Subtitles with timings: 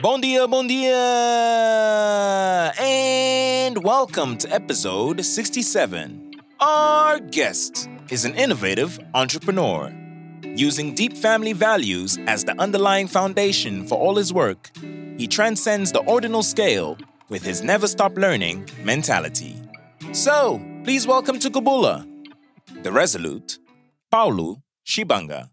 [0.00, 0.96] Bon dia, bon dia!
[2.80, 6.40] And welcome to episode 67.
[6.58, 9.92] Our guest is an innovative entrepreneur.
[10.56, 14.70] Using deep family values as the underlying foundation for all his work,
[15.18, 16.96] he transcends the ordinal scale
[17.28, 19.54] with his never stop learning mentality.
[20.12, 22.08] So, please welcome to Kabula,
[22.82, 23.58] the resolute
[24.10, 25.50] Paulo Shibanga.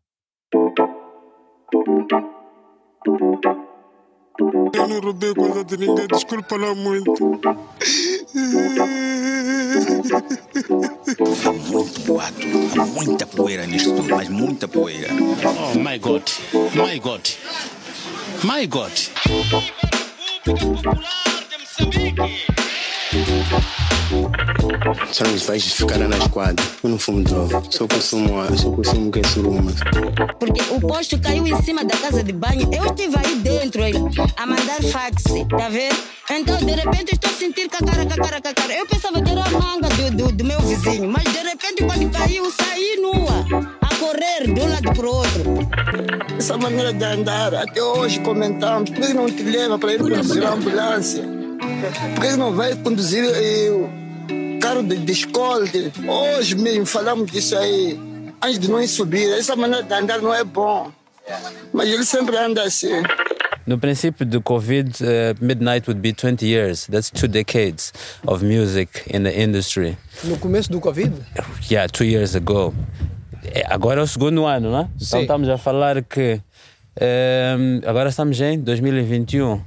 [4.39, 7.11] Eu não roubei coisa de ninguém, desculpa lá muito.
[11.45, 12.47] Há muito boato,
[12.79, 15.09] há muita poeira nisto tudo, mas muita poeira.
[15.13, 16.23] Oh my God,
[16.75, 17.21] my God,
[18.43, 18.91] my God.
[25.11, 26.65] Só nos vais ficar na esquadra.
[26.81, 29.71] Eu não fumo droga, só consumo, só consumo que é suruma.
[30.39, 32.69] Porque o posto caiu em cima da casa de banho.
[32.73, 33.93] Eu estive aí dentro aí,
[34.37, 35.97] a mandar fax, tá vendo?
[36.29, 38.73] Então, de repente, estou a sentir cacara, cacara, cacara.
[38.73, 42.09] Eu pensava que era a manga do, do, do meu vizinho, mas de repente, quando
[42.11, 45.43] caiu, saí nua, a correr de um lado para o outro.
[46.37, 50.45] Essa maneira de andar, até hoje comentamos, por que não te leva para ir conduzir
[50.45, 51.46] a ambulância?
[52.15, 55.65] Por que não vai conduzir eh, o carro de, de escola?
[56.37, 57.99] Hoje mesmo falamos disso aí,
[58.41, 59.29] antes de nós subir.
[59.37, 60.91] Essa maneira de andar não é bom.
[61.73, 63.01] Mas ele sempre anda assim.
[63.65, 66.87] No princípio do Covid, uh, Midnight would be 20 years.
[66.87, 67.91] That's two decades
[68.25, 69.97] of music in the industry.
[70.23, 71.11] No começo do Covid?
[71.69, 72.73] Yeah, two years ago.
[73.43, 74.87] É, Agora é o segundo ano, não é?
[74.95, 75.21] Então Sim.
[75.21, 76.39] estamos a falar que
[76.99, 79.61] ehm, agora estamos em 2021.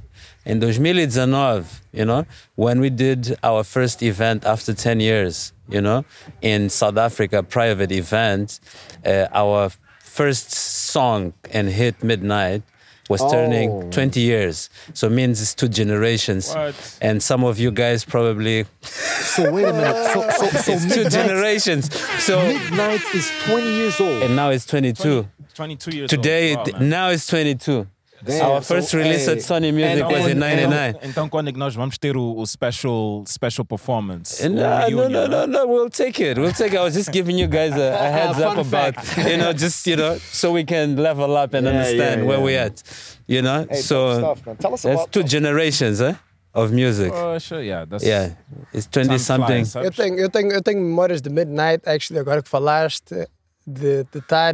[0.45, 2.25] Em 2019, you know,
[2.55, 6.03] when we did our first event after 10 years, you know,
[6.41, 8.59] in South Africa, private event,
[9.05, 12.63] uh, our first song and hit Midnight
[13.09, 13.89] was turning Oh.
[13.91, 14.69] 20 years.
[14.93, 16.55] So it means it's two generations.
[17.01, 20.11] And some of you guys probably So wait a minute.
[20.13, 21.93] So, so, so it's two generations.
[22.23, 24.23] So Midnight is 20 years old.
[24.23, 25.27] and now it's 22.
[25.53, 26.71] 22 years Today, old.
[26.73, 27.85] Wow, now it's 22.
[28.23, 30.95] Damn, Our so, first release hey, at Sony Music and- was in and- 99.
[31.03, 34.41] Então, quando é que nós vamos ter o, o special, special performance?
[34.45, 35.59] And, uh, no, reunion, no, no, né?
[35.59, 36.39] no, we'll take it.
[36.39, 36.77] We'll take it.
[36.79, 39.85] I was just giving you guys a, a heads up Fun about, you know, just,
[39.87, 42.43] you know, so we can level up and Yeah, understand yeah, where yeah.
[42.43, 42.83] we're at,
[43.27, 43.65] you know?
[43.69, 44.55] Hey, so dope stuff, man.
[44.57, 46.13] Tell us that's about- two generations, eh,
[46.53, 47.11] of music.
[47.15, 47.85] Oh, sure, yeah.
[47.85, 48.35] That's, yeah,
[48.73, 49.65] it's 20 something.
[49.65, 49.85] flies, sabes?
[49.85, 53.27] Eu tenho, eu, tenho, eu tenho memórias de Midnight, actually, agora que falaste,
[53.65, 54.53] de, de estar,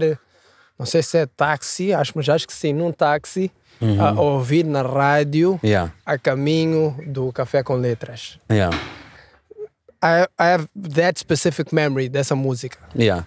[0.78, 3.52] não sei se é táxi, acho, mas acho que sim, num táxi,
[4.00, 8.40] a ouvir na rádio, Yeah, a caminho do Café com Letras.
[8.52, 8.76] yeah,
[10.02, 12.78] I, I have that specific memory dessa música.
[12.96, 13.26] yeah.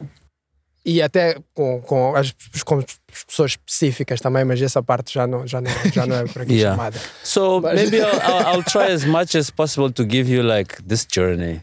[0.82, 2.34] E até com, com, as,
[2.64, 2.86] com as
[3.26, 6.54] pessoas específicas também, mas essa parte já não, já não, já não é por aqui
[6.56, 6.74] Yeah.
[6.74, 6.98] chamada.
[7.22, 10.82] So But- maybe I'll, I'll, I'll try as much as possible to give you like
[10.82, 11.60] this journey,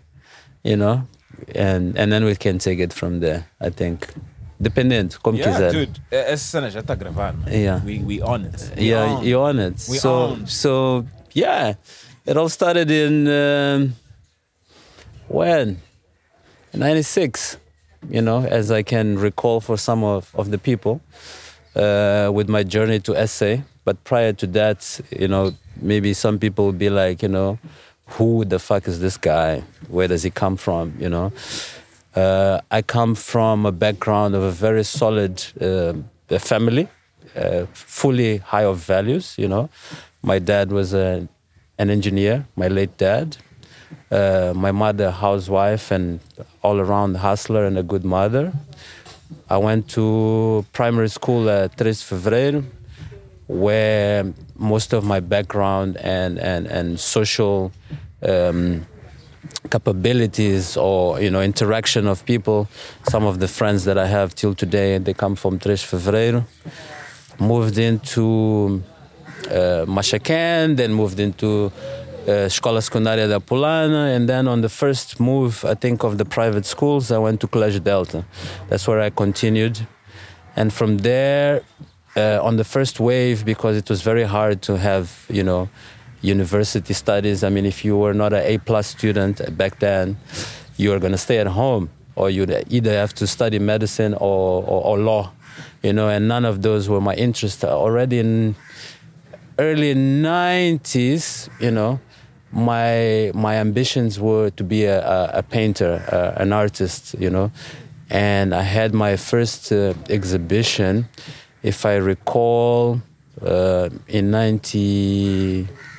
[0.63, 1.01] you know,
[1.55, 3.45] and and then we can take it from there.
[3.59, 4.07] I think,
[4.59, 5.71] dependendo, como Yeah, quiser.
[5.71, 6.01] dude.
[6.11, 7.37] eh, Essa cena já está gravada.
[7.51, 7.81] Yeah.
[7.85, 8.71] We, we on it.
[8.77, 9.85] We yeah, you're on it.
[9.89, 10.47] We so on.
[10.47, 11.75] so yeah,
[12.25, 13.93] it all started in um,
[15.27, 15.77] when
[16.73, 17.57] '96.
[18.09, 21.01] You know, as I can recall for some of, of the people,
[21.75, 23.57] uh, with my journey to SA.
[23.85, 27.57] But prior to that, you know, maybe some people would be like, you know,
[28.11, 29.63] who the fuck is this guy?
[29.89, 30.93] Where does he come from?
[30.99, 31.33] You know,
[32.17, 35.93] uh, I come from a background of a very solid uh,
[36.39, 36.87] family,
[37.35, 39.35] uh, fully high of values.
[39.37, 39.69] You know,
[40.23, 41.27] my dad was a,
[41.77, 43.37] an engineer, my late dad.
[44.09, 46.19] Uh, my mother, housewife, and
[46.61, 48.53] all around hustler and a good mother.
[49.49, 52.63] I went to primary school at 3 Fevereiro,
[53.47, 57.71] where most of my background and, and, and social
[58.23, 58.85] um,
[59.69, 62.67] capabilities or you know interaction of people
[63.09, 66.43] some of the friends that i have till today they come from 3 fevereiro
[67.39, 68.81] moved into
[69.49, 71.71] uh, Machacan, then moved into
[72.27, 76.25] uh, Escola Secundária da Polana, and then on the first move, I think, of the
[76.25, 78.25] private schools, I went to Colégio Delta.
[78.69, 79.79] That's where I continued.
[80.55, 81.61] And from there,
[82.15, 85.69] uh, on the first wave, because it was very hard to have, you know,
[86.21, 87.43] university studies.
[87.43, 90.17] I mean, if you were not an A plus student back then,
[90.77, 94.63] you were going to stay at home, or you'd either have to study medicine or,
[94.63, 95.31] or, or law,
[95.83, 96.09] you know.
[96.09, 97.63] And none of those were my interest.
[97.63, 98.55] Already in
[99.59, 101.99] early 90s, you know,
[102.51, 107.51] my my ambitions were to be a, a, a painter, uh, an artist, you know,
[108.09, 111.09] and I had my first uh, exhibition,
[111.61, 113.01] if I recall,
[113.41, 114.31] uh, in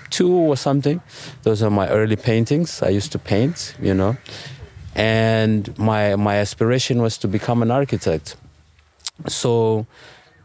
[0.09, 1.01] 92 or something.
[1.43, 2.83] Those are my early paintings.
[2.83, 4.17] I used to paint, you know.
[4.95, 8.37] And my, my aspiration was to become an architect.
[9.27, 9.87] So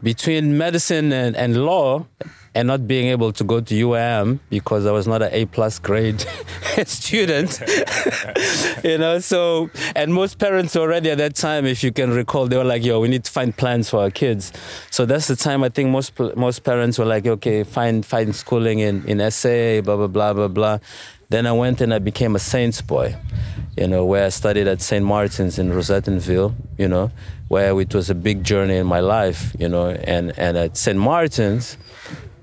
[0.02, 2.06] between medicine and, and law,
[2.54, 5.78] and not being able to go to UAM because I was not an A plus
[5.78, 6.20] grade
[6.86, 7.60] student,
[8.84, 9.18] you know.
[9.18, 12.84] So, and most parents already at that time, if you can recall, they were like,
[12.84, 14.52] "Yo, we need to find plans for our kids."
[14.90, 18.78] So that's the time I think most most parents were like, "Okay, find find schooling
[18.78, 20.78] in in SA, blah blah blah blah blah."
[21.30, 23.16] Then I went and I became a Saints boy,
[23.76, 25.04] you know, where I studied at St.
[25.04, 27.10] Martin's in Rosettenville, you know,
[27.48, 30.98] where it was a big journey in my life, you know, and and at St.
[30.98, 31.76] Martin's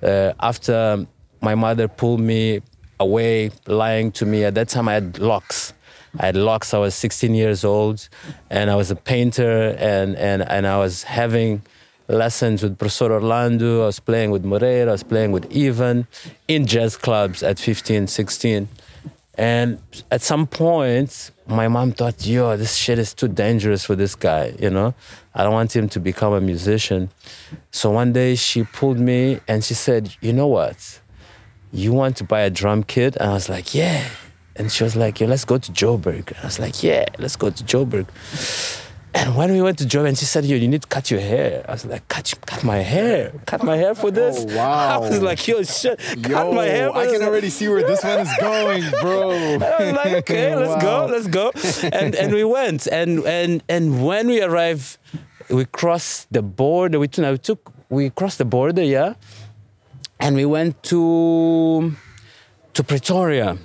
[0.03, 1.06] uh, after
[1.42, 2.62] my mother pulled me
[3.00, 4.44] away, lying to me.
[4.44, 5.74] At that time, I had locks.
[6.19, 6.74] I had locks.
[6.74, 8.07] I was 16 years old,
[8.50, 11.62] and I was a painter, and and and I was having
[12.07, 13.83] lessons with Professor Orlando.
[13.83, 14.89] I was playing with Moreira.
[14.89, 16.07] I was playing with Ivan
[16.47, 18.68] in jazz clubs at 15, 16.
[19.38, 19.80] And
[20.12, 24.54] at some point, my mom thought, yo, this shit is too dangerous for this guy,
[24.60, 24.94] you know?
[25.33, 27.10] I don't want him to become a musician.
[27.72, 31.00] So one day she pulled me and she said, you know what?
[31.72, 33.16] You want to buy a drum kit?
[33.16, 34.10] And I was like, yeah.
[34.57, 36.28] And she was like, yo, let's go to Joburg.
[36.28, 38.07] And I was like, yeah, let's go to Joburg.
[39.13, 41.66] And when we went to and she said, yo, you need to cut your hair.
[41.68, 43.34] I was like, cut, cut my hair?
[43.46, 44.38] Cut my hair for this?
[44.40, 44.90] Oh, wow.
[44.96, 47.19] I was like, yo, shit, Yo, cut my hair for I this?
[47.19, 49.31] can already see where this one is going, bro.
[49.62, 51.08] I was like, okay, let's Wow.
[51.08, 51.52] go, let's go.
[51.92, 52.88] And and we went.
[52.88, 54.98] And and and when we arrived,
[55.50, 56.98] we crossed the border.
[56.98, 59.16] We took, we took we crossed the border, yeah.
[60.22, 61.92] And we went to
[62.75, 63.57] to Pretoria.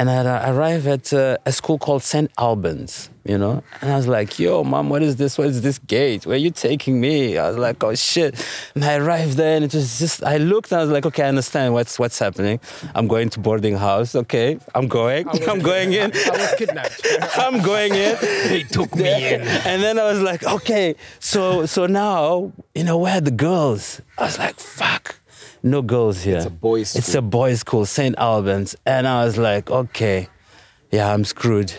[0.00, 2.30] And I ar- arrived at uh, a school called St.
[2.38, 3.62] Albans, you know?
[3.82, 5.36] And I was like, yo, mom, what is this?
[5.36, 6.24] What is this gate?
[6.24, 7.36] Where are you taking me?
[7.36, 8.42] I was like, oh shit.
[8.74, 11.24] And I arrived there and it was just, I looked and I was like, okay,
[11.24, 12.60] I understand what's what's happening.
[12.94, 14.14] I'm going to boarding house.
[14.14, 15.28] Okay, I'm going.
[15.46, 16.12] I'm going in.
[16.14, 17.06] I was kidnapped.
[17.36, 18.16] I'm going in.
[18.48, 19.42] They took me in.
[19.42, 24.00] And then I was like, okay, so so now, you know, where are the girls?
[24.16, 25.19] I was like, fuck.
[25.62, 26.36] No girls here.
[26.38, 28.14] It's a boys' It's a boys' school, St.
[28.18, 28.76] Albans.
[28.86, 30.28] And I was like, okay,
[30.90, 31.72] yeah, I'm screwed.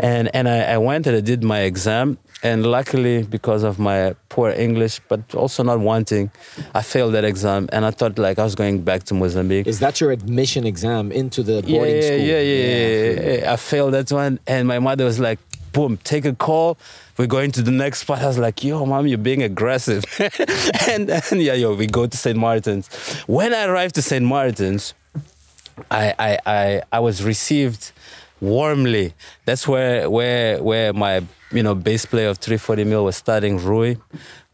[0.00, 2.18] And and I, I went and I did my exam.
[2.42, 6.30] And luckily, because of my poor English, but also not wanting,
[6.74, 7.68] I failed that exam.
[7.72, 9.66] And I thought like I was going back to Mozambique.
[9.66, 12.18] Is that your admission exam into the Yeah, boarding yeah, school?
[12.18, 13.52] yeah, yeah, yeah, yeah.
[13.52, 15.38] I failed that one, and my mother was like,
[15.76, 16.78] "Boom, take a call.
[17.18, 20.04] We're going to the next spot." I was like, "Yo, mom, you're being aggressive."
[20.88, 22.38] and, and yeah, yo, we go to St.
[22.46, 22.86] Martin's.
[23.26, 24.24] When I arrived to St.
[24.24, 24.94] Martin's,
[25.90, 27.92] I, I, I, I was received
[28.40, 29.12] warmly.
[29.44, 33.96] That's where, where, where my, you know, bass player of 340 mil was starting, Rui,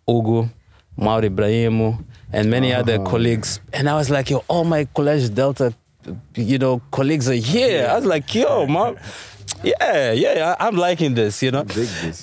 [0.09, 0.51] Ugu,
[0.97, 2.81] Mauri Ibrahimu, and many ah.
[2.81, 3.61] other colleagues.
[3.73, 5.75] And I was like, yo, all my College Delta,
[6.35, 7.89] you know, colleagues are here.
[7.89, 8.97] I was like, yo, mom.
[9.65, 11.65] Yeah, yeah, I- I'm liking this, you know.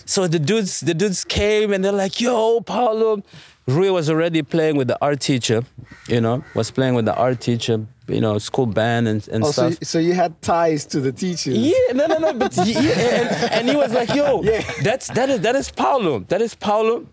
[0.06, 3.24] So the dudes, the dudes came and they're like, "Yo, Paulo."
[3.68, 5.62] Rui was already playing with the art teacher,
[6.08, 9.52] you know, was playing with the art teacher, you know, school band and, and Oh,
[9.52, 9.88] so, stuff.
[9.88, 11.56] so you had ties to the teachers?
[11.56, 12.34] Yeah, no, no, no.
[12.34, 14.42] But yeah, and, and he was like, "Yo,
[14.84, 16.20] that's that is that is Paulo.
[16.30, 17.06] That is Paulo."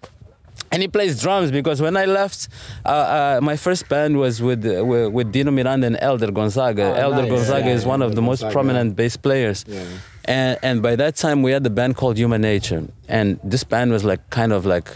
[0.72, 2.48] And he plays drums because when I left,
[2.84, 6.84] uh, uh, my first band was with, uh, with with Dino Miranda and Elder Gonzaga.
[6.96, 7.30] Oh, Elder nice.
[7.30, 9.64] Gonzaga Yeah, is one of Elder the most prominent bass players.
[10.26, 13.92] And and by that time we had the band called Human Nature, and this band
[13.92, 14.88] was like kind of like,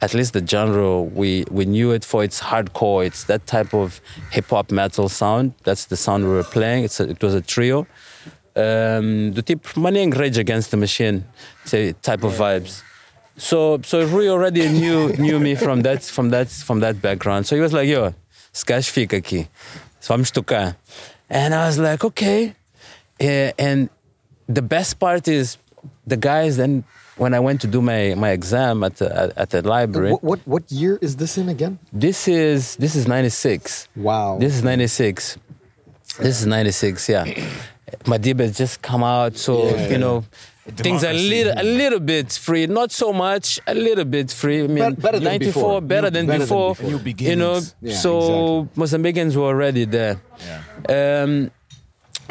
[0.00, 3.04] at least the genre we we knew it for its hardcore.
[3.06, 4.00] It's that type of
[4.30, 5.54] hip hop metal sound.
[5.64, 6.84] That's the sound we were playing.
[6.84, 7.86] It's a, it was a trio.
[8.54, 11.24] Um, do Money and Rage Against the Machine
[11.64, 12.82] say, type of vibes.
[13.36, 17.46] So so Rui already knew knew me from that from that from that background.
[17.46, 18.14] So he was like, "Yo,
[18.52, 19.48] Skash fica aqui,
[20.02, 20.76] vamos tocar,"
[21.30, 22.54] and I was like, "Okay."
[23.18, 23.88] Yeah, and
[24.54, 25.56] the best part is
[26.06, 26.56] the guys.
[26.56, 26.84] Then
[27.16, 30.22] when I went to do my my exam at the, at, at the library, What,
[30.24, 31.78] what what year is this in again?
[31.92, 33.88] this is this is '96.
[33.96, 34.38] Wow.
[34.38, 35.38] This is '96.
[36.18, 37.08] This is '96.
[37.08, 37.24] Yeah,
[38.04, 39.88] Madiba has just come out, so Yeah.
[39.92, 40.24] you know.
[40.76, 44.62] Things are a little, a little bit free, not so much, a little bit free.
[44.62, 45.80] I mean, Bet- better than 94, before.
[45.82, 46.74] better, New- than, better than before.
[46.76, 46.86] before.
[46.90, 47.74] You know, beginnings.
[47.82, 50.22] Yeah, so Mozambicans were already there.
[50.88, 51.50] Um,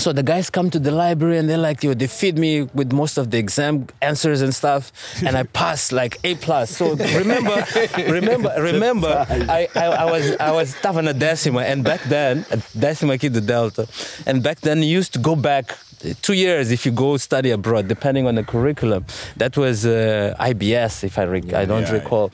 [0.01, 2.91] So the guys come to the library and they're like, yo, they feed me with
[2.91, 4.91] most of the exam answers and stuff,
[5.24, 6.72] and I pass like A plus.
[6.75, 7.63] So remember,
[8.17, 12.46] remember, remember, I, I, I was I was tough on a decima, and back then,
[12.50, 13.88] a decima kid the delta,
[14.25, 15.77] and back then you used to go back
[16.24, 19.05] two years if you go study abroad, depending on the curriculum.
[19.38, 22.31] That was uh, IBS, if I rec- I don't Yeah, recall.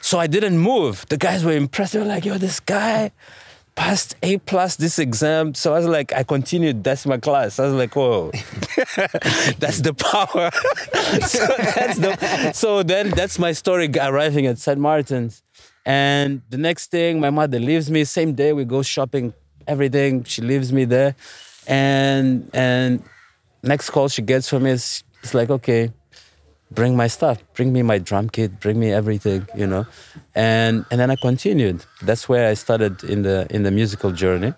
[0.00, 1.04] So I didn't move.
[1.10, 1.92] The guys were impressed.
[1.92, 3.10] They were like, yo, this guy
[3.74, 5.54] passed A plus this exam.
[5.54, 6.84] So I was like, I continued.
[6.84, 7.58] That's my class.
[7.58, 8.30] I was like, whoa,
[9.58, 10.50] that's the power.
[11.26, 14.78] so, that's the, so then that's my story arriving at St.
[14.78, 15.42] Martin's.
[15.86, 18.04] And the next thing, my mother leaves me.
[18.04, 19.32] Same day, we go shopping,
[19.66, 20.24] everything.
[20.24, 21.16] She leaves me there.
[21.66, 23.02] And and
[23.62, 25.92] next call she gets from me is it's like, okay,
[26.70, 29.86] bring my stuff, bring me my drum kit, bring me everything, you know.
[30.34, 31.84] And and then I continued.
[32.02, 34.54] That's where I started in the in the musical journey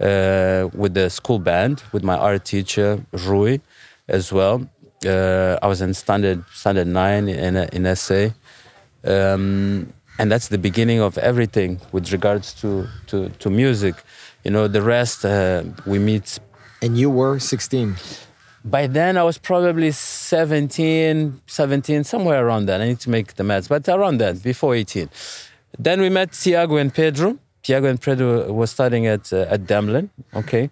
[0.00, 3.58] uh, with the school band, with my art teacher Rui,
[4.08, 4.68] as well.
[5.04, 8.30] Uh, I was in standard standard nine in in SA,
[9.04, 13.94] um, and that's the beginning of everything with regards to to, to music.
[14.44, 16.38] You know, the rest uh, we meet.
[16.82, 17.96] And you were 16.
[18.68, 22.80] By then, I was probably 17, 17, somewhere around that.
[22.80, 25.08] I need to make the maths, but around that, before 18.
[25.78, 27.38] Then we met Tiago and Pedro.
[27.62, 30.70] Tiago and Pedro was studying at, uh, at Demlin, okay?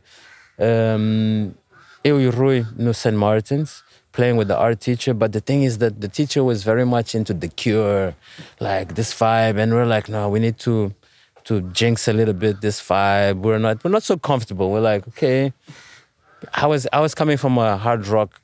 [0.58, 1.54] Um,
[2.02, 3.16] eu Rui no St.
[3.16, 5.14] Martin's, playing with the art teacher.
[5.14, 8.16] But the thing is that the teacher was very much into the cure,
[8.58, 9.56] like this vibe.
[9.56, 10.92] And we're like, no, we need to
[11.44, 13.42] to jinx a little bit this vibe.
[13.42, 14.70] We're not we're not so comfortable.
[14.70, 15.52] We're like, okay.
[16.52, 18.40] I was I was coming from a hard rock,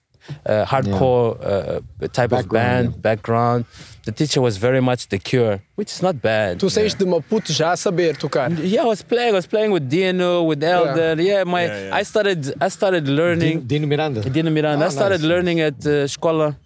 [0.47, 3.65] uh, hardcore uh, type of band background.
[4.05, 6.59] The teacher was very much the cure, which is not bad.
[6.59, 8.51] Tu saíste de Maputo já a saber tocar.
[8.59, 9.35] Yeah, I was playing.
[9.35, 11.21] I was playing with Dino, with Elder.
[11.21, 11.97] Yeah, my Yeah, yeah.
[11.97, 13.67] I started I started learning.
[13.67, 14.23] Dino Miranda.
[14.23, 14.85] Dino Miranda.
[14.85, 15.29] Ah, I started nice.
[15.29, 16.57] learning at uh, escola,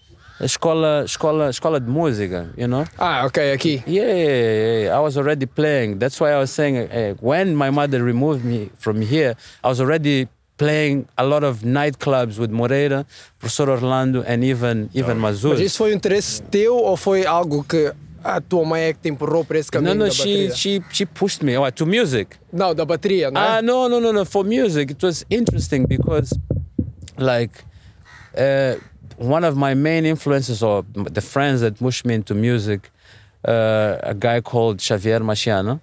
[0.41, 2.47] escola, escola, escola de música.
[2.57, 2.85] You know.
[2.99, 3.83] Ah, okay, aqui.
[3.87, 4.97] Yeah, yeah, yeah, yeah.
[4.97, 5.99] I was already playing.
[5.99, 9.81] That's why I was saying uh, when my mother removed me from here, I was
[9.81, 13.05] already playing a lot of nightclubs with Moreira,
[13.39, 15.51] Professor Orlando, and even even Mazur.
[15.51, 17.93] Mas isso foi um interesse teu ou foi algo que
[18.23, 20.55] a tua mãe é que te empurrou para esse No, caminho no, da she bateria?
[20.55, 22.37] she she pushed me oh, to music.
[22.53, 23.59] Não, da bateria, não é?
[23.59, 24.25] Ah, no, no, no, no.
[24.25, 26.33] For music, it was interesting because,
[27.19, 27.65] like,
[28.37, 28.77] uh,
[29.19, 32.91] one of my main influences or the friends that pushed me into music,
[33.47, 35.81] uh, a guy called Xavier Machiano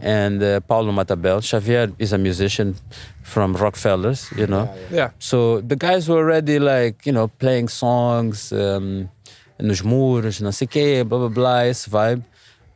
[0.00, 1.42] and uh, Paulo Matabel.
[1.42, 2.74] Xavier is a musician
[3.22, 4.68] from Rockefellers, you know.
[4.90, 5.10] Yeah.
[5.18, 9.08] So the guys were already like, you know, playing songs, um,
[9.60, 12.22] nos muros, não sei o quê, blah, blah, blah, esse vibe.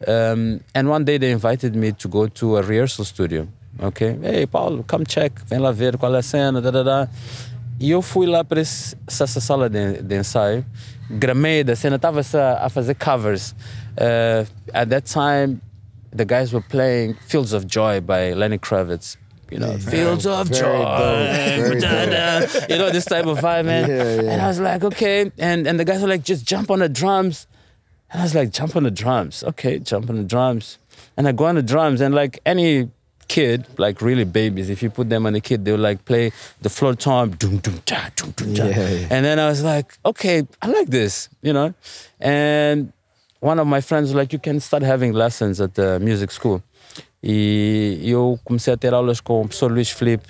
[0.06, 3.46] Um, and one day they invited me to go to a rehearsal studio.
[3.80, 4.18] Okay?
[4.20, 7.08] Hey, Paulo, come check, vem lá ver qual é a cena, da, da, da.
[7.80, 10.64] E eu fui lá para esse- essa sala de, de ensaio,
[11.08, 12.20] gramei da cena, estava
[12.60, 13.54] a fazer covers.
[13.96, 15.60] Uh, at that time,
[16.12, 19.16] the guys were playing Fields of Joy by Lenny Kravitz.
[19.50, 20.82] You know, Fields of Joy.
[21.80, 22.40] da, da.
[22.70, 23.88] You know, this type of vibe, man.
[23.88, 24.30] Yeah, yeah.
[24.32, 25.30] And I was like, okay.
[25.38, 27.46] And, and the guys were like, just jump on the drums.
[28.10, 29.44] And I was like, jump on the drums.
[29.44, 30.78] Okay, jump on the drums.
[31.16, 32.88] And I go on the drums, and like any
[33.28, 36.70] kid, like really babies, if you put them on a kid, they'll like play the
[36.70, 38.66] floor tom, doom, doom, da, doom, doom, da.
[38.66, 39.06] Yeah, yeah.
[39.10, 41.74] And then I was like, okay, I like this, you know?
[42.20, 42.92] And
[43.42, 46.62] one of my friends like, you can start having lessons at the music school.
[47.22, 50.28] E eu comecei a ter aulas com o professor Luís Felipe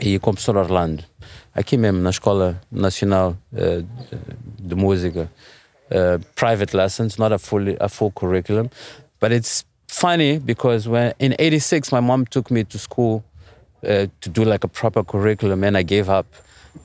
[0.00, 1.04] e com o professor Orlando,
[1.54, 3.82] aqui mesmo na Escola Nacional eh,
[4.58, 5.30] de Música.
[5.90, 8.68] Uh, private lessons, not a full a full curriculum,
[9.18, 13.24] but it's funny because when in '86 my mom took me to school
[13.82, 16.26] uh, to do like a proper curriculum, and I gave up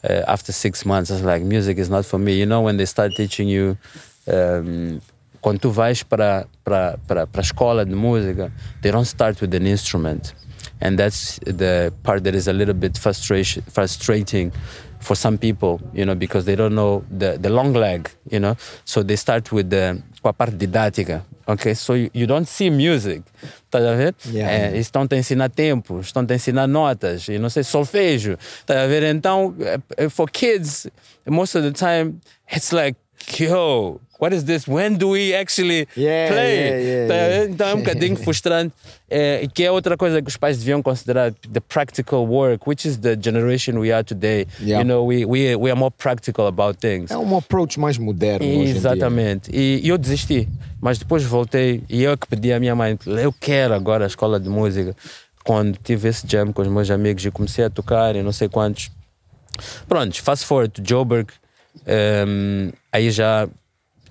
[0.03, 1.11] after six months.
[1.11, 2.39] I was like, music is not for me.
[2.39, 3.77] You know, when they start teaching you.
[4.25, 5.01] Um,
[5.43, 9.53] quando tu vais para para para para a escola de música, they don't start with
[9.53, 10.33] an instrument,
[10.81, 14.51] and that's the part that is a little bit frustration frustrating
[15.01, 18.55] for some people, you know, because they don't know the the long leg, you know.
[18.85, 21.75] So they start with the com a parte didática, okay?
[21.75, 23.23] So you, you don't see music,
[23.69, 24.15] tá a ver?
[24.25, 24.49] Yeah.
[24.49, 28.87] É, estão a ensinar tempos, estão a ensinar notas, e não sei, solfejo, tá a
[28.87, 29.03] ver?
[29.03, 29.53] Então,
[29.97, 30.87] eh, for kids,
[31.27, 32.97] most of the time, it's like,
[33.37, 34.67] yo, what is this?
[34.67, 36.55] When do we actually Yeah, play?
[36.55, 37.45] yeah, yeah, Tá.
[37.51, 38.73] Então é um bocadinho frustrante,
[39.09, 42.97] é, que é outra coisa que os pais deviam considerar, the practical work, which is
[42.97, 44.47] the generation we are today.
[44.59, 47.11] You know, we, we, we are more practical about things.
[47.11, 48.45] É um approach mais moderno.
[48.63, 49.49] Exatamente.
[49.53, 50.47] E, e eu desisti.
[50.81, 54.39] Mas depois voltei e eu que pedi à minha mãe, eu quero agora a escola
[54.39, 54.95] de música.
[55.45, 58.47] quando tive esse jam com os meus amigos e comecei a tocar e não sei
[58.47, 58.89] quantos.
[59.87, 61.31] Pronto, fast forward to Joburg.
[61.85, 63.47] Um, aí já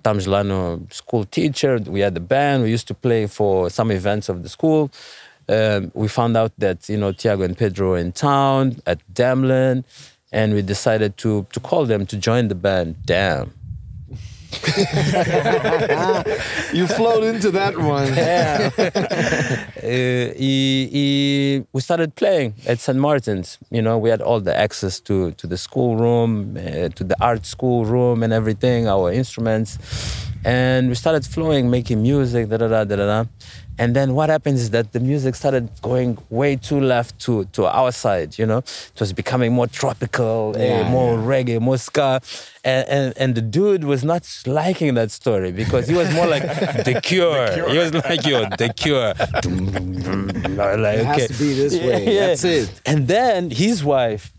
[0.02, 1.80] estamos lá no school teacher.
[1.86, 2.64] We had the band.
[2.64, 4.90] We used to play for some events of the school.
[5.48, 9.84] Um, we found out that you know Tiago and Pedro were in town at Damlin,
[10.32, 12.96] and we decided to to call them to join the band.
[13.04, 13.52] Damn.
[16.72, 18.12] you flowed into that one.
[18.22, 18.70] Yeah.
[18.78, 18.90] uh,
[19.82, 22.98] he, he, we started playing at St.
[22.98, 23.58] Martin's.
[23.70, 27.16] You know, we had all the access to, to the school room, uh, to the
[27.20, 29.78] art school room and everything, our instruments.
[30.44, 33.24] And we started flowing, making music, da da da da da.
[33.78, 37.66] And then what happens is that the music started going way too left to, to
[37.66, 38.58] our side, you know?
[38.58, 42.20] It was becoming more tropical, eh, Yeah, more reggae, more ska.
[42.64, 46.42] And, and, and the dude was not liking that story because he was more like
[46.84, 47.70] the cure.
[47.70, 49.14] He was like, yo, the cure.
[50.76, 52.14] like, It has to be this way.
[52.14, 52.80] That's it.
[52.84, 54.32] And then his wife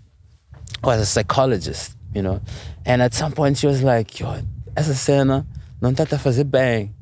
[0.84, 2.40] was a psychologist, you know?
[2.86, 4.42] And at some point she was like, yo,
[4.78, 5.46] essa cena
[5.82, 6.94] não está a fazer bem.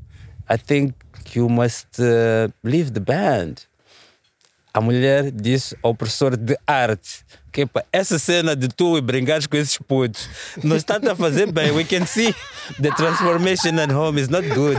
[0.48, 0.94] I think
[1.36, 3.66] you must uh, leave the band.
[4.74, 9.46] A mulher disse ao professor de arte que "Epa, essa cena de tu e brincares
[9.46, 10.30] com esses putos
[10.64, 11.72] não está a fazer bem.
[11.72, 12.34] We can see
[12.82, 14.78] the transformation at home is not good.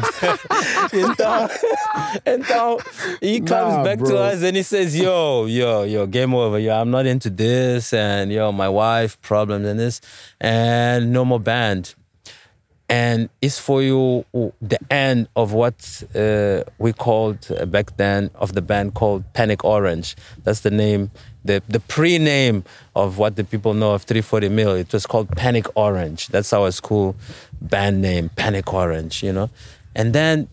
[0.95, 1.49] então,
[2.25, 2.79] então,
[3.21, 6.59] he comes Nah, back to us and he says, yo, yo, yo, game over.
[6.59, 7.93] Yo, I'm not into this.
[7.93, 10.01] And yo, my wife, problems and this.
[10.41, 11.95] And no more band
[12.93, 14.23] and it's for you
[14.61, 19.65] the end of what uh, we called uh, back then of the band called Panic
[19.65, 20.15] Orange.
[20.45, 21.11] That's the name,
[21.43, 24.75] the the pre-name of what the people know of 340 Mil.
[24.75, 26.29] It was called Panic Orange.
[26.29, 27.17] That's our school
[27.63, 29.23] band name, Panic Orange.
[29.23, 29.49] You know,
[29.97, 30.49] and then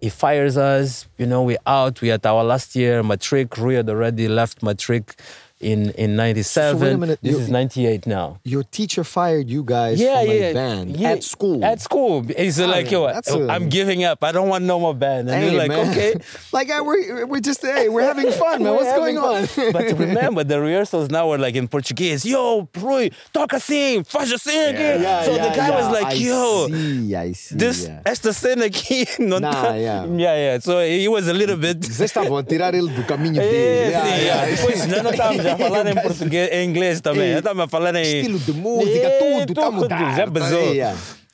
[0.00, 1.06] he fires us.
[1.16, 2.00] You know, we out.
[2.00, 3.56] We at our last year matric.
[3.56, 5.14] Rui had already left matric
[5.62, 6.78] in in '97.
[6.78, 8.38] So wait a minute, This you- is '98 now.
[8.44, 11.12] Your teacher fired you guys Yeah, from yeah, a band yeah.
[11.12, 11.64] at school.
[11.64, 13.06] At school, he's like, "Yo,
[13.48, 14.22] I'm giving up.
[14.22, 15.90] I don't want no more band." And Hey, you're like, man.
[15.90, 16.14] "Okay."
[16.52, 18.74] like I, we're, we're just hey, we're having fun, man.
[18.74, 19.46] What's going on?
[19.72, 22.24] but remember, the rehearsals now were like in Portuguese.
[22.26, 25.02] Yo, Rui, toca assim, faz assim aqui.
[25.02, 25.78] Yeah, so yeah, the guy yeah.
[25.80, 28.00] was like, I "Yo, see, I see, this yeah.
[28.04, 30.04] esta cena aqui não Nah, tá." yeah.
[30.06, 30.58] yeah, yeah.
[30.60, 31.78] So he was a little bit.
[31.80, 33.90] Vocês estavam a tirar ele do caminho dele.
[33.90, 34.16] Yeah, yeah.
[34.16, 34.56] yeah.
[34.56, 37.32] Depois nós não estávamos a falar em português, em inglês também.
[37.32, 40.74] Estava a falar em estilo de música, É, tudo tá a Já basou.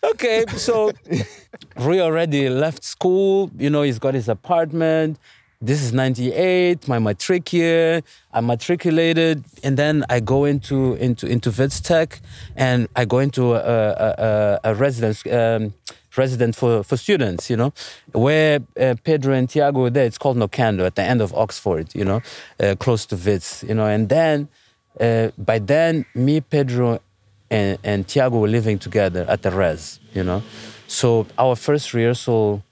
[0.00, 0.92] Okay, so
[1.76, 3.50] Rui already left school.
[3.58, 5.18] You know, he's got his apartment.
[5.60, 8.02] This is 98, my matric year.
[8.32, 12.20] I'm matriculated, and then I go into into into Vets Tech,
[12.54, 15.74] and I go into a, a, a, a residence um,
[16.18, 17.48] resident for, for students.
[17.48, 17.72] You know,
[18.12, 20.04] where uh, Pedro and Tiago were there.
[20.04, 21.94] It's called Nocando at the end of Oxford.
[21.94, 22.22] You know,
[22.60, 23.64] uh, close to Vits.
[23.66, 24.48] You know, and then
[25.00, 27.00] uh, by then me, Pedro,
[27.50, 30.42] and, and Tiago were living together at the res, you know.
[30.86, 32.62] So our first rehearsal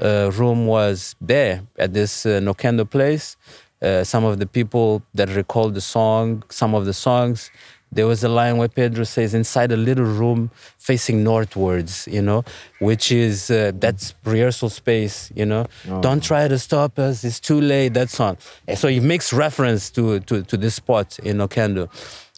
[0.00, 3.36] uh, room was there at this uh, Nokendo place.
[3.82, 7.50] Uh, some of the people that recalled the song, some of the songs,
[7.94, 12.44] there was a line where Pedro says, inside a little room facing northwards, you know,
[12.80, 15.66] which is, uh, that's rehearsal space, you know.
[16.00, 18.36] Don't try to stop us, it's too late, that song.
[18.66, 21.88] And so he makes reference to, to, to this spot in Okendo.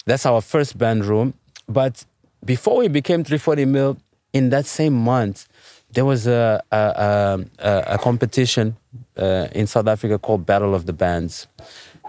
[0.05, 1.35] That's our first band room.
[1.69, 2.05] But
[2.45, 3.97] before we became 340 Mil,
[4.33, 5.49] in that same month,
[5.93, 8.77] there was a, a, a, a, a competition
[9.17, 11.47] uh, in South Africa called Battle of the Bands,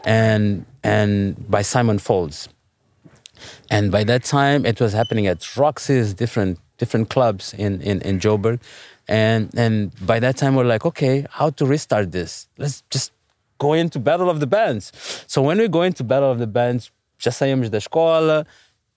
[0.04, 2.50] and, and by Simon Folds.
[3.70, 8.20] And by that time, it was happening at Roxy's, different different clubs in, in, in
[8.20, 8.60] Joburg.
[9.08, 12.48] And, and by that time, we're like, okay, how to restart this?
[12.60, 13.12] Let's just
[13.58, 14.92] go into Battle of the Bands.
[15.28, 18.46] So when we go into Battle of the Bands, já saímos da escola.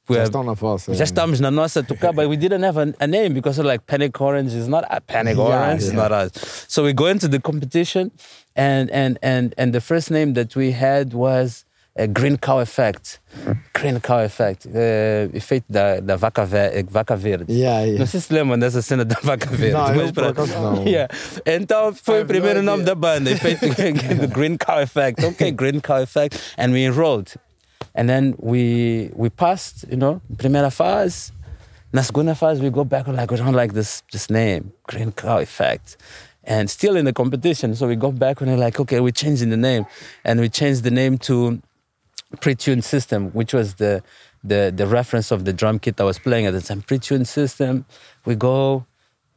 [0.09, 0.92] we Já have- estão na vossa.
[0.94, 3.87] já estamos na nossa tocar, but we didn't have a, a name because we're like
[3.87, 5.96] Panic Orange is not a Panic Yeah, Orange, is yeah.
[6.03, 6.66] not us.
[6.68, 8.11] So we go into the competition,
[8.57, 11.64] and and and and the first name that we had was
[11.96, 13.20] a Green Cow Effect.
[13.74, 17.53] Green Cow Effect, uh, efeito da, da vaca, ve vaca verde.
[17.53, 17.98] Yeah, yeah.
[17.98, 19.74] Não sei se lembram dessa cena da vaca verde.
[19.74, 20.46] Não, mas pronto.
[20.46, 20.85] não.
[20.87, 21.12] Yeah.
[21.46, 25.24] Então foi o primeiro no nome da banda, efeito do Green Cow Effect.
[25.31, 27.35] Okay, Green Cow Effect, and we enrolled.
[27.94, 31.33] And then we we passed, you know, primeira fase.
[31.92, 35.12] Na segunda fase, we go back, we're like, we don't like this this name, Green
[35.12, 35.96] Cow Effect.
[36.44, 39.50] And still in the competition, so we go back and we're like, okay, we're changing
[39.50, 39.85] the name.
[40.24, 41.61] And we changed the name to
[42.40, 44.03] pre-tuned system, which was the,
[44.45, 46.83] the the reference of the drum kit I was playing at the time.
[46.83, 47.85] Pre-tuned system.
[48.25, 48.87] We go,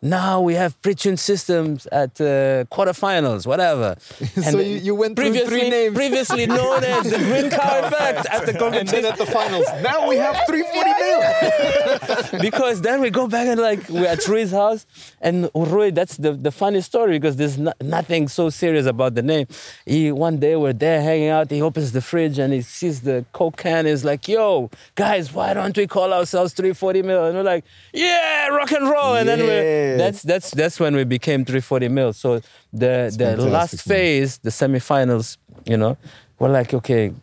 [0.04, 3.96] now we have pre-tuned systems at uh, quarterfinals, whatever.
[4.52, 5.96] So you- you went through three previously, names.
[5.96, 10.08] Previously known as the green car effect at the And then at the finals, now
[10.08, 12.40] we have 340 mil.
[12.48, 14.86] because then we go back and like we're at Rui's house,
[15.22, 19.22] and Rui, that's the, the funny story because there's no, nothing so serious about the
[19.22, 19.48] name.
[19.86, 21.50] He one day we're there hanging out.
[21.52, 23.86] He opens the fridge and he sees the coke can.
[23.86, 27.64] He's like, "Yo, guys, why don't we call ourselves 340 mil?" And we're like,
[27.94, 29.98] "Yeah, rock and roll." And then we Yeah.
[30.04, 32.14] that's that's that's when we became 340 mil.
[32.14, 35.98] So the the last phase, the semifinals, you know,
[36.40, 37.14] we're like, okay,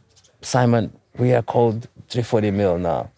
[0.42, 3.11] Simon, we are called 340 mil now.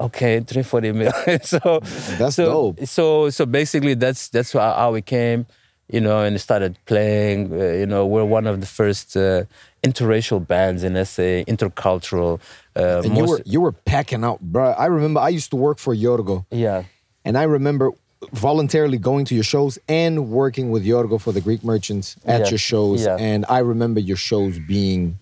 [0.00, 1.12] Okay, 340 mil.
[1.42, 1.80] so
[2.18, 2.86] That's so, dope.
[2.86, 5.46] So so basically, that's that's how, how we came,
[5.88, 7.52] you know, and started playing.
[7.52, 9.44] Uh, you know, we're one of the first uh,
[9.82, 12.40] interracial bands in SA, intercultural.
[12.76, 14.72] Uh, And you were you were packing out, bro.
[14.72, 16.82] I remember I used to work for Yorgo, yeah.
[17.24, 17.92] and I remember
[18.32, 22.48] voluntarily going to your shows and working with Yorgo for the Greek merchants at Yeah,
[22.50, 23.04] your shows.
[23.04, 23.16] yeah.
[23.18, 25.18] And I remember your shows being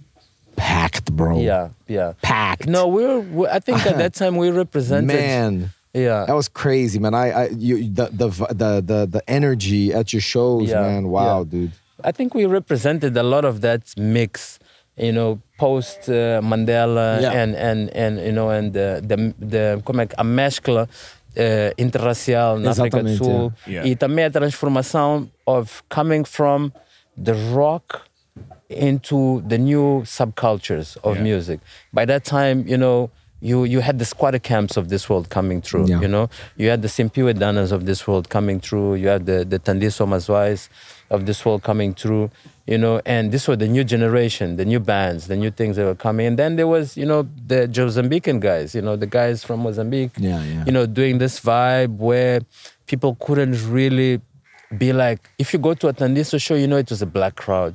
[0.56, 1.40] packed, bro.
[1.40, 2.12] Yeah, yeah.
[2.22, 2.66] packed.
[2.66, 3.20] No, we were.
[3.20, 5.06] we- I think at that time we represented.
[5.08, 5.70] man.
[5.94, 6.24] Yeah.
[6.26, 7.14] That was crazy, man.
[7.14, 11.08] I, I you the, the the the the energy at your shows, Yeah, man.
[11.08, 11.72] Wow, dude.
[12.02, 14.58] I think we represented a lot of that mix,
[14.96, 17.32] you know, post uh, Mandela Yeah.
[17.32, 20.88] and and and you know and the the, the como é que a mescla
[21.36, 23.86] uh, interracial na África do Exatamente, Sul yeah.
[23.88, 26.72] e também a transformação of coming from
[27.16, 28.00] the rock
[28.68, 31.22] into the new subcultures of Yeah.
[31.22, 31.60] music.
[31.92, 35.60] By that time, you know, you you had the squatter camps of this world coming
[35.60, 35.86] through.
[35.88, 36.00] Yeah.
[36.00, 38.94] You know, you had the Simpiwe Danas of this world coming through.
[38.96, 40.68] You had the the Tandiso Mazwais
[41.10, 42.30] of this world coming through.
[42.66, 45.84] You know, and this was the new generation, the new bands, the new things that
[45.84, 46.26] were coming.
[46.26, 48.74] And then there was, you know, the Mozambican guys.
[48.74, 50.12] You know, the guys from Mozambique.
[50.16, 50.64] Yeah, yeah.
[50.64, 52.40] You know, doing this vibe where
[52.86, 54.20] people couldn't really
[54.78, 57.34] be like, if you go to a Tandiso show, you know it was a black
[57.34, 57.74] crowd.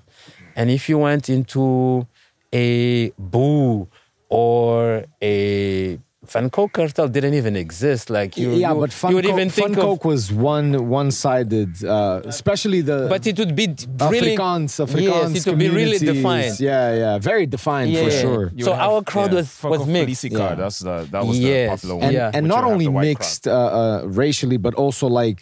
[0.55, 2.07] And if you went into
[2.53, 3.87] a Boo
[4.29, 8.09] or a Van Coke cartel didn't even exist.
[8.09, 10.31] Like you, yeah, you, but Fun you would Coke, even Fun think of, Coke was
[10.31, 15.49] one one-sided, uh, especially the but it would be d- really Afrikaans, Afrikaans yes, it
[15.49, 16.59] would be really defined.
[16.59, 18.21] Yeah, yeah, very defined Yeah, for yeah.
[18.21, 18.51] sure.
[18.55, 20.21] You So have- our crowd was- fuck was off mixed.
[20.21, 20.49] Police car.
[20.49, 20.55] Yeah.
[20.55, 21.65] That's the that was Yes.
[21.65, 22.03] the popular one.
[22.05, 22.31] and, Yeah.
[22.35, 25.39] and Which not only mixed uh, uh, racially, but also like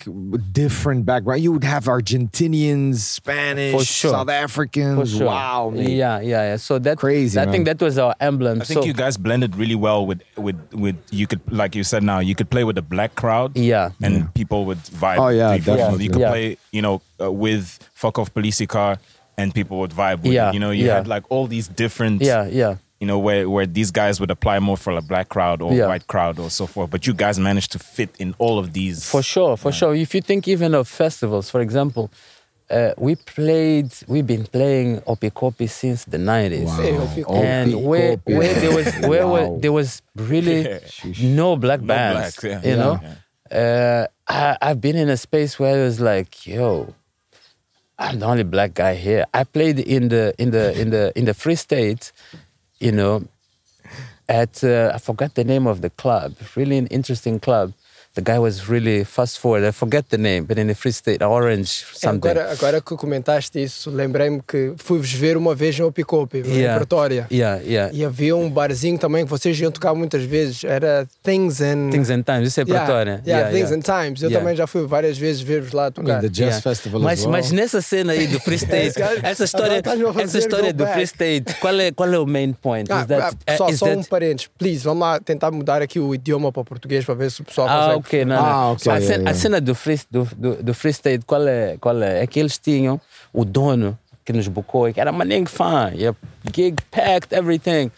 [0.51, 1.41] different background.
[1.45, 4.11] You would have Argentinians, Spanish, For sure.
[4.11, 4.97] South Africans.
[5.11, 5.27] For sure.
[5.27, 5.89] Wow, man.
[5.89, 6.55] Yeah, yeah, yeah.
[6.57, 8.61] So that Crazy, I think that was our emblem.
[8.61, 11.83] I think so, you guys blended really well with with with you could like you
[11.83, 13.89] said now you could play with the black crowd Yeah.
[14.03, 16.03] and people would vibe Oh, yeah, definitely.
[16.05, 16.29] you could Yeah.
[16.29, 18.97] play you know uh, with fuck off police car
[19.37, 20.53] and people would vibe with Yeah, it.
[20.53, 20.95] you know you yeah.
[20.95, 22.75] had like all these different yeah, yeah.
[22.99, 25.87] you know where where these guys would apply more for a black crowd or Yeah.
[25.87, 29.09] white crowd or so forth but you guys managed to fit in all of these
[29.09, 29.93] For sure, for sure.
[29.95, 32.09] If you think even of festivals, for example,
[32.69, 36.65] uh, we played, we've been playing Opikopi since the 90s.
[36.65, 37.05] Wow.
[37.07, 39.33] Hey, And where, where there was where Wow.
[39.51, 40.79] were- there was really
[41.21, 42.61] no black No bands, blacks, yeah.
[42.63, 42.75] you Yeah.
[42.83, 42.99] know.
[43.51, 46.93] Uh, I, I've been in a space where it was like, yo,
[47.99, 49.25] I'm the only black guy here.
[49.33, 52.11] I played in the in the in the in the Free State,
[52.79, 53.23] you know,
[54.27, 56.33] at uh, I forgot the name of the club.
[56.55, 57.73] Really an interesting club.
[58.15, 59.65] The guy was really fast forward.
[59.67, 62.29] I forget the name, but in the Free State, Orange something.
[62.29, 66.75] Agora, agora que comentaste isso, lembrei-me que fui-vos ver uma vez no Picope, Yeah.
[66.75, 67.27] em Pretória.
[67.29, 67.93] Yeah, yeah.
[67.93, 71.89] E havia um barzinho também que vocês iam tocar muitas vezes, era Things and...
[71.91, 72.47] Things and Times.
[72.47, 73.21] Isso é Yeah, Pretória.
[73.27, 74.21] Yeah, Things and Times.
[74.21, 74.39] Eu Yeah.
[74.39, 76.21] também já fui várias vezes ver-vos lá tocar.
[76.21, 76.61] the Jazz Yeah.
[76.61, 77.31] Festival mas, as well.
[77.33, 79.81] mas nessa cena aí do Free State, cara- essa história,
[80.23, 80.93] essa história do back.
[80.93, 82.89] Free State, qual é, qual é o main point?
[82.89, 85.81] Ah, Is that, ah, só, is só that- um parênteses, please, vamos lá tentar mudar
[85.81, 88.04] aqui o idioma para português para ver se o pessoal Ah, consegue.
[88.05, 88.45] Ok, não, não.
[88.45, 89.39] Ah, ok, So, a, yeah, cena, a yeah.
[89.39, 92.23] cena do free, do, do, do free State, qual é, qual é?
[92.23, 93.01] É que eles tinham
[93.33, 96.17] o dono que nos bocou, que era maninho fã, yeah,
[96.53, 97.91] gig packed, everything.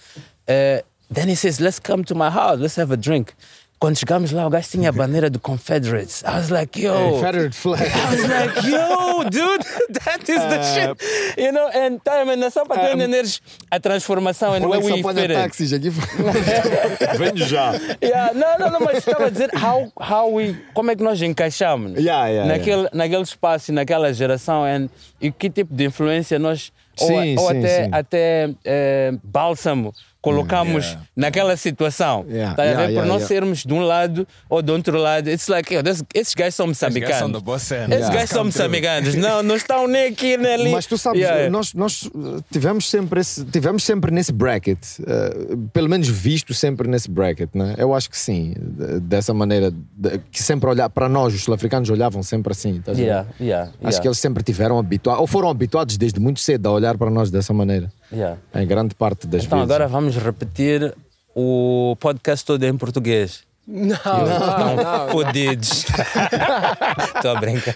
[0.47, 3.33] Uh, then he says, let's come to my house, let's have a drink.
[3.79, 6.23] Quando chegamos lá, o gajo tinha a bandeira do Confederates.
[6.23, 7.11] I was like, yo.
[7.11, 7.83] Confederate flag.
[7.83, 9.63] I was like, yo, dude,
[10.03, 11.37] that is the shit.
[11.37, 14.93] You know, and time and só para tu entenderes a transformação and Como é where
[14.95, 15.91] que we fit táxis aqui?
[17.19, 17.73] Venho já.
[18.01, 21.21] Yeah, não, não, não, mas estava a dizer how, how we, como é que nós
[21.21, 24.89] encaixamos Yeah, yeah, naquele, naquele espaço e naquela geração and,
[25.21, 27.89] e que tipo de influência nós ou, Sim, ou sim, até, sim.
[27.91, 31.01] até eh, bálsamo colocamos Yeah.
[31.15, 32.25] naquela situação.
[32.29, 33.19] Yeah, Tá a yeah, yeah.
[33.25, 35.29] sermos de um lado ou do outro lado.
[35.29, 37.09] It's like, yo, this- esses gajos são Esses moçambicanos.
[37.09, 37.95] gajos são da boa cena.
[37.95, 39.15] Esses gajos são moçambicanos.
[39.15, 40.71] Não, não estão nem aqui nem ali.
[40.71, 45.89] Mas tu sabes, nós, nós uh, tivemos, sempre esse, tivemos sempre nesse bracket, uh, pelo
[45.89, 47.75] menos visto sempre nesse bracket, né?
[47.77, 51.89] Eu acho que sim, de- dessa maneira, de- que sempre olhar para nós, os sul-africanos
[51.89, 52.81] olhavam sempre assim.
[52.89, 53.71] yeah, Acho yeah.
[54.01, 57.29] que eles sempre tiveram habituados, ou foram habituados desde muito cedo a olhar para nós
[57.31, 57.91] dessa maneira.
[58.11, 58.37] Yeah.
[58.55, 59.71] Em grande parte das Então vezes.
[59.71, 60.93] agora vamos repetir
[61.35, 63.45] o podcast todo em português.
[63.69, 65.09] Não, não, não.
[65.09, 65.83] fodidos.
[67.17, 67.75] Estou a brincar.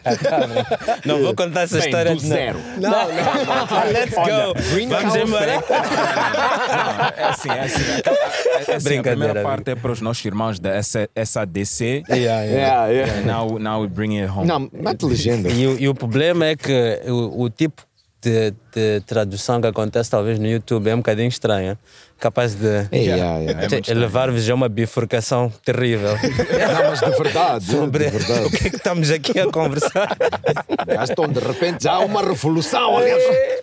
[1.05, 2.57] Não vou contar essa Bem, história do de zero.
[2.77, 3.91] Não, não.
[3.91, 4.71] Let's go.
[4.73, 5.61] Green Vamos embora.
[7.17, 7.83] É assim, é assim.
[7.83, 12.03] É, é assim a primeira parte é para os nossos irmãos da SADC.
[12.09, 12.45] Yeah, yeah.
[12.45, 13.21] Yeah, yeah.
[13.25, 14.47] Now, now we bring it home.
[14.47, 15.49] Não, mete legenda.
[15.49, 17.83] E, o- e o problema é que o, o tipo
[18.21, 21.77] de, de tradução que acontece talvez no YouTube é um bocadinho estranho.
[22.19, 23.81] Capaz de Yeah, yeah.
[23.81, 28.45] te- levar-vos a uma bifurcação terrível Não, mas de verdade, sobre de verdade.
[28.45, 30.15] o que é que estamos aqui a conversar.
[30.88, 33.10] Já estão de repente já há uma revolução ali.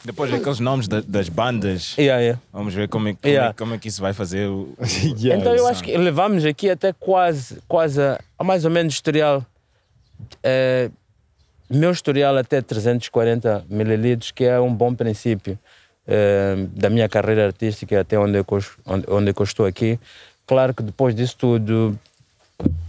[0.04, 1.94] Depois aqueles nomes da- das bandas.
[1.96, 2.40] Yeah, yeah.
[2.52, 3.50] Vamos ver como é, como, Yeah.
[3.50, 4.48] é, como é que isso vai fazer.
[4.48, 4.74] o-
[5.14, 9.46] Então eu acho que levamos aqui até quase, quase a, a mais ou menos historial.
[10.42, 10.90] eh,
[11.70, 15.58] meu historial até 340 mililitros, que é um bom princípio
[16.06, 18.46] eh, da minha carreira artística até onde eu,
[18.86, 19.98] onde, onde eu estou aqui.
[20.46, 21.98] Claro que depois disso tudo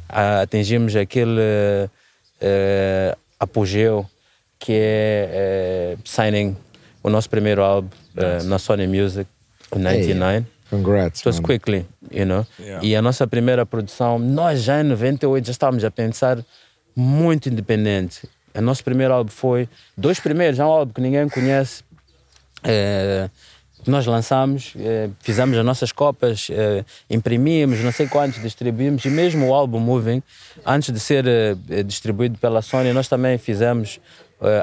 [0.08, 1.42] a- atingimos aquele
[2.42, 4.06] eh, apogeu
[4.58, 6.56] que é eh, signing
[7.04, 7.90] o nosso primeiro álbum
[8.46, 9.30] na Sony Music,
[9.74, 10.46] em 99.
[10.70, 11.22] Congrats.
[11.22, 11.48] It was man.
[11.48, 12.46] quickly, you know.
[12.60, 12.86] Yeah.
[12.86, 16.38] E a nossa primeira produção, nós já em 98 já estávamos a pensar
[16.96, 18.28] muito independente.
[18.56, 21.84] O nosso primeiro álbum foi, dois primeiros, já um álbum que ninguém conhece.
[23.82, 29.10] que nós lançámos, eh, fizemos as nossas copas, eh, imprimimos, não sei quantos, distribuímos, e
[29.10, 30.22] mesmo o álbum Moving,
[30.66, 34.00] antes de ser eh, distribuído pela Sony, nós também fizemos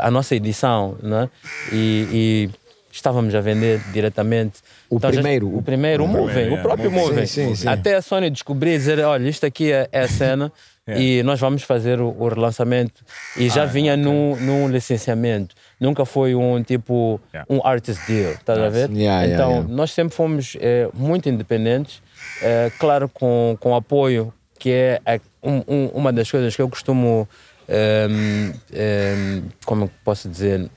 [0.03, 1.29] a nossa edição, né?
[1.73, 2.51] e, e
[2.91, 4.61] estávamos a vender diretamente.
[4.89, 6.91] O já- primeiro, o primeiro, o Moving, primeiro, o próprio.
[6.91, 7.27] Moving.
[7.27, 7.69] Sim, sim, sim.
[7.69, 10.51] Até a Sony descobrir e dizer: olha, isto aqui é, é a cena
[10.89, 13.05] e nós vamos fazer o, o relançamento.
[13.37, 15.55] E já vinha num, num licenciamento.
[15.81, 17.47] Nunca foi um tipo, Yeah.
[17.53, 18.91] um artist deal, estás a ver?
[18.91, 19.69] Yeah, então, yeah.
[19.69, 22.01] nós sempre fomos eh, muito independentes,
[22.41, 26.69] eh, claro, com, com apoio, que é a- um- um- uma das coisas que eu
[26.69, 27.29] costumo,
[27.69, 30.71] ehm, ehm, como eu posso dizer,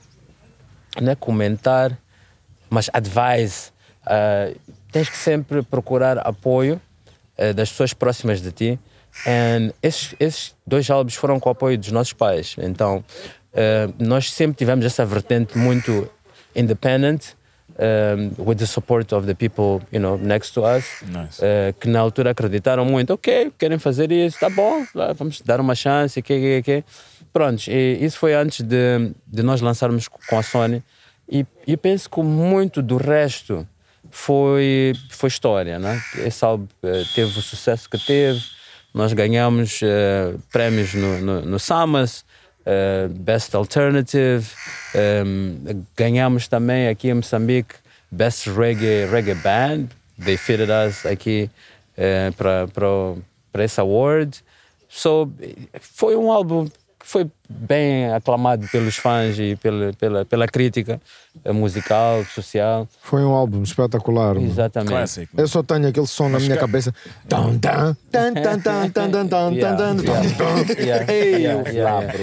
[1.00, 1.96] não é comentar,
[2.68, 3.70] mas advise.
[4.02, 4.58] Uh,
[4.90, 6.80] tens que sempre procurar apoio
[7.38, 8.78] uh, das pessoas próximas de ti.
[9.26, 12.56] E esses, esses dois álbuns foram com o apoio dos nossos pais.
[12.58, 13.04] Então,
[13.52, 16.08] uh, nós sempre tivemos essa vertente muito
[16.54, 17.34] independent,
[17.78, 21.40] um, with the support of the people, you know, next to us, Nice.
[21.40, 23.12] uh, que na altura acreditaram muito.
[23.14, 24.84] Ok, querem fazer isso, tá bom,
[25.16, 26.84] vamos dar uma chance, que, que, que.
[27.32, 30.82] Prontos, e isso foi antes de, de nós lançarmos com a Sony.
[31.30, 33.64] E, e penso que muito do resto
[34.10, 36.02] foi, foi história, né?
[36.18, 38.42] Esse álbum eh, teve o sucesso que teve,
[38.92, 42.24] nós ganhamos eh, prémios no, no, no Summers,
[42.66, 44.46] eh, Best Alternative,
[44.94, 47.76] em, ganhamos também aqui em Moçambique
[48.10, 49.88] Best Reggae, Reggae Band,
[50.22, 51.48] they fitted us aqui
[51.96, 54.42] eh, para esse award.
[54.88, 55.32] So,
[55.80, 56.68] foi um álbum
[57.02, 61.00] foi bem aclamado pelos fãs e pela, pela, pela crítica
[61.44, 62.86] eh, musical, social.
[63.02, 64.34] Foi um álbum espetacular.
[64.34, 64.46] mano.
[64.46, 64.90] Exatamente.
[64.90, 65.28] Classic.
[65.36, 66.94] Eu só tenho aquele som na minha cabeça.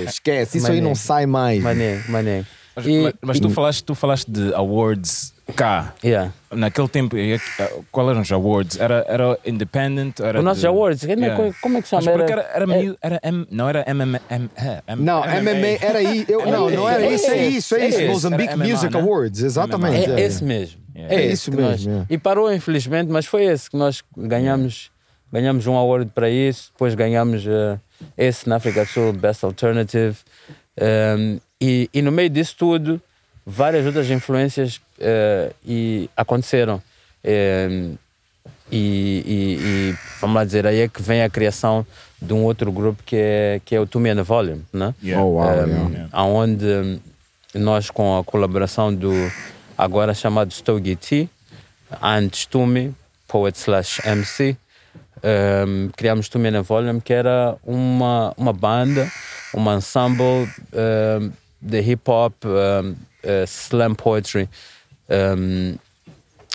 [0.08, 1.62] Esquece, isso aí não sai mais.
[1.62, 2.46] Maneiro, maneiro.
[2.76, 5.94] Mas, E- mas- mas tu, falaste, tu falaste de awards cá.
[6.04, 6.32] Yeah.
[6.52, 8.80] Naquele tempo, eh, eh, qual eram os awards?
[8.80, 10.20] Era, era independent?
[10.20, 12.02] Era Os nossos de- awards, como é- como é que chama?
[12.06, 15.24] Mas porque Era- era, era, meio- era M- não era MM, M, é, M- Não,
[15.24, 16.26] MMA era aí.
[16.28, 18.00] Eu, não, não era isso, é isso, é isso.
[18.02, 18.08] É.
[18.08, 19.00] Mozambique MMA, Music né?
[19.02, 20.12] Awards, exatamente.
[20.12, 20.80] É esse mesmo.
[20.96, 21.16] Yeah.
[21.16, 22.08] É, É isso nós- mesmo, yeah.
[22.10, 24.90] E parou, infelizmente, mas foi esse que nós ganhamos.
[25.32, 27.78] Ganhamos um award para isso, depois ganhamos eh,
[28.18, 30.16] esse na África do Sul, Best Alternative.
[30.80, 33.02] Um, e, e no meio disso tudo,
[33.50, 36.82] várias outras influências eh, e aconteceram.
[37.24, 37.96] Um,
[38.70, 39.58] e, e-
[39.94, 41.86] e, vamos lá dizer, aí é que vem a criação
[42.22, 44.94] de um outro grupo que é, que é o Tumi and the Volume, né?
[45.02, 45.24] Yeah.
[45.24, 46.24] Oh, wow, um, yeah.
[46.24, 47.00] Onde
[47.54, 49.14] nós, com a colaboração do
[49.78, 51.30] agora chamado Stogie T,
[52.02, 52.94] antes Tumi,
[53.30, 54.58] poet slash MC,
[55.24, 59.10] um, criamos Tumi and the Volume, que era uma, uma banda,
[59.54, 61.32] um ensemble um,
[61.62, 62.96] de hip hop, um,
[63.28, 64.48] uh, slam poetry.
[65.10, 65.76] Um,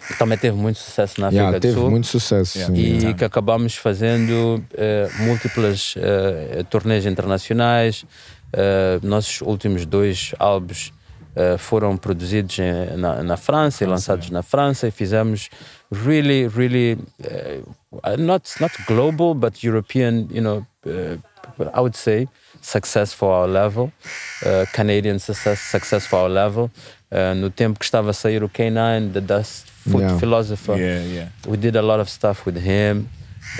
[0.08, 1.90] que também teve muito sucesso na África Yeah, do teve Sul.
[1.90, 2.58] muito sucesso.
[2.58, 2.74] sim.
[2.74, 8.04] E que acabamos fazendo eh, múltiplas eh, turnês internacionais.
[8.52, 10.92] Eh, nossos últimos dois álbuns
[11.36, 15.48] eh, foram produzidos em- na, na França e lançados na França e fizemos
[15.92, 17.60] really, really eh,
[18.18, 21.16] not not global but European, you know, eh,
[21.72, 22.26] I would say
[22.62, 23.92] success for our level,
[24.44, 26.70] eh, Canadian success, success for our level.
[27.10, 30.18] Eh, no tempo que estava a sair o K9, The Dust Foot Yeah.
[30.18, 31.28] Philosopher, Yeah, yeah.
[31.46, 33.08] we did a lot of stuff with him.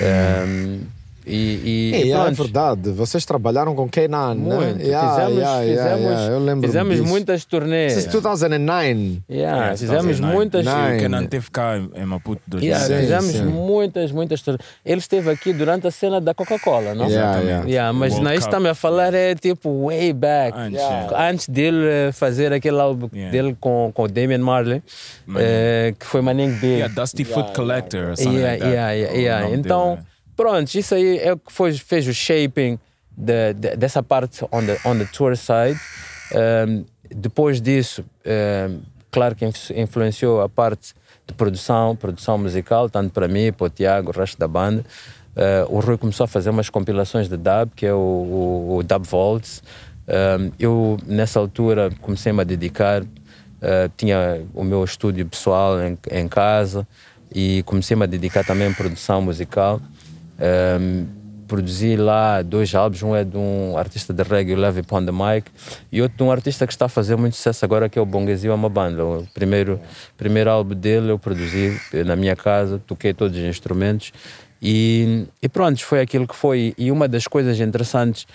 [0.01, 0.91] Um,
[1.27, 4.79] e, e, É, e é verdade, vocês trabalharam com Kenan, muito.
[4.79, 4.85] né?
[4.85, 7.93] Yeah, fizemos yeah, fizemos, yeah, fizemos muitas turnês.
[7.95, 9.23] Since 2009.
[9.31, 10.35] Yeah, Yeah, fizemos 2009.
[10.37, 10.67] muitas.
[10.67, 13.01] O Kenan teve cá em Maputo Yeah, 2006.
[13.01, 13.45] fizemos sim.
[13.67, 14.61] muitas, muitas turnês.
[14.85, 17.09] Ele esteve aqui durante a cena da Coca-Cola, não?
[17.09, 17.71] Yeah, Exatamente.
[17.71, 18.49] Yeah, mas World não, isso Cup.
[18.53, 20.57] está-me a falar é tipo way back.
[20.59, 20.81] Antes.
[21.17, 23.31] Antes dele fazer aquele álbum Yeah.
[23.31, 24.83] dele com, com o Damian Marley,
[25.37, 26.67] eh, que foi Manning Big.
[26.79, 30.07] Yeah, Dusty Foot Collector Yeah, yeah, yeah, Então, dele, né?
[30.43, 32.79] Pronto, isso aí é o que foi, fez o shaping
[33.17, 35.79] de, de- dessa parte on the, on the tour side.
[36.35, 40.95] Um, depois disso, um, claro que influ- influenciou a parte
[41.27, 44.85] de produção, produção musical, tanto para mim, para o Tiago, o resto da banda.
[45.37, 48.83] Uh, o Rui começou a fazer umas compilações de dub, que é o, o, o
[48.83, 49.63] Dub Vaults.
[50.09, 53.03] Um, eu, nessa altura, comecei-me a dedicar
[53.63, 56.85] Uh, tinha o meu estúdio pessoal em, em casa
[57.33, 59.81] e comecei-me a dedicar também à produção musical.
[60.43, 61.07] Um,
[61.47, 65.13] produzi lá dois álbuns, um é de um artista de reggae, Levy Upon the
[65.91, 68.07] e outro de um artista que está a fazer muito sucesso agora, que é o
[68.07, 69.05] Bongazio É Uma Banda.
[69.05, 69.79] O primeiro,
[70.17, 74.13] primeiro álbum dele eu produzi na minha casa, toquei todos os instrumentos
[74.63, 76.73] e, e pronto, foi aquilo que foi.
[76.79, 78.29] E uma das coisas interessantes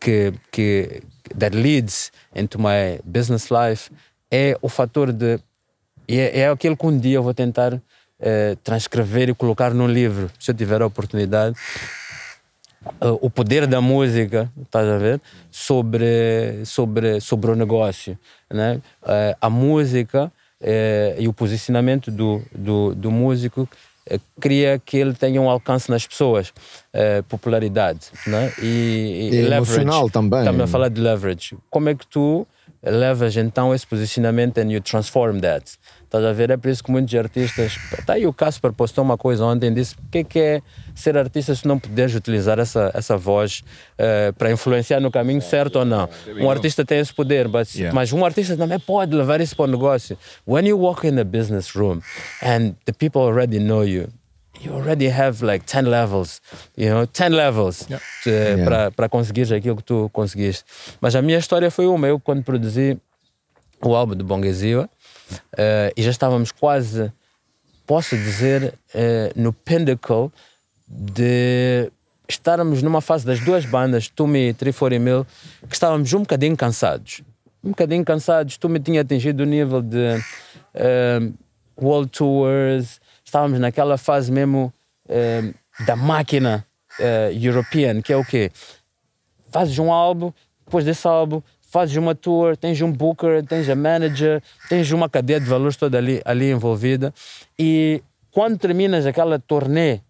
[0.00, 1.02] que, que
[1.38, 3.90] that leads into my business life
[4.30, 5.38] é o fator de.
[6.08, 7.80] É, é aquilo que um dia eu vou tentar
[8.18, 11.54] eh, transcrever e colocar num livro, se eu tiver a oportunidade.
[13.00, 15.20] Eh, o poder da música, estás a ver?
[15.50, 18.18] Sobre, sobre, sobre o negócio.
[18.50, 18.80] Né?
[19.06, 20.32] Eh, a música
[21.18, 23.68] e o posicionamento do, do, do músico
[24.40, 26.52] cria que ele tenha um alcance nas pessoas,
[27.28, 28.06] popularidade.
[28.26, 28.50] Né?
[28.62, 30.40] E, E emocional também.
[30.40, 31.56] Estamos a falar de leverage.
[31.70, 32.46] Como é que tu
[32.82, 35.78] levas então esse posicionamento and you transform that?
[36.18, 36.50] Estás a ver?
[36.50, 37.76] É por isso que muitos artistas.
[38.04, 40.62] Tá aí o Casper postou uma coisa ontem, disse: o que é, que é
[40.94, 43.62] ser artista se não puderes utilizar essa, essa voz
[43.98, 46.08] eh, para influenciar no caminho certo ou não?
[46.40, 47.94] Um artista tem esse poder, but, Yeah.
[47.94, 50.16] mas um artista também pode levar isso para o negócio.
[50.46, 52.00] When you walk in a business room
[52.42, 54.08] and the people already know you,
[54.62, 56.40] you already have like 10 levels,
[56.76, 57.86] you know, 10 levels
[58.24, 58.90] to- Yeah.
[58.90, 60.64] para conseguir aquilo que tu conseguiste.
[61.00, 62.06] Mas a minha história foi uma.
[62.08, 62.98] Eu, quando produzi
[63.82, 64.88] o álbum de Bonguezila,
[65.56, 67.12] eh, e já estávamos quase,
[67.86, 70.30] posso dizer, eh, no pinnacle
[70.88, 71.90] de
[72.28, 75.26] estarmos numa fase das duas bandas, Tumi e 340 Mil,
[75.68, 77.22] que estávamos um bocadinho cansados.
[77.62, 78.56] Um bocadinho cansados.
[78.56, 80.22] Tumi tinha atingido o nível de
[80.74, 81.20] eh,
[81.80, 84.72] world tours, estávamos naquela fase mesmo
[85.86, 86.66] da máquina
[86.98, 88.50] eh, european, que é o quê?
[89.56, 90.32] fazes um álbum,
[90.64, 95.40] depois desse álbum fazes uma tour, tens um booker, tens a manager, tens uma cadeia
[95.40, 97.12] de valores toda ali, ali envolvida
[97.58, 100.00] e quando terminas aquela turnê,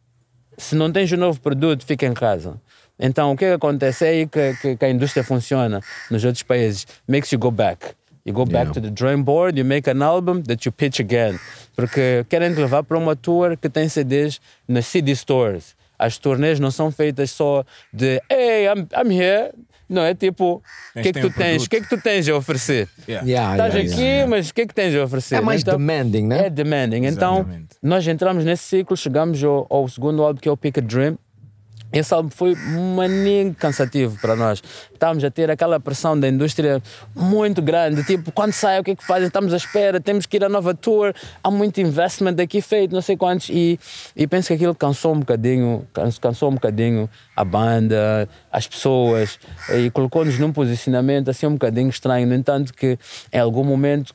[0.58, 2.60] se não tens um novo produto, fica em casa.
[2.98, 4.04] Então o que, é que acontece?
[4.04, 6.86] É aí que, que, que a indústria funciona nos outros países.
[7.06, 7.94] Makes you go back.
[8.24, 8.72] You go back Yeah.
[8.74, 11.38] to the drawing board, you make an album that you pitch again.
[11.76, 15.76] Porque querem te levar para uma tour que tem CDs nas CD stores.
[15.98, 19.52] As turnês não são feitas só de Hey, I'm, I'm here.
[19.88, 20.62] Não, é tipo,
[20.96, 21.64] o que é que tu um tens?
[21.64, 22.88] O que é que tu tens a oferecer?
[23.08, 23.26] Yeah.
[23.26, 24.30] Yeah, Estás yeah, aqui, yeah.
[24.30, 25.36] mas o que é que tens a oferecer?
[25.36, 26.46] É mais Então, demanding, né?
[26.46, 27.06] É demanding.
[27.06, 27.68] Então, Exatamente.
[27.82, 31.16] nós entramos nesse ciclo, chegamos ao, ao segundo álbum, que é o Pick a Dream.
[31.98, 34.62] Esse álbum foi maninho cansativo para nós.
[34.92, 36.82] Estávamos a ter aquela pressão da indústria
[37.14, 39.26] muito grande, tipo, quando sai, o que é que fazem?
[39.26, 43.00] Estamos à espera, temos que ir à nova tour, há muito investment aqui feito, não
[43.00, 43.78] sei quantos, e,
[44.14, 49.38] e penso que aquilo cansou um bocadinho, canso- cansou um bocadinho a banda, as pessoas,
[49.74, 52.26] e colocou-nos num posicionamento assim um bocadinho estranho.
[52.26, 52.98] No entanto, que
[53.32, 54.14] em algum momento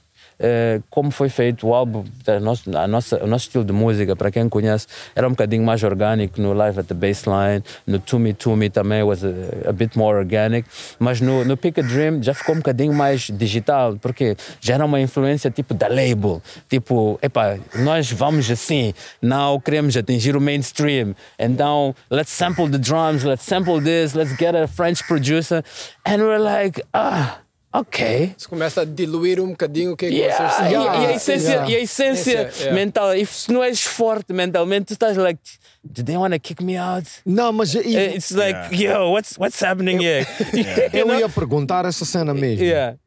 [0.90, 4.32] como foi feito o álbum, a nossa, a nossa, o nosso estilo de música, para
[4.32, 8.34] quem conhece, era um bocadinho mais orgânico no Live at the Baseline, no To Me
[8.34, 10.68] To Me também was a, a bit more organic,
[11.00, 14.86] mas no, no Pick a Dream já ficou um bocadinho mais digital, porque já era
[14.86, 21.16] uma influência tipo da label, tipo, epá, nós vamos assim, não queremos atingir o mainstream,
[21.38, 25.64] então let's sample the drums, let's sample this, let's get a French producer,
[26.06, 27.40] and we're like, ah,
[27.74, 28.34] ok.
[28.38, 30.82] Você começa a diluir um bocadinho o que é que Yeah, vocês são.
[30.82, 31.70] e, e a essência, Yeah.
[31.72, 32.74] e a essência yeah.
[32.74, 35.40] mental, e se não és forte mentalmente, tu estás like,
[35.84, 37.08] do they want to kick me out?
[37.26, 37.80] Não, mas e-
[38.16, 40.26] It's like, yo, what's, what's happening here?
[40.94, 41.18] Eu know?
[41.20, 42.64] ia perguntar essa cena mesmo.
[42.64, 42.98] Yeah.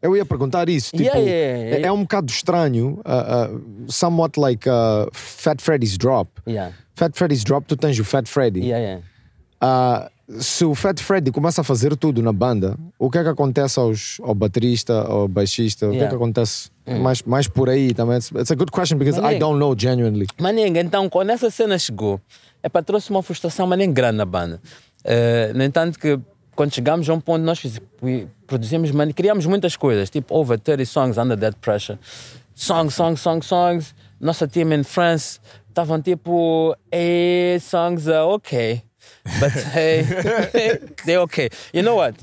[0.00, 0.90] Eu ia perguntar isso.
[0.90, 1.86] Tipo, Yeah, yeah, yeah.
[1.86, 6.28] É, é um bocado estranho, uh, uh, somewhat like uh, Fat Freddy's Drop.
[6.44, 6.72] Yeah.
[6.96, 8.60] Fat Freddy's Drop, tu tens o Fat Freddy.
[8.66, 9.00] Yeah, yeah.
[9.60, 13.28] Ah, se o Fat Freddy começa a fazer tudo na banda, o que é que
[13.28, 15.88] acontece aos, ao baterista, ao baixista?
[15.88, 16.98] O que é que acontece Mm.
[17.00, 18.16] mais, mais por aí também?
[18.16, 19.40] It's, it's a good question because I Maninho.
[19.40, 20.26] don't know genuinely.
[20.40, 22.20] Maninga, então, quando essa cena chegou,
[22.62, 24.60] é para trouxe uma frustração, nem grande na banda.
[25.04, 26.18] Eh, no entanto, que
[26.56, 27.80] quando chegámos a um ponto, nós fiz,
[28.46, 31.98] produzimos, mani- criámos muitas coisas, tipo over 30 songs under that pressure.
[32.54, 33.94] Songs, songs, songs, songs.
[34.20, 38.82] Nossa team in France estavam tipo, eh, songs are okay.
[39.40, 40.02] But hey,
[41.06, 41.48] they're okay.
[41.72, 42.14] You know what?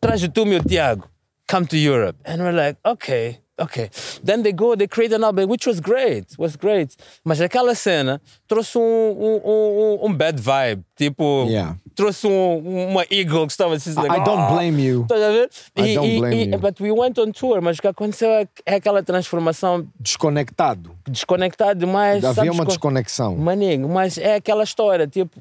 [0.00, 1.04] Traz o tu, meu Tiago.
[1.46, 2.16] Come to Europe.
[2.26, 3.88] And we're like, okay, okay.
[4.22, 6.94] Then they go, they create an album, which was great, was great.
[7.24, 10.84] Mas aquela cena trouxe um, um, um, um bad vibe.
[10.94, 11.74] Tipo, Yeah.
[11.96, 13.92] trouxe um, uma ego que estava assim.
[13.92, 15.02] I don't blame you.
[15.02, 15.48] Estás a ver?
[15.76, 16.58] I don't blame you.
[16.58, 20.90] But we went on tour, mas o que aconteceu é, é aquela transformação Desconectado.
[21.08, 22.22] desconectado demais.
[22.22, 23.34] Havia sabes, uma co- desconexão.
[23.36, 25.40] Maninho, mas é aquela história, tipo,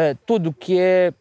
[0.00, 1.12] é, tudo que é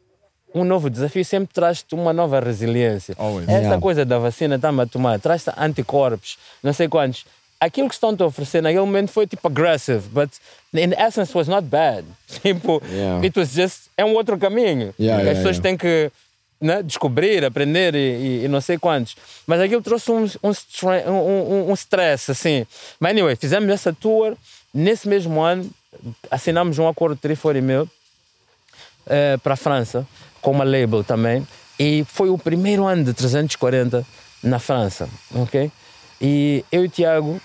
[0.56, 3.12] um novo desafio sempre traz-te uma nova resiliência.
[3.42, 3.80] Esta Yeah.
[3.82, 7.26] coisa da vacina está-me a tomar, traz-te anticorpos, não sei quantos.
[7.60, 10.30] Aquilo que estão a oferecer naquele momento foi tipo aggressive, but
[10.74, 12.06] in essence was not bad.
[12.42, 13.26] Tipo, Yeah.
[13.26, 14.94] it was just, é um outro caminho.
[14.98, 15.62] Yeah, yeah, as pessoas yeah.
[15.64, 16.12] têm que
[16.62, 19.16] né, descobrir, aprender e, e- e não sei quantos.
[19.46, 22.66] Mas aquilo trouxe um, um, um, um, stress, assim.
[23.00, 24.36] Mas anyway, fizemos essa tour.
[24.74, 25.70] Nesse mesmo ano,
[26.32, 27.90] assinamos um acordo de 340 mil
[29.10, 30.08] eh, para a França,
[30.42, 31.46] com uma label também.
[31.80, 34.06] E foi o primeiro ano de 340
[34.44, 35.72] na França, ok?
[36.22, 37.42] E eu e o Tiago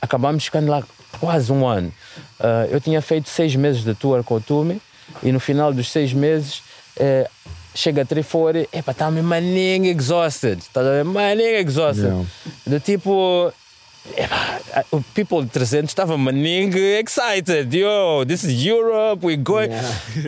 [0.00, 0.82] acabamos ficando lá
[1.20, 1.92] quase um ano.
[2.40, 4.80] Eh, eu tinha feito seis meses de tour com o Tumi
[5.22, 6.62] e no final dos seis meses
[6.96, 7.28] eh,
[7.74, 11.04] chega a 340, epa, tá me maninho exhausted, tá a ver?
[11.04, 12.06] Maninho exhausted.
[12.06, 12.26] Yeah.
[12.66, 13.67] Do tipo, Epá,
[14.16, 17.72] Uh, uh, people de 300 estava maninho excited.
[17.72, 19.70] Yo, this is Europe, we're going.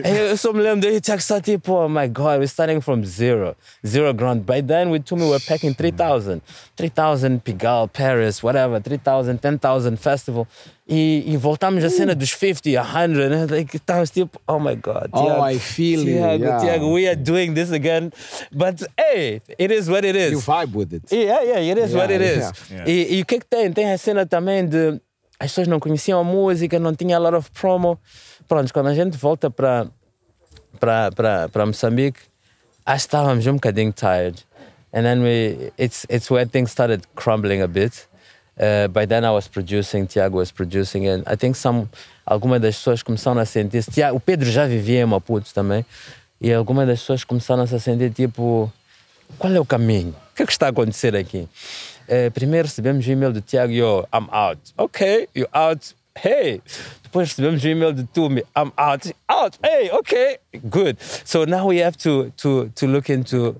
[0.03, 3.55] Eu só me lembro Tiago está tipo, oh my God, we're starting from zero.
[3.85, 4.45] Zero ground.
[4.45, 6.41] By then, we told me we were packing 3,000.
[6.77, 10.47] 3,000 Pigalle, Paris, whatever, 3,000, 10,000 festival.
[10.93, 13.07] E, e voltamos à cena dos 50, 100.
[13.29, 13.47] né?
[13.49, 15.07] Like, estávamos tipo, oh my God.
[15.13, 16.59] Oh, Tiago, I feel Tiago, yeah.
[16.59, 18.11] Tiago, we are doing this again.
[18.51, 20.31] But hey, it is what it is.
[20.33, 21.03] You vibe with it.
[21.09, 22.51] Yeah, yeah, it is Yeah, what it is.
[22.69, 22.83] yeah.
[22.85, 23.71] E, e o que é que tem?
[23.71, 24.99] Tem a cena também de
[25.39, 27.97] as pessoas não conheciam a música, não tinha a lot of promo.
[28.45, 29.87] Pronto, quando a gente volta para
[30.77, 32.19] para para para Moçambique,
[32.85, 34.43] acho que estávamos um bocadinho tired.
[34.93, 38.09] And then we it's it's where things started crumbling a bit.
[38.61, 41.89] Uh, by then I was producing, Tiago was producing, and I think some
[42.23, 43.83] algumas das pessoas começaram a sentir.
[43.85, 45.83] Tiago, o Pedro já vivia em Maputo também,
[46.39, 48.71] e algumas das pessoas começaram a se sentir tipo
[49.37, 50.15] qual é o caminho?
[50.31, 51.47] O que é que está a acontecer aqui?
[52.07, 54.59] Eh, primeiro recebemos o e-mail do Tiago, yo, I'm out.
[54.77, 55.95] Ok, you out.
[56.15, 56.61] Hey!
[57.03, 59.13] Depois recebemos o e-mail do Tumi, I'm out.
[59.29, 59.57] Out.
[59.63, 60.39] Hey, okay,
[60.69, 60.97] good.
[61.25, 63.55] So now we have to, to, to look into,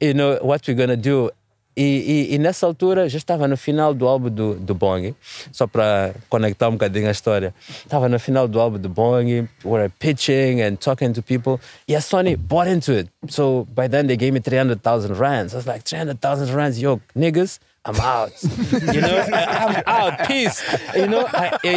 [0.00, 1.30] you know, what we're gonna do.
[1.74, 5.14] E, e, e nessa altura já estava no final do álbum do, do Bong,
[5.50, 7.54] só para conectar um bocadinho a história.
[7.68, 11.58] Estava no final do álbum do Bong, we were pitching and talking to people.
[11.88, 13.08] E a Sony bought into it.
[13.28, 15.54] So by then they gave me 300,000 rands.
[15.54, 18.32] I was like, 300,000 rands, yo, niggas, I'm out.
[18.94, 20.62] You know, I, I'm out, peace.
[20.94, 21.26] You know,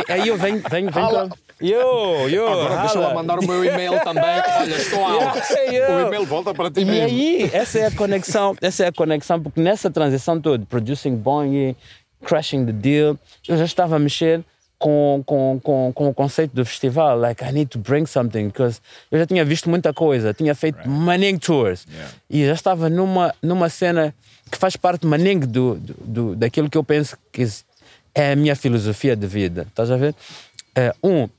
[0.09, 1.29] aí eu venho, venho, venho
[1.61, 4.23] Yo, yo, Agora deixa ela mandar o meu e-mail também.
[4.59, 5.39] Olha, estou out.
[5.53, 5.95] Yeah.
[5.95, 7.07] O e-mail volta para ti E mesmo.
[7.07, 11.75] aí, essa é a conexão, essa é a conexão, porque nessa transição toda, producing Boeing,
[12.23, 14.43] crashing the deal, eu já estava a mexer
[14.77, 18.81] com, com, com, com o conceito do festival, like I need to bring something, because
[19.09, 21.87] eu já tinha visto muita coisa, tinha feito Manning Tours,
[22.29, 24.13] e já estava numa, numa cena
[24.51, 27.47] que faz parte Manning do, do, do, daquilo que eu penso que
[28.13, 30.13] é a minha filosofia de vida, estás a ver?
[30.75, 31.29] É, um,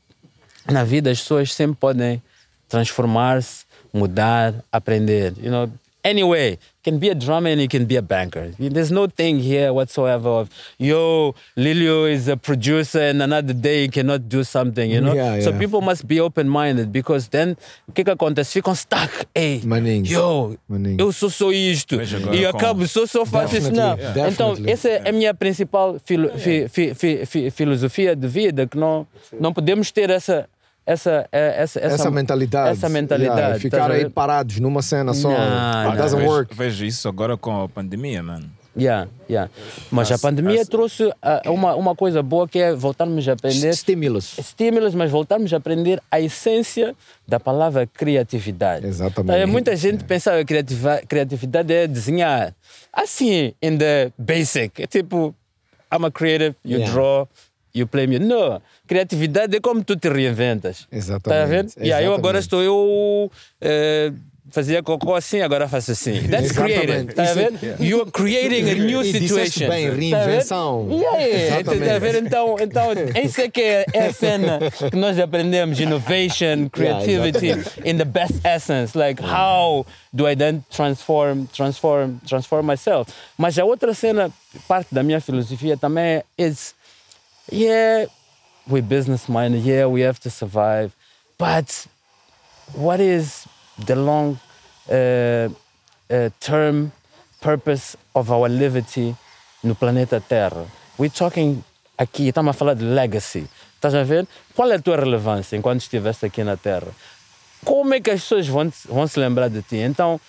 [0.70, 2.22] na vida as pessoas sempre podem
[2.68, 5.32] transformar-se, mudar, aprender.
[5.40, 5.70] You know,
[6.04, 6.58] anyway, you
[6.92, 8.50] can be a drummer and you can be a banker.
[8.58, 13.88] There's no thing here whatsoever of yo, Lilio is a producer and another day you
[13.90, 15.14] cannot do something, you know?
[15.14, 15.58] Yeah, So yeah.
[15.58, 17.56] people must be open-minded because then
[17.88, 18.52] o que que acontece?
[18.60, 19.10] Ficam stuck.
[19.34, 20.10] Ei, Maninhos.
[20.10, 20.98] yo, Maninhos.
[20.98, 21.96] eu sou só isto
[22.34, 23.72] e acabo só só faço isso.
[23.72, 23.96] Não.
[23.96, 24.28] Yeah.
[24.30, 28.76] Então, essa é a minha principal filo- fi- fi- fi- fi- filosofia de vida, que
[28.76, 29.06] não,
[29.40, 30.48] não podemos ter essa
[30.86, 32.70] essa, é, essa, essa, Essa mentalidade.
[32.70, 33.38] Essa mentalidade.
[33.40, 35.28] Yeah, ficar aí parados numa cena só.
[35.30, 36.54] Não, It doesn't vejo, work.
[36.54, 38.48] vejo isso agora com a pandemia, mano.
[38.78, 39.50] Yeah, yeah.
[39.90, 43.70] Mas a pandemia as- trouxe ah, uma, uma coisa boa que é voltarmos a aprender.
[43.70, 44.36] Estímulos.
[44.38, 46.94] Estímulos, mas voltarmos a aprender a essência
[47.26, 48.86] da palavra criatividade.
[48.86, 49.40] Exatamente.
[49.40, 52.54] Tá, Muita gente pensava que criativa- criatividade é desenhar.
[52.92, 54.82] Assim, in the basic.
[54.82, 55.34] É tipo,
[55.90, 56.92] I'm a creative, you Yeah.
[56.92, 57.28] draw,
[57.76, 58.24] you play music.
[58.26, 58.60] Não.
[58.86, 60.86] Criatividade é como tu te reinventas.
[60.90, 61.74] Exatamente.
[61.74, 61.86] Tá ver?
[61.86, 63.30] E aí eu agora estou eu.
[63.60, 64.12] eh,
[64.48, 66.22] Fazia cocô assim, agora faço assim.
[66.30, 67.12] That's creative.
[67.12, 67.52] Tá a ver?
[67.52, 69.68] Isso- You're creating a new E situation.
[69.68, 70.86] bem, Tá reinvenção.
[70.88, 71.46] Yeah, yeah.
[71.56, 71.84] Exatamente.
[71.88, 72.14] Tá a ver?
[72.24, 72.86] Então, então,
[73.24, 77.50] isso é que é é a cena que nós aprendemos: innovation, creativity,
[77.84, 78.96] in the best essence.
[78.96, 83.12] Like, how do I then transform, transform, transform myself?
[83.36, 84.30] Mas a outra cena,
[84.68, 86.72] parte da minha filosofia também é: is,
[87.50, 88.06] yeah,
[88.66, 90.94] we're business minded, yeah, we have to survive,
[91.38, 91.86] but
[92.74, 93.46] what is
[93.78, 94.38] the long
[94.90, 95.48] uh,
[96.10, 96.92] uh, term
[97.40, 99.14] purpose of our liberty
[99.62, 100.66] no planeta Terra?
[100.98, 101.62] We're talking
[101.98, 103.46] aqui, estamos a falar de legacy.
[103.80, 104.26] Estás a ver?
[104.54, 106.88] Qual é a tua relevância enquanto estiveste aqui na Terra?
[107.64, 109.76] Como é que as pessoas vão, vão se lembrar de ti?
[109.76, 110.20] Então,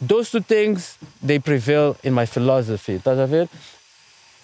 [0.00, 2.94] those two things, they prevail in my philosophy.
[2.94, 3.48] Estás a ver?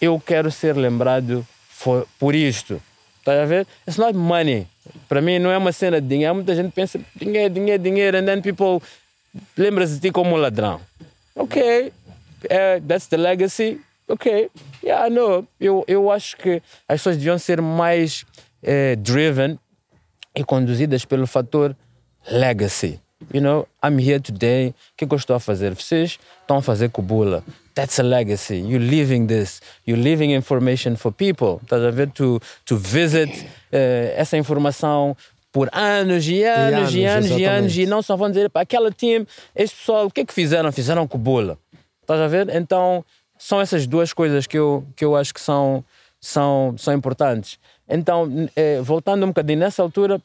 [0.01, 2.81] eu quero ser lembrado for, por isto.
[3.19, 3.67] Estás a ver?
[3.87, 4.67] It's not money.
[5.09, 6.35] Para mim não é uma cena de dinheiro.
[6.35, 8.81] Muita gente pensa dinheiro, dinheiro, dinheiro, and then people
[9.57, 10.81] lembra-se de ti como um ladrão.
[11.35, 11.93] Ok,
[12.49, 13.81] eh, that's the legacy.
[14.07, 14.51] Ok,
[14.83, 15.47] yeah, no.
[15.59, 18.25] Eu, eu acho que as pessoas deviam ser mais
[18.63, 19.59] eh, driven
[20.35, 21.75] e conduzidas pelo fator
[22.31, 23.01] legacy.
[23.33, 24.69] You know, I'm here today.
[24.69, 25.75] O que, que eu estou a fazer?
[25.75, 27.43] Vocês estão a fazer cubula.
[27.75, 28.59] That's a legacy.
[28.59, 29.61] You're leaving this.
[29.85, 31.61] You're leaving information for people.
[31.65, 32.11] Estás a ver?
[32.13, 33.31] To, to visit
[33.73, 35.17] eh, essa informação
[35.51, 38.63] por anos e anos e anos, anos e anos e não só vão dizer para
[38.63, 40.71] aquela time, este pessoal, o que é que fizeram?
[40.73, 41.59] Fizeram cubula.
[42.01, 42.49] Estás a ver?
[42.55, 43.05] Então,
[43.39, 45.85] são essas duas coisas que eu, que eu acho que são,
[46.21, 47.59] são, são importantes.
[47.89, 50.21] Então, eh, voltando um bocadinho nessa altura,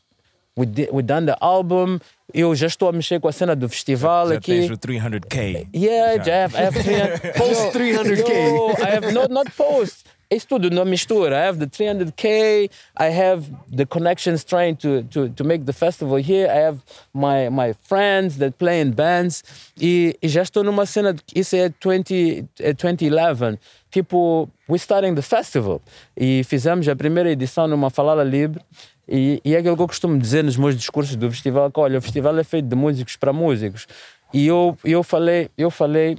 [0.58, 2.00] we, did, we done the album,
[2.34, 4.52] eu já estou a mexer com a cena do festival Já aqui.
[4.60, 5.68] tens o 300k.
[5.76, 8.30] Yeah, já have, I have 300, Post 300K.
[8.30, 10.06] Yo, I have not not post.
[10.32, 11.36] It's tudo na mistura.
[11.36, 12.70] I have the 300k.
[12.96, 16.48] I have the connections trying to, to, to make the festival here.
[16.48, 16.84] I have
[17.16, 19.44] my, my friends that play in bands.
[19.82, 21.16] E, e já estou numa cena.
[21.34, 23.58] Isso é 20, é 2011.
[23.90, 25.82] Tipo, we're starting the festival.
[26.16, 28.62] E fizemos a primeira edição numa falada livre.
[29.10, 31.98] E, e é aquilo que eu costumo dizer nos meus discursos do festival, que olha,
[31.98, 33.88] o festival é feito de músicos para músicos.
[34.32, 36.18] E eu, eu falei, eu falei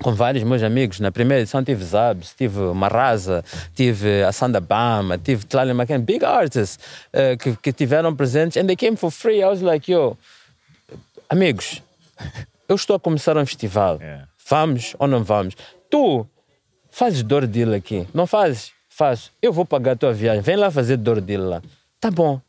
[0.00, 1.00] com vários meus amigos.
[1.00, 3.44] Na primeira edição tive Zabs, tive Marraza,
[3.74, 6.78] tive a Sanda Bama, tive Tlali McKen, big artists
[7.12, 8.56] eh, que, que tiveram presentes.
[8.56, 9.40] And they came for free.
[9.40, 10.16] I was like, yo,
[11.28, 11.82] amigos,
[12.68, 13.98] eu estou a começar um festival.
[14.00, 14.28] Yeah.
[14.48, 15.56] Vamos ou não vamos?
[15.90, 16.24] Tu
[16.88, 18.06] fazes door deal aqui.
[18.14, 18.70] Não fazes?
[18.88, 19.32] Faço.
[19.42, 20.40] Eu vou pagar a tua viagem.
[20.40, 21.62] Vem lá fazer door deal lá.
[22.06, 22.40] Tá bom.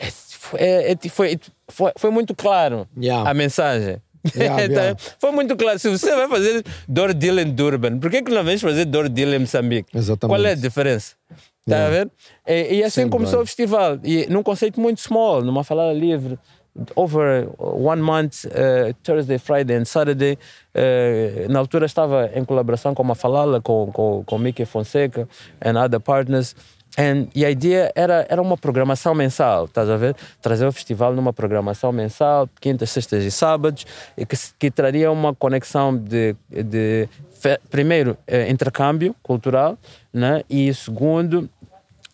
[0.00, 1.38] É, é, é, foi,
[1.68, 3.28] foi, foi muito claro Yeah.
[3.30, 3.98] a mensagem.
[4.34, 4.80] Yeah, Tá?
[4.82, 5.00] yeah.
[5.20, 5.78] Foi muito claro.
[5.78, 9.08] Se você vai fazer door deal em Durban, por que, que não vens fazer door
[9.08, 9.96] deal em Moçambique?
[9.96, 10.36] Exatamente.
[10.36, 11.14] Qual é a diferença?
[11.60, 11.90] Está a Yeah.
[11.90, 12.10] ver?
[12.48, 13.42] E, e assim Sempre começou bem.
[13.44, 13.98] o festival.
[14.02, 16.36] E num conceito muito small, numa falada livre.
[16.94, 20.36] Over one month, uh, Thursday, Friday and Saturday.
[20.74, 25.26] Uh, na altura estava em colaboração com a Falala, com, com, com Mickey Fonseca
[25.64, 26.54] and other partners.
[26.98, 30.16] And, e a ideia era, era uma programação mensal, estás a ver?
[30.40, 33.84] Trazer o festival numa programação mensal, quintas, sextas e sábados,
[34.16, 37.08] que, que traria uma conexão de, de
[37.70, 39.78] primeiro, eh, intercâmbio cultural,
[40.12, 40.42] né?
[40.48, 41.48] e segundo,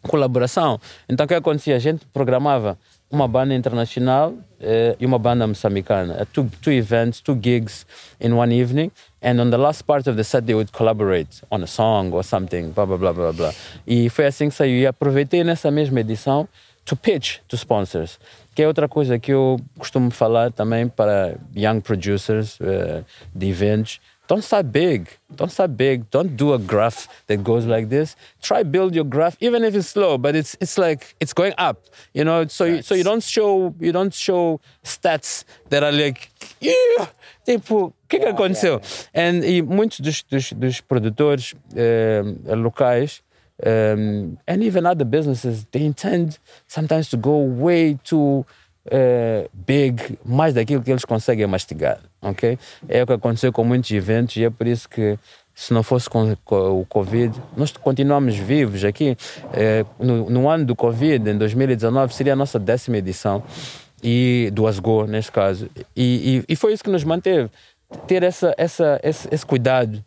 [0.03, 0.81] colaboração.
[1.09, 1.77] Então o que acontecia?
[1.77, 2.77] A gente programava
[3.13, 6.23] uma banda internacional eh, e uma banda moçambicana.
[6.23, 7.87] Uh, Two, two events, two gigs
[8.19, 8.91] in one evening.
[9.21, 12.25] And on the last part of the set, they would collaborate on a song or
[12.25, 13.53] something, blá, blá, blá, blá, blá.
[13.87, 14.79] E foi assim que saiu.
[14.79, 16.49] E aproveitei nessa mesma edição
[16.85, 18.19] to pitch to sponsors.
[18.55, 23.05] Que é outra coisa que eu costumo falar também para young producers eh,
[23.35, 24.01] de eventos.
[24.29, 25.09] Don't start big.
[25.35, 26.09] Don't start big.
[26.11, 28.17] Don't do a graph that goes like this.
[28.41, 31.87] Try build your graph, even if it's slow, but it's it's like it's going up.
[32.15, 36.31] You know, so you, so you don't show you don't show stats that are like
[36.61, 37.09] yeah,
[37.45, 38.81] tipo o que que aconteceu?
[39.13, 42.23] And e muitos dos dos, dos produtores eh,
[42.57, 43.23] locais
[43.65, 48.45] um, and even other businesses, they intend sometimes to go way too
[48.87, 52.59] uh, big, mais daquilo que eles conseguem mastigar, ok?
[52.89, 55.19] É o que aconteceu com muitos eventos e é por isso que
[55.55, 59.17] se não fosse com, o Covid, nós continuamos vivos aqui.
[59.53, 63.43] Eh, no, no ano do Covid, em 2019, seria a nossa décima edição
[64.03, 65.69] e do Asgo, neste caso.
[65.95, 67.51] E, e, e foi isso que nos manteve.
[68.07, 70.03] Ter essa, essa, esse, esse cuidado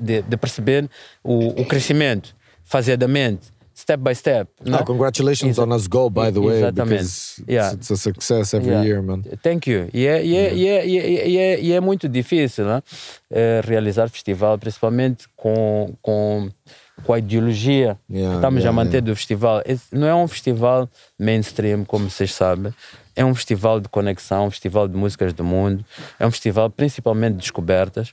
[0.00, 0.88] de, de perceber
[1.22, 2.34] o, o crescimento
[2.64, 4.48] faseadamente, step by step.
[4.70, 6.98] Ah, congratulations on us go, by the way, Exatamente.
[7.02, 7.74] because Yeah.
[7.74, 8.84] it's a success every Yeah.
[8.86, 9.22] year, man.
[9.42, 9.88] Thank you.
[9.92, 12.82] E é, e é, e é, e é, e é, e é muito difícil né?
[13.30, 16.48] Eh, realizar festival, principalmente com, com,
[17.04, 19.06] com a ideologia Yeah, que estamos yeah, a manter yeah.
[19.10, 19.62] do festival.
[19.90, 22.72] Não é um festival mainstream, como vocês sabem.
[23.14, 25.84] É um festival de conexão, um festival de músicas do mundo.
[26.18, 28.12] É um festival principalmente de descobertas.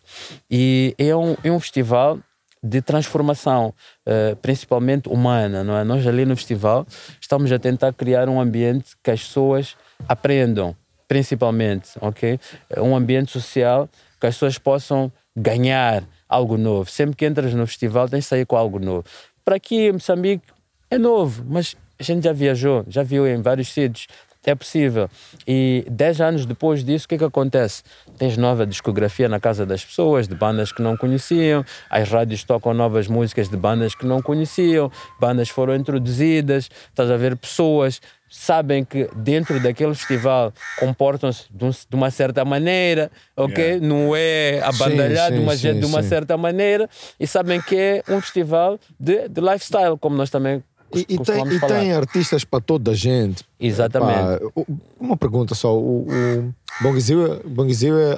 [0.52, 2.20] E é um, é um festival
[2.62, 3.74] de transformação,
[4.06, 5.84] eh, principalmente humana, não é?
[5.84, 6.86] Nós ali no festival
[7.20, 10.76] estamos a tentar criar um ambiente que as pessoas aprendam,
[11.08, 12.40] principalmente, ok?
[12.78, 13.90] Um ambiente social
[14.20, 16.90] que as pessoas possam ganhar algo novo.
[16.90, 19.06] Sempre que entras no festival tens de sair com algo novo.
[19.44, 20.46] Para aqui em Moçambique
[20.92, 24.08] é novo, mas a gente já viajou, já viu em vários sítios.
[24.46, 25.10] É possível.
[25.46, 27.84] E dez anos depois disso, o que é que acontece?
[28.18, 32.74] Tens nova discografia na casa das pessoas, de bandas que não conheciam, as rádios tocam
[32.74, 38.00] novas músicas de bandas que não conheciam, bandas foram introduzidas, estás a ver pessoas
[38.32, 43.58] sabem que dentro daquele festival comportam-se de, um- de uma certa maneira, ok?
[43.64, 43.88] Yeah.
[43.88, 46.10] Não é abandalhado de, uma, sim, de uma sim.
[46.10, 46.88] certa maneira
[47.20, 50.64] e sabem que é um festival de, de lifestyle, como nós também
[50.94, 53.44] E, e tem, e tem artistas para toda a gente.
[53.60, 54.44] Exatamente.
[54.54, 54.64] Pá,
[55.00, 57.42] uma pergunta só: o, o Bonguizio,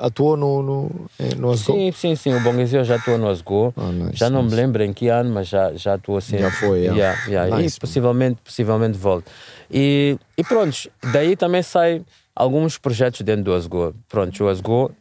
[0.01, 1.73] atuou no, no, eh, no Asgo?
[1.73, 2.33] Sim, sim, sim.
[2.33, 3.73] O Bonguizio já atuou no Asgo.
[4.13, 6.37] já não me lembro em que ano, mas já, já atuou assim.
[6.37, 6.97] Já foi, yeah.
[6.97, 7.57] Yeah, yeah.
[7.57, 9.29] Nice, e possivelmente, possivelmente volta.
[9.69, 12.05] E, e pronto, daí também saem
[12.35, 13.93] alguns projetos dentro do Asgo.
[14.07, 14.91] Pronto, o Asgo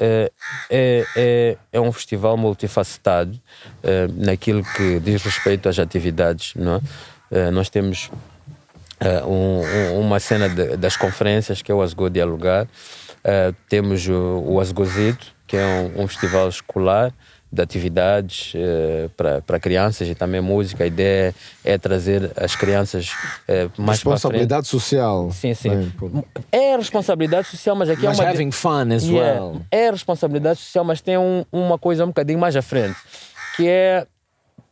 [0.00, 0.30] é,
[0.70, 3.38] é, é, é um festival multifacetado
[3.82, 6.54] eh, naquilo que diz respeito às atividades.
[6.54, 6.80] Não é?
[7.30, 8.10] Eh, nós temos
[9.00, 12.66] eh, um- um- uma cena de- das conferências, que é o Asgo Dialogar.
[13.22, 17.12] Eh, temos o, o Asgozito, que é um, um festival escolar
[17.50, 20.84] de atividades eh, para crianças e também música.
[20.84, 23.10] A ideia é trazer as crianças
[23.46, 24.14] eh, mais para frente.
[24.14, 25.30] Responsabilidade social.
[25.30, 25.70] Sim, sim.
[26.00, 26.24] Bem.
[26.50, 28.30] É responsabilidade social, mas aqui Mas é uma.
[28.30, 29.40] having fun as Yeah.
[29.44, 29.62] well.
[29.70, 32.96] É responsabilidade social, mas tem um- uma coisa um bocadinho mais à frente,
[33.56, 34.06] que é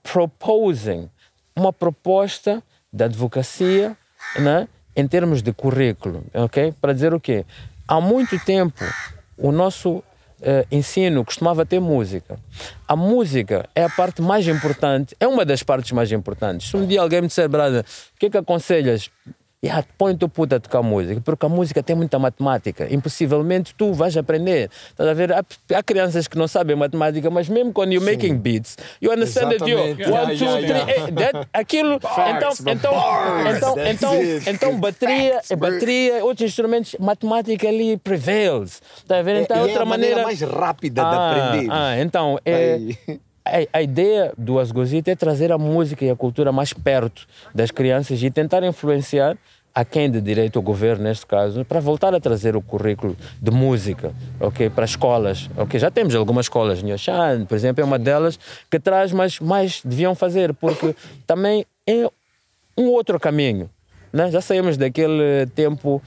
[0.03, 1.09] proposing
[1.57, 3.97] uma proposta de advocacia
[4.39, 6.73] né, em termos de currículo, ok?
[6.81, 7.45] Para dizer o quê?
[7.89, 8.85] Há muito tempo
[9.37, 10.03] o nosso
[10.41, 12.39] eh, ensino costumava ter música.
[12.87, 16.69] A música é a parte mais importante, é uma das partes mais importantes.
[16.69, 19.11] Se um dia alguém me disser, brother, o que é que aconselhas?
[19.67, 22.87] Yeah, põe o teu puto a tocar música, porque a música tem muita matemática.
[22.93, 24.71] Impossivelmente tu vais aprender.
[24.91, 25.33] Estás a ver?
[25.33, 25.45] Há,
[25.75, 29.69] há crianças que não sabem matemática, mas mesmo quando you're making beats, you understand that
[29.69, 30.11] you Exatamente.
[30.11, 31.27] one, Yeah, two, yeah, three, yeah.
[31.27, 31.99] eh, that, aquilo.
[32.37, 34.51] Então, então, bars, então, então, it.
[34.51, 38.81] então, bateria, Facts, bateria, outros instrumentos, matemática ali prevails.
[38.99, 39.43] Está a ver?
[39.43, 40.23] Então, É- e é outra a maneira maneira.
[40.23, 41.69] mais rápida de Ah, aprender.
[41.73, 42.99] Ah, então, é, Aí.
[43.73, 47.71] a, a ideia do Asgozito é trazer a música e a cultura mais perto das
[47.71, 49.37] crianças e tentar influenciar
[49.77, 53.51] a quem de direito, o governo neste caso, para voltar a trazer o currículo de
[53.51, 55.79] música, ok, para escolas, ok.
[55.79, 58.39] Já temos algumas escolas, Nhoxan, por exemplo, é uma delas
[58.71, 60.97] que traz, mas mais deviam fazer, porque
[61.27, 62.09] também é
[62.75, 63.69] um outro caminho,
[64.11, 64.31] né?
[64.31, 66.01] Já saímos daquele tempo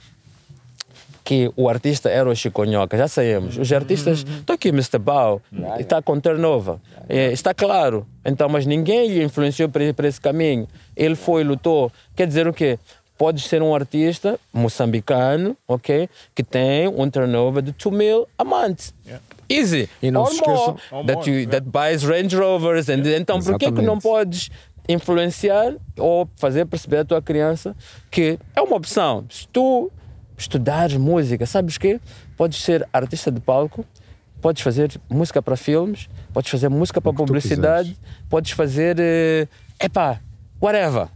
[1.23, 3.55] que o artista era o Chiconhoca, já saímos.
[3.55, 4.97] Os artistas, estou aqui, Mr.
[4.97, 5.39] Bao,
[5.77, 8.03] está com turnover, é, está claro.
[8.25, 10.67] Então, mas ninguém lhe influenciou para, para esse caminho.
[10.95, 11.91] Ele foi, lutou.
[12.15, 12.79] Quer dizer o quê?
[13.19, 16.09] Podes ser um artista moçambicano, ok?
[16.33, 18.91] Que tem um turnover de 2 mil a month.
[19.49, 19.89] Easy.
[20.01, 22.87] E não Or se esqueçam- more, that, you, that buys Range Rovers.
[22.87, 24.49] And, então, por que que não podes
[24.87, 27.75] influenciar ou fazer perceber à tua criança
[28.09, 29.25] que é uma opção?
[29.29, 29.91] Se tu
[30.37, 31.99] estudares música, sabes quê?
[32.37, 33.83] Podes ser artista de palco,
[34.41, 37.97] podes fazer música para filmes, podes fazer música para que publicidade,
[38.29, 38.95] podes fazer.
[38.97, 39.47] eh,
[39.83, 40.21] epá,
[40.61, 41.07] whatever.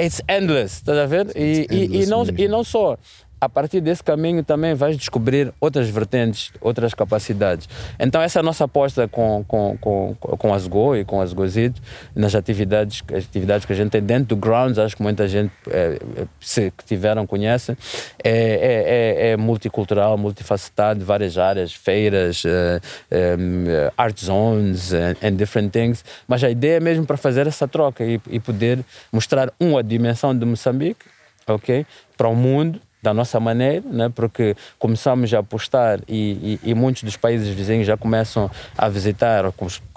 [0.00, 1.26] It's endless, estás a ver?
[1.34, 2.96] E, e, e, endless não, e não só.
[3.40, 7.68] A partir desse caminho também vais descobrir outras vertentes, outras capacidades.
[7.98, 11.32] Então essa é a nossa aposta com, com, com, com as Go e com as
[11.32, 11.80] Gozito,
[12.14, 15.98] nas atividades, atividades que a gente tem dentro do Grounds, acho que muita gente, eh,
[16.40, 17.76] se tiveram, conhece.
[18.24, 22.80] É, é, é, é multicultural, multifacetado, várias áreas, feiras, eh,
[23.10, 26.04] eh, art zones and, and different things.
[26.26, 29.82] Mas a ideia é mesmo para fazer essa troca e, e poder mostrar, um, a
[29.82, 31.06] dimensão de Moçambique,
[31.46, 31.86] ok?
[32.16, 34.08] Para o mundo da nossa maneira, né?
[34.12, 39.44] porque começamos a apostar e, e, e muitos dos países vizinhos já começam a visitar,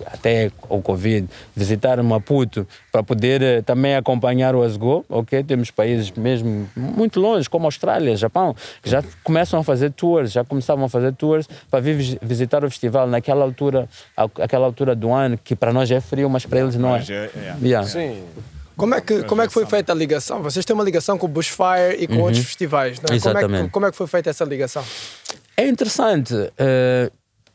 [0.06, 5.44] até o Covid, visitar Maputo para poder eh, também acompanhar o Asgo, ok?
[5.44, 10.44] Temos países mesmo muito longe, como Austrália, Japão, que já começam a fazer tours, já
[10.44, 13.90] começavam a fazer tours para vir vis- visitar o festival naquela altura,
[14.40, 17.00] aquela altura do ano, que para nós é frio, mas para eles não é.
[17.10, 17.56] É- é.
[17.64, 17.88] Yeah.
[17.88, 18.24] Sim.
[18.82, 20.42] Como é, que, como é que foi feita a ligação?
[20.42, 22.22] Vocês têm uma ligação com o Bushfire e com Uhum.
[22.22, 23.08] outros festivais, não é?
[23.08, 23.64] Como, é Exatamente.
[23.66, 24.84] que, como é que foi feita essa ligação?
[25.56, 26.34] É interessante.
[26.58, 27.12] eh,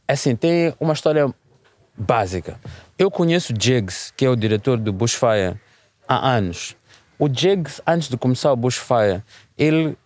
[0.06, 1.28] assim, tem uma história
[1.98, 2.60] básica.
[2.96, 5.56] Eu conheço o Jigs, que é o diretor do Bushfire,
[6.06, 6.76] há anos.
[7.18, 9.20] O Jigs, antes de começar o Bushfire,
[9.58, 9.96] ele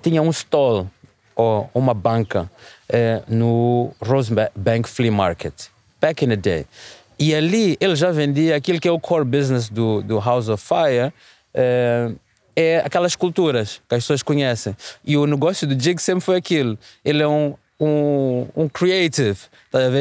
[0.00, 0.88] tinha um stall,
[1.34, 2.48] ou uma banca,
[2.88, 5.54] eh, no Rosebank Flea Market,
[6.00, 6.66] back in the day.
[7.22, 10.60] E ali ele já vendia aquilo que é o core business do, do House of
[10.60, 11.12] Fire,
[11.54, 12.10] eh,
[12.56, 14.76] é aquelas culturas que as pessoas conhecem.
[15.04, 16.76] E o negócio do Jig sempre foi aquilo.
[17.04, 19.38] Ele é um, um, um creative?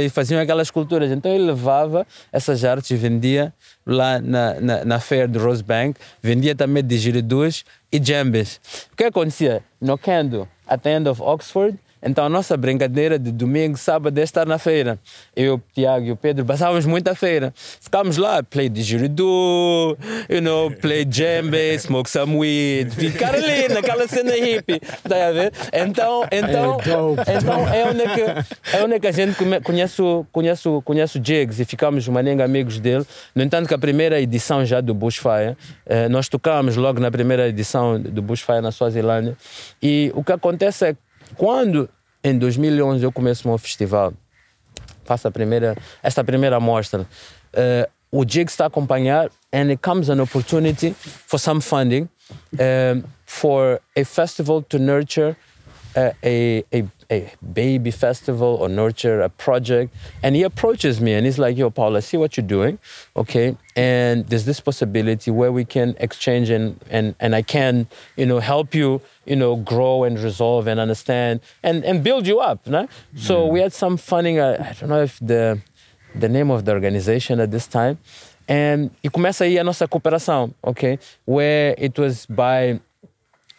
[0.03, 1.11] E faziam aquelas culturas.
[1.11, 3.53] Então ele levava essas artes e vendia
[3.85, 8.59] lá na, na, na feira do Rosebank, vendia também digeridus e djembes.
[8.91, 9.61] O que acontecia?
[9.79, 14.23] No Kendo, at the end of Oxford, então a nossa brincadeira de domingo, sábado é
[14.23, 14.99] estar na feira.
[15.35, 17.53] Eu, o Tiago e o Pedro passávamos muito a feira.
[17.55, 19.97] Ficámos lá, play didgeridoo,
[20.29, 25.53] you know, play djembe, smoke some weed, ficar ali naquela cena hippie, tá a ver?
[25.73, 26.77] Então, então,
[27.27, 31.23] então é onde é que, é onde é que a gente conhece, conhece, conhece o
[31.23, 33.05] Jigs e ficamos manenga amigos dele.
[33.35, 37.47] No entanto, que a primeira edição já do Bushfire, eh, nós tocámos logo na primeira
[37.47, 39.37] edição do Bushfire na Suazilândia.
[39.81, 40.99] E o que acontece é que
[41.35, 41.89] quando
[42.23, 44.13] em 2011 eu começo o meu festival,
[45.03, 47.07] faço a primeira, esta primeira amostra,
[47.53, 50.93] eh, o Jigs está a acompanhar and it comes an opportunity
[51.25, 52.09] for some funding
[52.53, 55.35] um, for a festival to nurture
[55.95, 59.93] uh, a, a, a baby festival or nurture a project.
[60.23, 62.79] And he approaches me and he's like, Yo, Paul, I see what you're doing.
[63.15, 63.57] Okay.
[63.75, 68.39] And there's this possibility where we can exchange and, and, and I can, you know,
[68.39, 72.65] help you, you know, grow and resolve and understand and, and build you up.
[72.65, 72.87] No?
[73.15, 74.39] So we had some funding.
[74.39, 75.61] I, I don't know if the,
[76.15, 77.99] the name of the organization at this time.
[78.47, 80.99] And e começa aí a nossa cooperação, okay?
[81.25, 82.81] Where it was by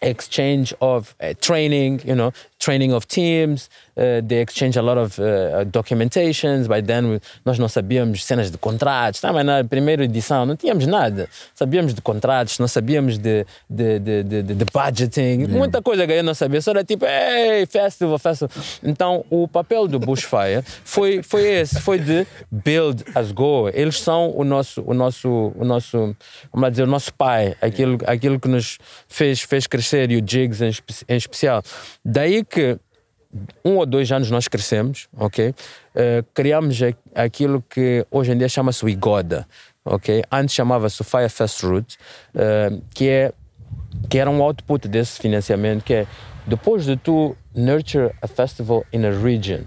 [0.03, 3.71] exchange of uh, training, you know, training of teams.
[3.95, 6.67] Uh, they exchange a lot of uh, documentations.
[6.67, 9.21] By then, we- nós não sabíamos cenas de contratos.
[9.21, 11.29] Tá, mas na primeira edição não tínhamos nada.
[11.55, 15.47] Sabíamos de contratos, não sabíamos de, de, de, de, de- budgeting.
[15.49, 16.61] Muita coisa que eu não sabia.
[16.63, 18.51] Só era tipo, hey, festival, festival.
[18.83, 21.81] Então, o papel do Bushfire foi, foi esse.
[21.81, 23.69] Foi de build as go.
[23.75, 25.99] Eles são o nosso, o nosso, o nosso,
[26.51, 27.55] vamos lá dizer, o nosso pai.
[27.61, 31.63] Aquilo, aquilo que nos fez, fez crescer e o Jigs em, espe- em especial.
[32.05, 32.79] Daí que
[33.65, 35.55] um ou dois anos nós crescemos, ok?
[35.95, 36.79] Eh, criamos
[37.15, 39.47] aquilo que hoje em dia chama-se o Igoda,
[39.85, 40.23] ok?
[40.31, 41.97] Antes chamava-se o Fire Fest Route,
[42.35, 43.33] eh, que é
[44.09, 46.07] que era um output desse financiamento, que é
[46.47, 49.61] depois de tu nurture a festival in a region,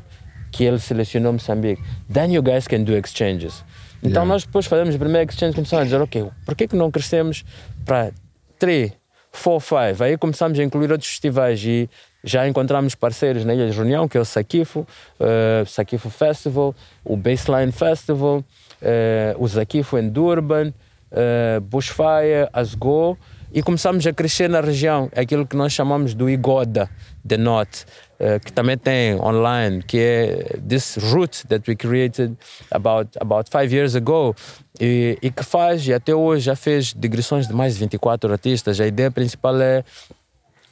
[0.52, 3.64] que ele selecionou Moçambique, then you guys can do exchanges.
[4.00, 4.26] Então Yeah.
[4.26, 6.92] nós depois fazemos o primeiro exchange e começamos a dizer, ok, por que, que não
[6.92, 7.44] crescemos
[7.86, 8.12] para
[8.60, 8.92] 3,
[9.32, 9.60] 4,
[9.94, 10.04] 5?
[10.04, 11.90] Aí começamos a incluir outros festivais e
[12.26, 14.86] já encontramos parceiros na Ilha de Reunião, que é o Sakifo,
[15.20, 18.44] eh, Sakifo Festival, o Baseline Festival,
[18.82, 20.74] eh, o Zakifo em Durban,
[21.12, 23.18] eh, Bushfire, Asgo,
[23.54, 26.90] e começamos a crescer na região, aquilo que nós chamamos do Igoda,
[27.26, 27.86] the North,
[28.20, 32.36] eh, que também tem online, que é this route that we created
[32.70, 34.36] about, about five years ago,
[34.80, 38.82] e, e que faz, e até hoje já fez digressões de mais de 24 artistas.
[38.82, 39.86] A ideia principal é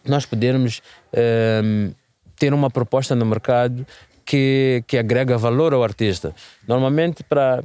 [0.06, 0.82] nós podermos
[1.14, 1.92] ehm,
[2.38, 3.86] ter uma proposta no mercado
[4.26, 6.34] que, que agrega valor ao artista.
[6.68, 7.64] Normalmente, para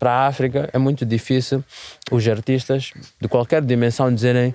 [0.00, 1.64] a África, é muito difícil
[2.10, 4.54] os artistas de qualquer dimensão dizerem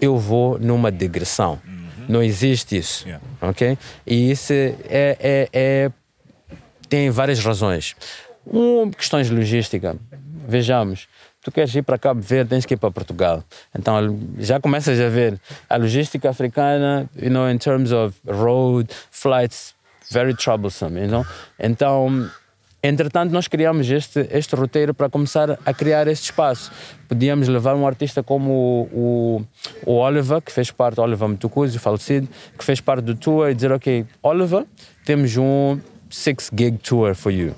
[0.00, 1.60] eu vou numa digressão.
[2.08, 3.04] Não existe isso.
[3.04, 3.24] Yeah.
[3.40, 3.78] ok?
[4.06, 5.90] E isso é, é, é-
[6.88, 7.96] tem várias razões.
[8.46, 9.96] Um, questões de logística.
[10.48, 11.08] Vejamos,
[11.46, 13.44] tu queres ir para Cabo Verde, tens que ir para Portugal.
[13.72, 15.40] Então já começas a ver
[15.70, 19.72] a logística africana, you know, in terms of road, flights,
[20.10, 21.24] very troublesome, you know?
[21.56, 22.28] Então,
[22.82, 26.72] entretanto, nós criamos este, este roteiro para começar a criar este espaço.
[27.08, 28.50] Podíamos levar um artista como
[28.92, 29.44] o,
[29.86, 32.28] o, o Oliver, que fez parte, Oliver Mutukuzi, falecido,
[32.58, 34.64] que fez parte do tour, e dizer, ok, Oliver,
[35.04, 35.78] temos um
[36.10, 37.54] six gig tour for you.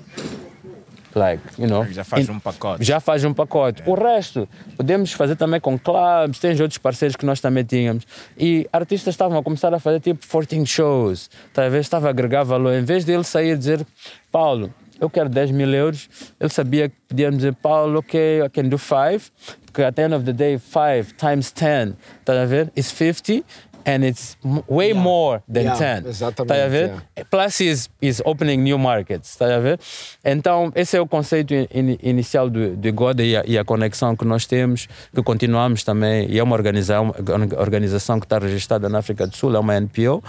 [1.15, 2.83] Like, you know, Já faz um pacote.
[2.83, 3.81] já faz um pacote.
[3.85, 4.47] O resto,
[4.77, 8.05] podemos fazer também com clubs, tem outros parceiros que nós também tínhamos.
[8.37, 12.73] E artistas estavam a começar a fazer tipo 14 shows, talvez estava a agregar valor.
[12.73, 13.85] Em vez de ele sair e dizer,
[14.31, 18.63] Paulo, eu quero 10 mil euros, ele sabia que podíamos dizer, Paulo, ok, I can
[18.69, 19.31] do 5,
[19.65, 22.71] porque at the end of the day, 5 times 10, está a ver?
[22.75, 23.43] Is 50.
[23.85, 26.07] And it's way more than Yeah, 10.
[26.09, 26.85] exatamente, Tá a ver?
[27.17, 27.25] yeah.
[27.29, 29.79] Plus is, is opening new markets, está a ver?
[30.23, 33.63] Então, esse é o conceito in- in- inicial do, do Goda e a, e a
[33.63, 37.13] conexão que nós temos, que continuamos também, e é uma organização,
[37.57, 40.21] organização que está registrada na África do Sul, é uma NPO.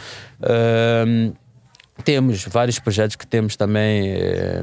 [0.42, 1.32] Ahm,
[2.02, 4.62] temos vários projetos que temos também eh,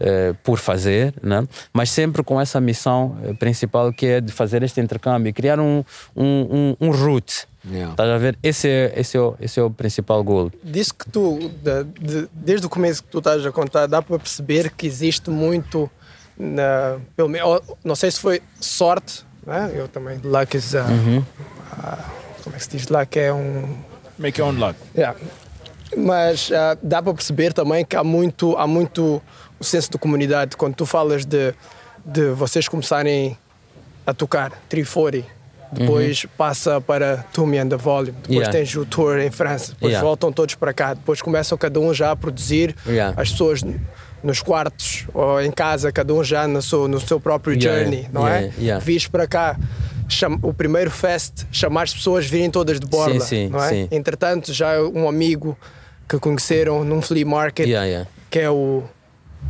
[0.00, 1.48] eh, por fazer, né?
[1.72, 5.82] mas sempre com essa missão eh, principal que é de fazer este intercâmbio, criar um,
[6.14, 7.47] um, um, um route.
[7.66, 7.90] Yeah.
[7.92, 8.38] Estás a ver?
[8.42, 10.50] Esse é, esse, é o, esse é o principal goal.
[10.62, 14.18] Disso que tu, da- de- desde o começo que tu estás a contar, dá para
[14.18, 15.90] perceber que existe muito,
[16.38, 19.72] na, pelo menos, não sei se foi sorte, né?
[19.74, 22.04] eu também, luck is, uh, uh,
[22.44, 23.76] como é que se diz, luck é um...
[24.18, 24.76] Make your own luck.
[24.96, 25.18] Yeah.
[25.96, 29.22] Mas ah, dá para perceber também que há muito, há muito
[29.58, 30.56] o senso de comunidade.
[30.56, 31.54] Quando tu falas de,
[32.04, 33.38] de vocês começarem
[34.06, 35.24] a tocar Trifori,
[35.72, 38.52] depois passa para Tumi and the Volume, depois Yeah.
[38.52, 40.06] tens o tour em França, depois Yeah.
[40.06, 43.20] voltam todos para cá, depois começam cada um já a produzir Yeah.
[43.20, 43.62] as pessoas
[44.22, 48.26] nos quartos ou em casa, cada um já no seu, no seu próprio journey, não
[48.26, 48.50] é?
[48.58, 48.84] yeah.
[48.84, 49.56] Vis para cá.
[50.42, 53.68] o primeiro fest, chamar as pessoas virem todas de borla, sim, não é?
[53.68, 53.88] sim.
[53.90, 55.54] Entretanto, já um amigo
[56.08, 57.66] que conheceram num flea market,
[58.30, 58.82] que é o,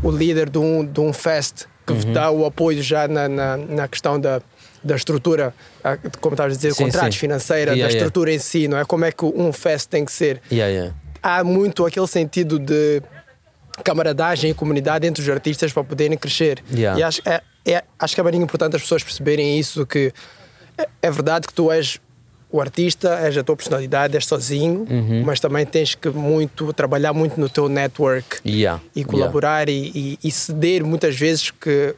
[0.02, 2.12] o líder de um, de um fest, que Uhum.
[2.12, 4.42] dá o apoio já na, na, na questão da,
[4.82, 5.52] da estrutura,
[6.20, 7.20] como estavas a dizer, Sim, contratos sim.
[7.20, 7.96] financeira, Yeah, da yeah.
[7.98, 8.84] estrutura em si, não é?
[8.84, 10.40] Como é que um fest tem que ser.
[10.50, 10.94] Yeah, yeah.
[11.22, 13.02] Há muito aquele sentido de
[13.84, 16.62] camaradagem e comunidade entre os artistas para poderem crescer.
[16.72, 16.98] Yeah.
[16.98, 20.12] E acho, é, é- acho que é bem importante as pessoas perceberem isso, que
[20.76, 21.98] é, é verdade que tu és
[22.50, 25.22] o artista, és a tua personalidade, és sozinho, Uhum.
[25.24, 28.80] mas também tens que muito trabalhar muito no teu network Yeah.
[28.96, 31.94] e colaborar e, e- e ceder muitas vezes que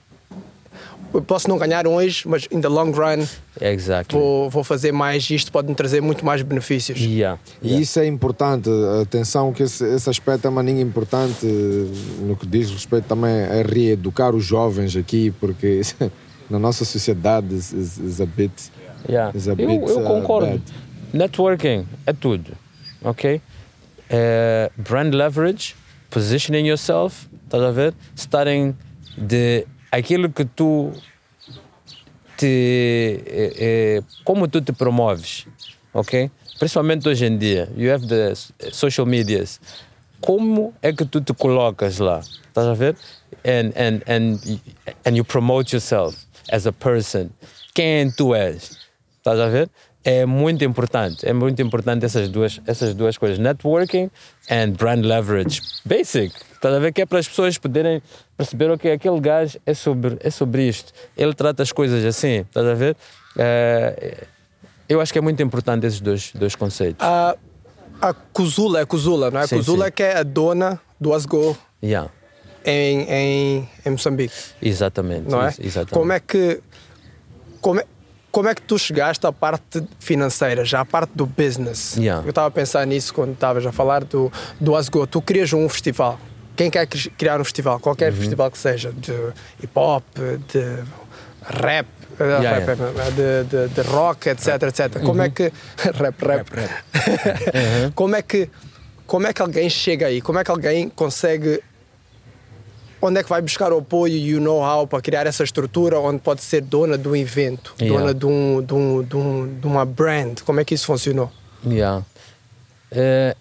[1.26, 3.26] posso não ganhar hoje, mas in the long run
[3.60, 3.74] Yeah.
[3.74, 4.18] Exactly.
[4.18, 6.98] vou, vou fazer mais e isto pode me trazer muito mais benefícios.
[7.00, 7.38] Yeah.
[7.60, 8.70] E isso é importante,
[9.02, 11.44] atenção que esse, esse aspecto é maninho importante
[12.20, 15.80] no que diz respeito também a reeducar os jovens aqui, porque
[16.48, 18.52] na nossa sociedade is, is, is a bit,
[19.08, 19.36] Yeah.
[19.36, 20.46] is a Eu, bit eu uh, concordo.
[20.46, 20.62] bad.
[21.12, 22.52] Networking é tudo,
[23.02, 23.40] ok?
[24.08, 25.74] É brand leverage,
[26.10, 27.94] positioning yourself, estás a ver?
[28.16, 28.74] Starting
[29.18, 30.92] de aquilo que tu
[32.36, 35.46] te, é, é, como tu te promoves,
[35.92, 36.30] ok?
[36.58, 38.34] Principalmente hoje em dia, you have the
[38.70, 39.60] social medias.
[40.20, 42.20] Como é que tu te colocas lá?
[42.20, 42.96] Estás a ver?
[43.44, 44.60] And, and, and,
[45.06, 47.30] and you promote yourself as a person.
[47.74, 48.76] Quem tu és?
[49.18, 49.70] Estás a ver?
[50.02, 51.28] É muito importante.
[51.28, 53.38] É muito importante essas duas, essas duas coisas.
[53.38, 54.10] Networking
[54.50, 55.60] and brand leverage.
[55.84, 56.34] Basic.
[56.54, 56.92] Estás a ver?
[56.92, 58.02] Que é para as pessoas poderem
[58.36, 60.92] perceber, ok, aquele gajo é sobre, é sobre isto.
[61.16, 62.40] Ele trata as coisas assim.
[62.40, 62.96] Estás a ver?
[63.36, 64.24] É,
[64.88, 67.06] eu acho que é muito importante esses dois, dois conceitos.
[67.06, 67.36] A,
[68.00, 69.46] a Kuzula é Kuzula, não é?
[69.46, 69.92] Sim, Kuzula sim.
[69.92, 72.10] que é a dona do Asgo Yeah.
[72.64, 75.28] em, em, em Moçambique, Exatamente.
[75.30, 75.46] não é?
[75.48, 75.92] ex- Exatamente.
[75.94, 76.60] Como é que
[77.60, 77.84] como é,
[78.30, 81.96] como é que tu chegaste à parte financeira, já à parte do business?
[81.96, 82.24] Yeah.
[82.24, 85.06] Eu estava a pensar nisso quando estavas a falar do, do Asgo.
[85.06, 86.18] Tu crias um festival.
[86.56, 87.80] Quem quer cri- criar um festival, Uhum.
[87.80, 89.12] qualquer festival que seja, de
[89.62, 90.04] hip hop,
[90.52, 90.82] de
[91.42, 91.86] rap,
[92.20, 95.00] eh, Yeah, rap, eh, De, de, de rock, etc, etc.
[95.02, 95.30] Como é Uhum.
[95.32, 95.52] que
[95.94, 96.46] rap, rap,
[97.94, 98.48] como é que
[99.06, 100.20] como é que alguém chega aí?
[100.20, 101.60] Como é que alguém consegue
[103.02, 106.20] onde é que vai buscar o apoio e o know-how para criar essa estrutura onde
[106.20, 107.98] pode ser dona de um evento, Yeah.
[107.98, 110.40] dona de, um, de, um, de, um, de uma brand?
[110.40, 111.30] Como é que isso funcionou?
[111.66, 112.04] Yeah.
[112.90, 113.36] É,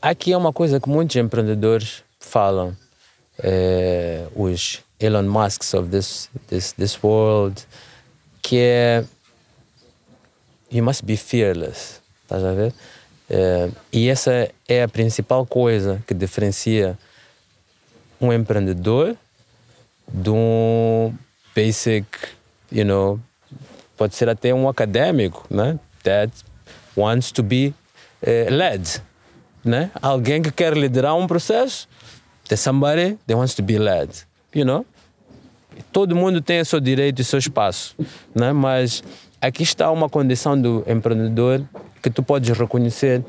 [0.00, 2.76] aqui é uma coisa que muitos empreendedores falam.
[3.40, 7.62] É, os Elon Musks of this, this, this world,
[8.42, 9.04] que é
[10.70, 12.74] you must be fearless, estás a ver?
[13.30, 16.98] É, e essa é a principal coisa que diferencia
[18.20, 19.16] um empreendedor
[20.12, 21.14] de um
[21.54, 22.06] basic,
[22.72, 23.20] you know,
[23.96, 25.78] pode ser até um acadêmico, né?
[26.02, 26.32] That
[26.96, 27.74] wants to be
[28.22, 29.02] eh, led,
[29.64, 29.90] né?
[30.00, 31.88] Alguém que quer liderar um processo,
[32.48, 34.10] there's somebody that wants to be led,
[34.54, 34.86] you know?
[35.92, 37.94] Todo mundo tem o seu direito e o seu espaço,
[38.34, 38.52] né?
[38.52, 39.02] Mas
[39.40, 41.62] aqui está uma condição do empreendedor
[42.02, 43.24] que tu podes reconhecer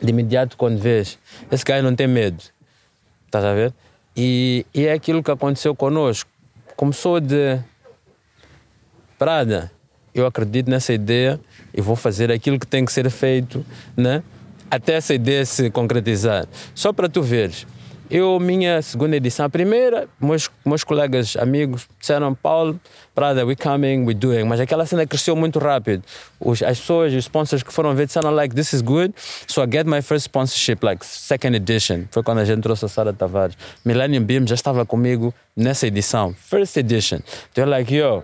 [0.00, 1.18] de imediato quando vês.
[1.50, 2.42] Esse cara não tem medo,
[3.26, 3.72] estás a ver?
[4.20, 6.28] E, e é aquilo que aconteceu conosco.
[6.74, 7.56] Começou de
[9.16, 9.70] Prada,
[10.12, 11.38] eu acredito nessa ideia
[11.72, 13.64] e vou fazer aquilo que tem que ser feito,
[13.96, 14.24] né?
[14.68, 16.48] Até essa ideia se concretizar.
[16.74, 17.64] Só para tu veres,
[18.10, 22.80] eu, minha segunda edição, a primeira, meus, meus colegas, amigos, disseram, Paulo,
[23.14, 24.44] Prada, we coming, we doing.
[24.44, 26.02] Mas aquela cena cresceu muito rápido.
[26.40, 29.12] Os, as pessoas, os sponsors que foram ver disseram, like, this is good.
[29.46, 32.04] So I get my first sponsorship, like, second edition.
[32.10, 33.56] Foi quando a gente trouxe a Sara Tavares.
[33.84, 37.20] Millennium Beam já estava comigo nessa edição, first edition.
[37.54, 38.22] They're like, yo,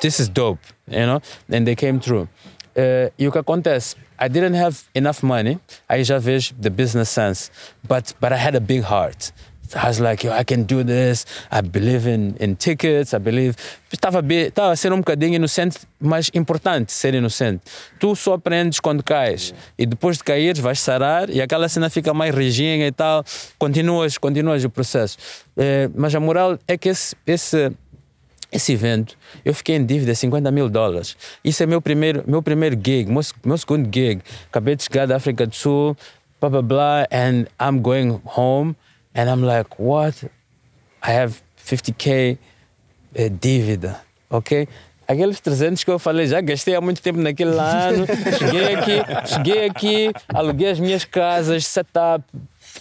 [0.00, 1.20] this is dope, you know?
[1.52, 2.28] And they came through.
[2.76, 3.96] Uh, e o que acontece?
[4.20, 5.58] I didn't have enough money.
[5.88, 7.50] Aí já vejo the business sense.
[7.82, 9.32] But, but I had a big heart.
[9.74, 11.24] I was like, Yo, I can do this.
[11.50, 13.14] I believe in, in tickets.
[13.14, 13.56] I believe.
[13.90, 17.62] Estava, estava a ser um bocadinho inocente, mas importante ser inocente.
[17.98, 19.54] Tu só aprendes quando cais.
[19.78, 23.24] E depois de cair, vais sarar e aquela cena fica mais rijinha e tal.
[23.58, 25.16] Continuas, continuas o processo.
[25.56, 27.72] Eh, mas a moral é que esse, esse
[28.56, 31.16] esse evento, eu fiquei em dívida de 50 mil dólares.
[31.44, 34.20] Isso é meu primeiro, meu primeiro gig, meu, meu segundo gig.
[34.48, 35.96] Acabei de chegar da África do Sul,
[36.40, 38.74] blá blá blá, and I'm going home,
[39.14, 40.24] and I'm like, what?
[41.02, 42.38] I have 50k
[43.14, 44.00] eh, dívida,
[44.30, 44.66] ok?
[45.08, 48.06] Aqueles 300 que eu falei, já gastei há muito tempo naquele ano,
[48.38, 52.24] cheguei aqui, cheguei aqui, aluguei as minhas casas, set up,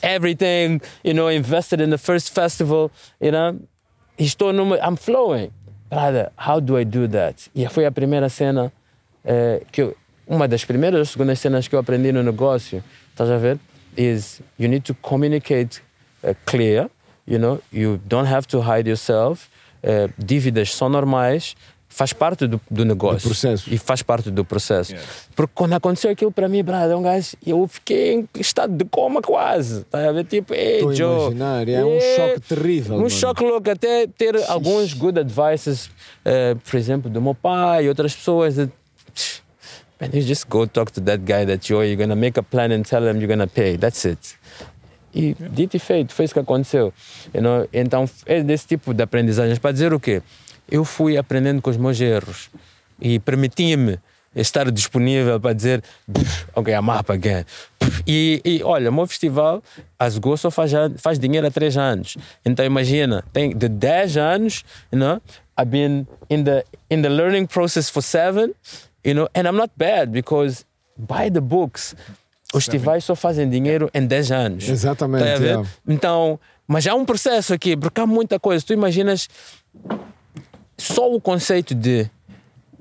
[0.02, 2.90] everything, you know, invested in the first festival,
[3.22, 3.60] you know,
[4.18, 4.78] estou numa.
[4.78, 5.52] I'm flowing.
[5.90, 7.50] Brother, how do I do that?
[7.54, 8.72] E foi a primeira cena
[9.24, 9.96] eh, que eu.
[10.28, 13.60] Uma das primeiras ou segundas cenas que eu aprendi no negócio, estás a ver?
[13.96, 15.84] Is you need to communicate
[16.24, 16.90] eh, clear,
[17.28, 19.48] you know, you don't have to hide yourself.
[19.84, 21.56] Eh, dívidas são normais,
[21.96, 23.30] faz parte do, do negócio.
[23.30, 23.74] processo.
[23.74, 24.94] E faz parte do processo.
[25.34, 29.22] Porque quando aconteceu aquilo para mim, brother, um gajo, eu fiquei em estado de coma
[29.22, 29.86] quase.
[29.86, 30.26] Tá a ver?
[30.26, 31.22] Tipo, ei, a Joe.
[31.32, 33.10] imaginar, é um choque terrível, Um mano.
[33.10, 35.90] choque louco, até ter alguns good advices,
[36.26, 38.56] eh, por exemplo, do meu pai e outras pessoas.
[38.56, 38.70] De,
[40.02, 42.70] Man, you just go talk to that guy that you're, you're gonna make a plan
[42.74, 43.78] and tell him you're gonna pay.
[43.78, 44.20] That's it.
[45.14, 46.94] E dito e feito, foi isso que aconteceu.
[47.34, 47.66] You know?
[47.72, 49.58] Então, é desse tipo de aprendizagens.
[49.58, 50.22] Para dizer o quê?
[50.70, 52.50] Eu fui aprendendo com os meus erros
[53.00, 54.00] e permitia-me
[54.36, 57.46] estar disponível para dizer, "Pff, ok, I'm up again.
[58.06, 59.64] E, e olha, o meu festival,
[59.98, 62.18] as Go só faz, faz dinheiro há três anos.
[62.44, 65.22] Então imagina, tem de 10 anos, you know,
[65.58, 68.54] I've been in the, in the learning process for seven,
[69.06, 70.66] you know, and I'm not bad because
[70.98, 71.96] by the books,
[72.54, 74.68] os festivais só fazem dinheiro em 10 anos.
[74.70, 75.64] Exatamente, Tá é.
[75.88, 78.66] Então, mas há um processo aqui, porque há muita coisa.
[78.66, 79.30] Tu imaginas
[80.78, 82.10] só o conceito de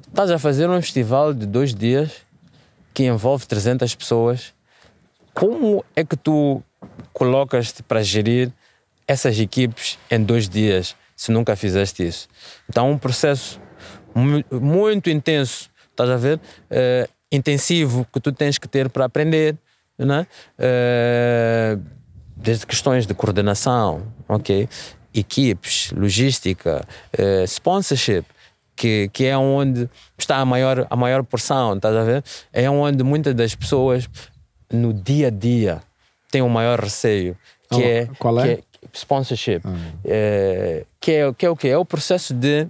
[0.09, 2.11] estás a fazer um festival de dois dias
[2.93, 4.53] que envolve 300 pessoas.
[5.33, 6.63] Como é que tu
[7.13, 8.53] colocas-te para gerir
[9.07, 12.29] essas equipes em dois dias se nunca fizeste isso?
[12.69, 13.61] Então, é um processo
[14.15, 16.41] mu- muito intenso, estás a ver?
[16.71, 19.57] Eh, intensivo que tu tens que ter para aprender,
[19.99, 20.25] né?
[20.57, 21.77] Eh,
[22.37, 24.69] desde questões de coordenação, ok?
[25.15, 26.87] Equipes, logística,
[27.17, 28.25] eh, sponsorship,
[28.77, 29.89] que, que é onde
[30.19, 32.25] está a maior, a maior porção, estás a ver?
[32.53, 34.09] É onde muitas das pessoas
[34.73, 35.81] no dia a dia
[36.31, 37.37] têm o maior receio,
[37.71, 38.57] que Ah, é, qual é?
[38.57, 39.63] que sponsorship,
[40.05, 41.69] Eh, que, é, que é o quê?
[41.69, 42.67] É o processo de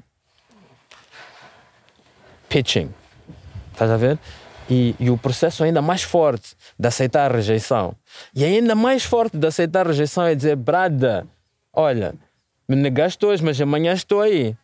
[2.48, 2.90] pitching,
[3.72, 4.18] estás a ver?
[4.68, 7.94] E, e o processo ainda mais forte de aceitar a rejeição.
[8.34, 11.26] E ainda mais forte de aceitar a rejeição é dizer, brada,
[11.72, 12.14] olha,
[12.68, 14.56] me negaste hoje, mas amanhã estou aí,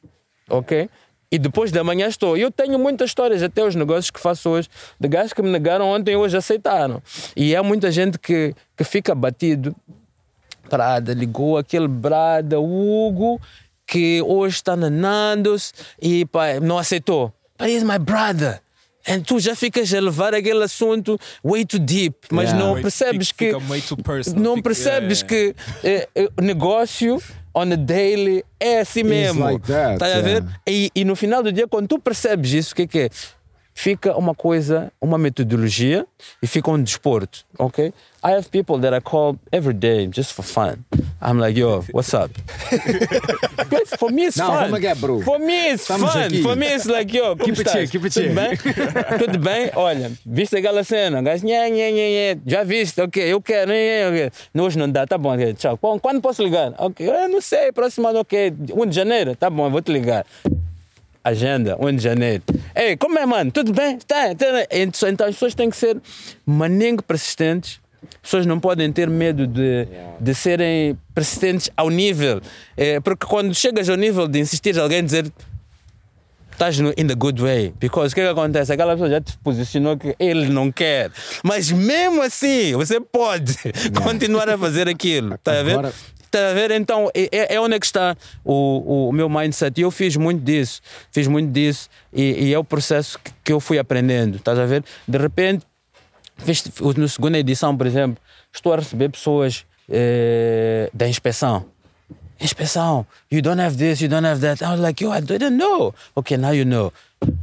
[0.49, 0.89] ok?
[1.33, 2.37] E depois de amanhã estou.
[2.37, 5.89] Eu tenho muitas histórias, até os negócios que faço hoje, de gajos que me negaram
[5.89, 7.01] ontem e hoje aceitaram.
[7.37, 9.75] E há muita gente que, que fica batido.
[10.69, 13.41] Prada ligou aquele Brada, Hugo,
[13.87, 17.33] que hoje está na Nandos e pá, não aceitou.
[17.59, 18.61] But he's my brother.
[19.07, 22.65] E tu já ficas a levar aquele assunto way too deep, mas Yeah.
[22.65, 25.29] não percebes fica- que fica way too personal, não percebes yeah,
[25.83, 27.21] que eh, o negócio
[27.55, 29.45] on a daily é assim mesmo.
[29.45, 30.43] like that, Tá a ver?
[30.43, 30.61] yeah.
[30.69, 33.09] E, e no final do dia, quando tu percebes isso, o que é que é?
[33.83, 36.05] Fica uma coisa, uma metodologia
[36.43, 37.95] e fica um desporto, ok?
[38.23, 40.85] I have people that I call every day just for fun.
[41.23, 42.31] I'm like, yo, what's up?
[43.99, 44.57] For me it's Não, fun.
[44.71, 45.21] vamos aqui, bro.
[45.23, 46.21] For me it's Estamos fun.
[46.21, 46.43] aqui.
[46.43, 48.35] For me it's like, yo, Keep it keep it Tudo chill.
[48.35, 48.57] bem?
[49.19, 49.71] Tudo bem?
[49.75, 51.23] Olha, viste aquela cena?
[51.23, 52.39] Gajo, nhé, nhé, nhé, nhé.
[52.47, 53.01] Já viste?
[53.01, 53.73] Ok, eu quero.
[53.73, 54.31] nhé, nhé.
[54.63, 55.79] Hoje não dá, tá bom, ok, tchau.
[55.79, 56.75] Quando, quando posso ligar?
[56.79, 58.53] Ok, eu não sei, próximo ano, ok.
[58.75, 60.27] 1 de janeiro, tá bom, eu vou te ligar.
[61.31, 62.43] Agenda, 1 de janeiro.
[62.75, 63.51] Ei, como é, mano?
[63.51, 63.99] Tudo bem?
[63.99, 64.47] Tá, tá.
[64.71, 65.97] Então, então as pessoas têm que ser
[66.47, 67.81] maninho persistentes
[68.23, 69.87] Pessoas não podem ter medo de,
[70.19, 72.41] de serem persistentes ao nível.
[72.77, 75.31] É, porque quando chegas ao nível de insistir alguém dizer
[76.53, 77.75] estás no in the good way.
[77.81, 78.73] Because o que, que acontece?
[78.73, 81.11] Aquela pessoa já te posicionou que ele não quer.
[81.43, 83.57] Mas mesmo assim, você pode
[84.05, 85.35] continuar a fazer aquilo.
[85.35, 85.93] Está a ver?
[86.33, 86.71] Está a ver?
[86.71, 89.81] Então, é, é- é onde é que está o, o, o meu mindset.
[89.81, 90.81] E eu fiz muito disso.
[91.11, 91.89] Fiz muito disso.
[92.13, 94.37] E, e é o processo que, que eu fui aprendendo.
[94.37, 94.85] Estás a ver?
[95.09, 95.67] De repente,
[96.37, 96.63] fiz,
[96.97, 98.17] na segunda edição, por exemplo,
[98.53, 101.65] estou a receber pessoas eh, da inspeção.
[102.41, 104.63] Inspeção, you don't have this, you don't have that.
[104.65, 105.93] I was like, yo, I didn't know.
[106.17, 106.93] Okay, now you know.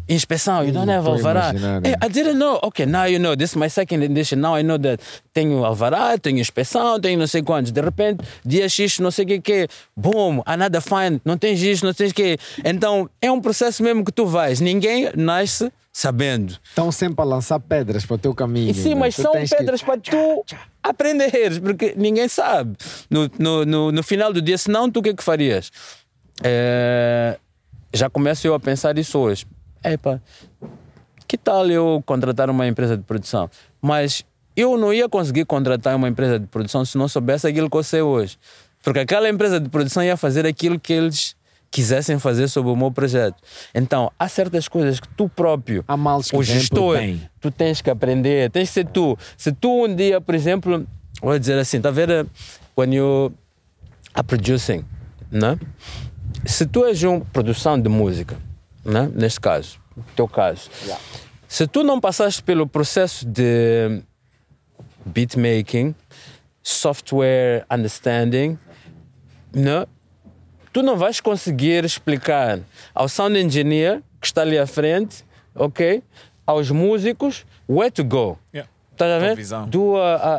[0.10, 1.52] Inspeção, you don't have tô a alvará.
[1.84, 1.94] Hey?
[2.02, 2.60] I didn't know.
[2.64, 3.36] Okay, now you know.
[3.36, 4.38] This is my second edition.
[4.40, 5.04] Now I know that
[5.34, 7.72] tenho alvará, tenho inspeção, tenho não sei quantos.
[7.72, 9.68] De repente, dia X, não sei o que que.
[9.96, 11.22] Boom, another fine.
[11.26, 12.38] Não tens isso, não tens que.
[12.64, 14.60] Então, é um processo mesmo que tu vais.
[14.62, 16.58] Ninguém nasce sabendo.
[16.64, 18.72] Estão sempre a lançar pedras para o teu caminho.
[18.72, 18.96] E sim, né?
[18.96, 20.46] mas são tens que- pedras para tu
[20.82, 22.78] aprenderes, porque ninguém sabe.
[23.10, 25.70] No, no, no, no final do dia, senão tu o que é que farias?
[26.44, 27.38] É,
[27.94, 29.46] já começo eu a pensar isso hoje.
[29.92, 30.22] Epa,
[31.28, 33.50] que tal eu contratar uma empresa de produção?
[33.82, 34.24] Mas
[34.56, 37.84] eu não ia conseguir contratar uma empresa de produção se não soubesse aquilo que eu
[37.84, 38.38] sei hoje.
[38.84, 41.36] Porque aquela empresa de produção ia fazer aquilo que eles
[41.70, 43.36] quisessem fazer sobre o meu projeto.
[43.76, 46.98] Então, há certas coisas que tu próprio, Há males que o gestor,
[47.40, 49.18] tu tens que aprender, tens que ser tu.
[49.38, 50.88] Se tu um dia, por exemplo,
[51.22, 52.26] vou dizer assim, tá a ver,
[52.76, 53.34] when you
[54.14, 54.86] are producing,
[55.30, 55.60] né?
[56.46, 58.38] Se tu és uma produção de música,
[58.88, 59.12] né?
[59.14, 60.70] Neste caso, no teu caso,
[61.48, 64.02] se tu não passaste pelo processo de
[65.06, 65.94] beatmaking,
[66.64, 68.58] software understanding,
[69.54, 69.86] né?
[70.72, 72.60] tu não vais conseguir explicar
[72.94, 75.26] ao sound engineer que está ali à frente,
[75.56, 76.04] ok?
[76.46, 78.38] Aos músicos, where to go.
[78.54, 78.70] Yeah.
[79.70, 80.34] Do a, a,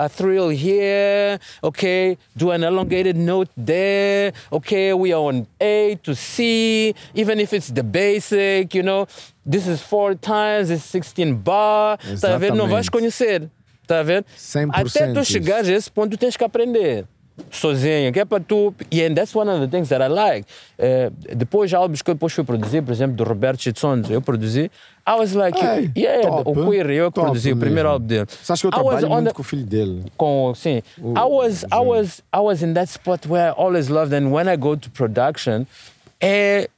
[0.00, 2.16] a, a, thrill here, okay?
[2.36, 4.94] Do an elongated note there, okay?
[4.94, 9.06] We are on A to C, even if it's the basic, you know?
[9.44, 11.98] This is four times, it's 16 bar.
[11.98, 12.54] Estás a ver?
[12.54, 12.90] Não vais Exatamente.
[12.90, 13.50] conhecer.
[13.90, 14.24] A ver?
[14.36, 15.32] 100% Até tu isso.
[15.32, 17.06] chegares a esse ponto, tu tens que aprender.
[17.50, 18.74] Sozinho, que é para tu.
[18.90, 20.46] E and that's one of the things that I like.
[20.78, 24.70] Eh, depois, álbuns que eu depois fui produzir, por exemplo, do Roberto Chitsons, eu produzi.
[25.06, 27.92] I was like, Ei, yeah, top, o Queer, eu que produzi o primeiro mesmo.
[27.94, 28.26] álbum dele.
[28.42, 30.04] Sabes que eu trabalho muito the- com o filho dele.
[30.16, 30.82] com sim.
[30.98, 34.48] I was I was I was in that spot where I always loved and when
[34.52, 35.66] I go to production,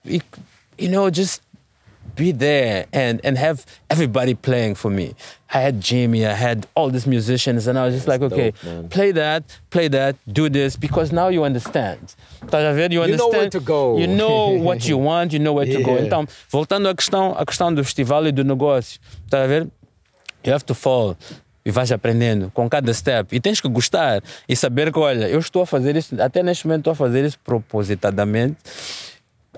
[0.04, 0.20] you
[0.78, 1.42] you know, just
[2.20, 3.58] be there and and have
[3.88, 5.14] everybody playing for me.
[5.52, 8.90] I had Jimmy, I had all these musicians, and I was just like, okay, dope,
[8.90, 11.98] play that, play that, do this, because now you understand.
[12.44, 12.92] Estás a ver?
[12.92, 13.32] You You know understand.
[13.34, 13.98] where to go.
[13.98, 15.92] You know what you want, you know where to go.
[15.96, 16.04] Yeah.
[16.06, 19.66] Então, voltando à questão, à questão do festival e do negócio, estás a ver?
[20.44, 21.16] You have to fall.
[21.64, 23.34] E vais aprendendo com cada step.
[23.36, 26.66] E tens que gostar e saber que, olha, eu estou a fazer isso, até neste
[26.66, 28.56] momento estou a fazer isso propositadamente.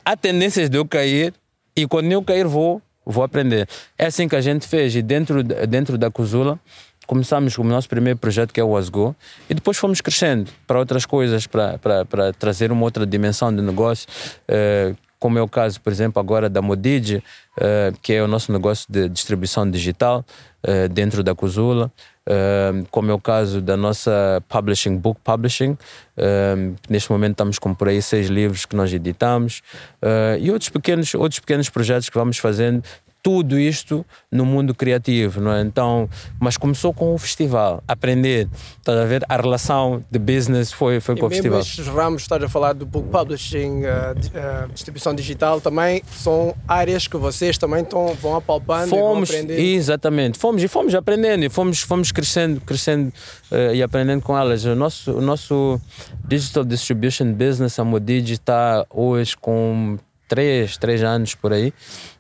[0.05, 1.33] Há tendências de eu cair
[1.77, 3.69] e quando eu cair vou, vou aprender.
[3.99, 4.95] É assim que a gente fez.
[4.95, 6.59] E dentro, dentro da Cozula,
[7.07, 9.15] começamos com o nosso primeiro projeto que é o Asgo
[9.49, 13.63] e depois fomos crescendo para outras coisas, para, para, para trazer uma outra dimensão de
[13.63, 14.09] negócio.
[14.49, 17.23] eh, como é o caso, por exemplo, agora da Modigi,
[17.61, 20.25] eh, que é o nosso negócio de distribuição digital
[20.65, 21.93] eh, dentro da Cozula,
[22.27, 25.77] eh, como é o caso da nossa publishing, book publishing.
[26.17, 29.63] eh, neste momento estamos com por aí seis livros que nós editamos
[30.01, 32.83] eh, e outros pequenos, outros pequenos projetos que vamos fazendo.
[33.23, 35.61] Tudo isto no mundo criativo, não é?
[35.63, 36.09] Então,
[36.41, 38.49] mas começou com o festival, aprender,
[38.79, 39.25] estás a ver?
[39.29, 41.61] A relação de business foi, foi E com o festival.
[41.61, 47.07] estes ramos, estás a falar do book publishing, uh, uh, distribuição digital, também são áreas
[47.07, 49.61] que vocês também estão, vão apalpando fomos e vão aprendendo.
[49.61, 53.13] exatamente fomos e fomos aprendendo e fomos fomos crescendo crescendo
[53.51, 55.81] eh, e aprendendo com elas o nosso o nosso
[56.27, 59.99] digital distribution business a Modigi está hoje com
[60.29, 61.73] três três anos por aí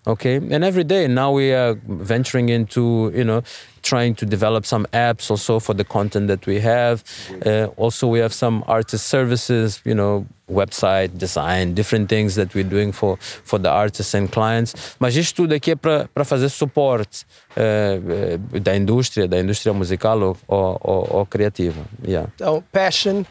[0.06, 3.42] okay and every day now we are venturing into you know
[3.82, 7.04] trying to develop some apps also for the content that we have
[7.46, 12.68] uh, also we have some artist services you know website design different things that we're
[12.68, 17.24] doing for for the artists and clients mas isto tudo aqui é para fazer suporte
[17.56, 22.28] eh, da indústria da indústria musical ou, ou, ou criativa yeah.
[22.34, 23.24] Então, passion,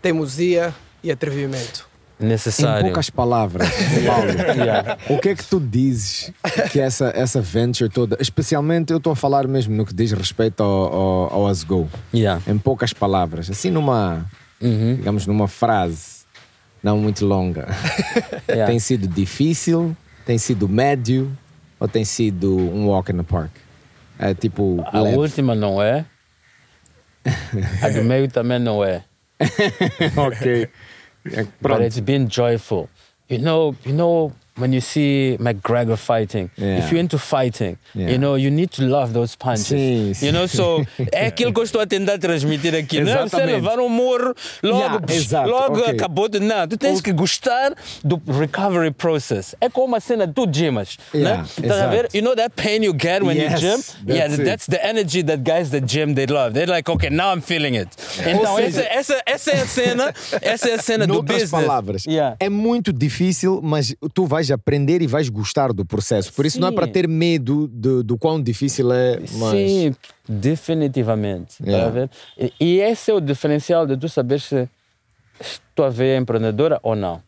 [0.00, 1.93] teimosia e atrevimento.
[2.20, 3.68] Em necessário poucas palavras,
[4.06, 4.96] Paulo, Yeah.
[5.08, 6.32] o que é que tu dizes
[6.70, 10.62] que essa, essa venture toda, especialmente eu estou a falar mesmo no que diz respeito
[10.62, 12.40] ao, ao, ao Asgo, Yeah.
[12.46, 14.24] em poucas palavras, assim numa,
[14.60, 14.94] Uhum.
[14.96, 16.22] digamos, numa frase
[16.82, 17.66] não muito longa.
[18.48, 18.66] Yeah.
[18.66, 21.36] Tem sido difícil, tem sido médio
[21.80, 23.50] ou tem sido um walk in the park?
[24.18, 25.16] É tipo, a leve.
[25.16, 26.04] última não é
[27.82, 29.02] A do meio também não é.
[30.16, 30.68] ok.
[31.60, 32.88] But it's been joyful.
[33.28, 36.78] You know, you know when you see McGregor fighting, Yeah.
[36.78, 38.12] if you're into fighting, Yeah.
[38.12, 39.66] you know, you need to love those punches.
[39.66, 40.26] Sim, sim.
[40.26, 43.00] You know, so é aquilo que eu estou a tentar transmitir aqui.
[43.00, 45.92] Não é você levar um morro, logo, Yeah, logo ok.
[45.94, 46.38] acabou de.
[46.40, 47.74] Não, tu tens que gostar
[48.04, 49.54] do recovery process.
[49.60, 50.98] É como a cena do gymas.
[51.14, 51.48] Yeah, né?
[51.58, 52.08] Estás a ver?
[52.14, 53.80] You know that pain you get when Yes, you gym?
[54.08, 54.44] yeah, that's it.
[54.44, 56.52] that's the energy that guys that gym they love.
[56.54, 57.88] They're like, okay, now I'm feeling it.
[58.18, 61.50] Então, seja- essa, essa, essa é a cena, essa é a cena do business.
[61.50, 62.36] palavras, Yeah.
[62.38, 66.32] é muito difícil, mas tu vais aprender e vais gostar do processo.
[66.32, 66.76] Por isso não é Sim.
[66.76, 69.94] para ter medo de- do quão difícil é, mas Sim,
[70.28, 71.58] definitivamente.
[71.62, 71.86] tá Yeah.
[71.86, 72.10] a ver?
[72.38, 74.68] E, e esse é o diferencial de tu saber se
[75.74, 77.20] tua veia é empreendedora ou não.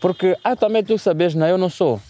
[0.00, 2.00] Porque há também tu sabes, não, eu não sou.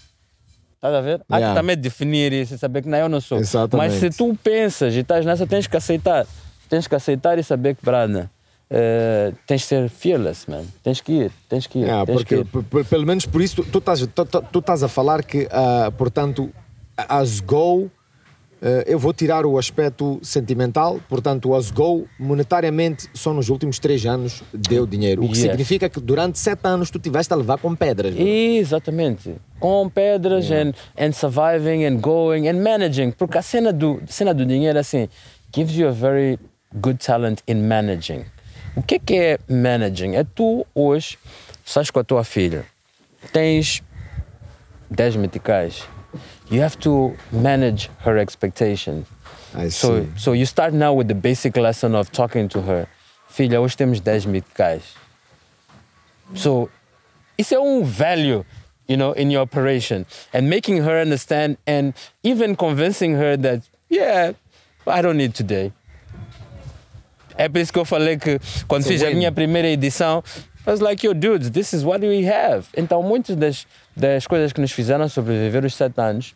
[0.76, 1.20] Estás a ver?
[1.28, 1.54] Há Yeah.
[1.54, 3.38] que também definir isso e saber que não, eu não sou.
[3.38, 3.90] Exatamente.
[3.90, 6.26] Mas se tu pensas e estás nessa, tens que aceitar.
[6.68, 8.30] Tens que aceitar e saber que, Brana,
[8.70, 10.64] eh, tens que ser fearless, man.
[10.82, 11.86] Tens que ir, tens que ir.
[11.86, 12.64] Yeah, tens que porque ir.
[12.64, 15.48] p- p- pelo menos por isso tu- estás, tu, tu- tu estás a falar que,
[15.50, 16.50] ah, portanto,
[16.96, 17.90] as go,
[18.62, 24.04] eh, eu vou tirar o aspecto sentimental, portanto, as go monetariamente só nos últimos três
[24.06, 25.40] anos deu dinheiro, o que Yes.
[25.50, 28.14] significa que durante sete anos tu tiveste a levar com pedras.
[28.14, 28.22] bro.
[28.24, 29.34] Exatamente.
[29.58, 33.10] Com pedras and, and surviving and going and managing.
[33.12, 35.08] Porque a cena do, a cena do dinheiro assim
[35.52, 36.38] gives you a very
[36.80, 38.24] good talent in managing.
[38.76, 40.14] O que é que é managing?
[40.16, 41.18] É tu hoje
[41.64, 42.64] estás com a tua filha,
[43.32, 43.82] tens
[44.90, 45.84] 10 meticais.
[46.50, 49.04] You have to manage her expectation.
[49.54, 50.08] I So, see.
[50.16, 52.86] so you start now with the basic lesson of talking to her.
[53.28, 54.82] Filha, hoje temos 10 meticais.
[56.34, 56.68] So
[57.38, 58.44] isso é um value,
[58.88, 60.04] you know, in your operation.
[60.32, 61.92] And making her understand and
[62.22, 64.32] even convincing her that, yeah,
[64.86, 65.72] I don't need today.
[67.40, 68.38] É por isso que eu falei que
[68.68, 69.14] quando It's a fiz a win.
[69.16, 70.22] minha primeira edição,
[70.66, 72.66] I was like, yo, dudes, this is what we have.
[72.76, 76.34] Então, muitas das, das coisas que nos fizeram sobreviver os sete anos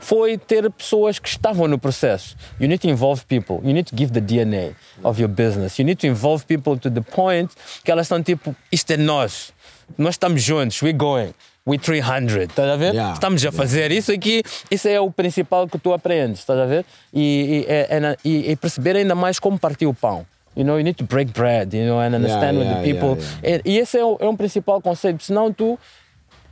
[0.00, 2.36] foi ter pessoas que estavam no processo.
[2.58, 3.56] You need to involve people.
[3.62, 4.74] You need to give the DNA
[5.04, 5.78] of your business.
[5.78, 7.50] You need to involve people to the point
[7.84, 9.52] que elas estão tipo, isto é nosso.
[9.98, 11.34] Nós estamos juntos, we're going.
[11.64, 12.92] We 300, estás a ver?
[12.92, 16.66] Yeah, Estamos a fazer isso aqui, isso é o principal que tu aprendes, estás a
[16.66, 16.84] ver?
[17.14, 20.26] E, e, é- é e- e perceber ainda mais como partir o pão.
[20.56, 23.22] You know, you need to break bread, you know, and understand with yeah, the people.
[23.44, 25.78] yeah, E, esse é, o- é um principal conceito, senão tu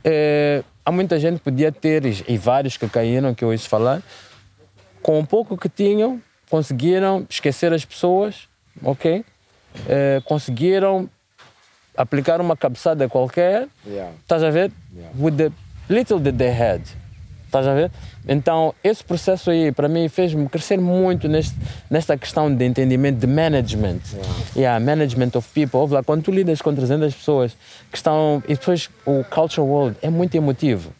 [0.03, 4.01] eh, há muita gente que podia ter, e, vários que caíram, que eu ouço falar,
[5.03, 8.47] com o pouco que tinham, conseguiram esquecer as pessoas,
[8.81, 9.23] ok?
[9.87, 11.09] Eh, conseguiram
[11.95, 14.11] aplicar uma cabeçada qualquer, Yeah.
[14.21, 14.71] estás a ver?
[15.17, 15.51] With the
[15.89, 16.81] little that they had.
[17.45, 17.91] Estás a ver?
[18.25, 21.53] Então, esse processo aí, para mim, fez-me crescer muito neste,
[21.89, 23.99] nesta questão de entendimento de management.
[24.55, 24.79] Yeah.
[24.83, 25.93] management of people.
[25.93, 27.51] Lá, quando tu lidas com 300 pessoas
[27.91, 28.41] que estão.
[28.47, 30.93] E depois o culture world é muito emotivo.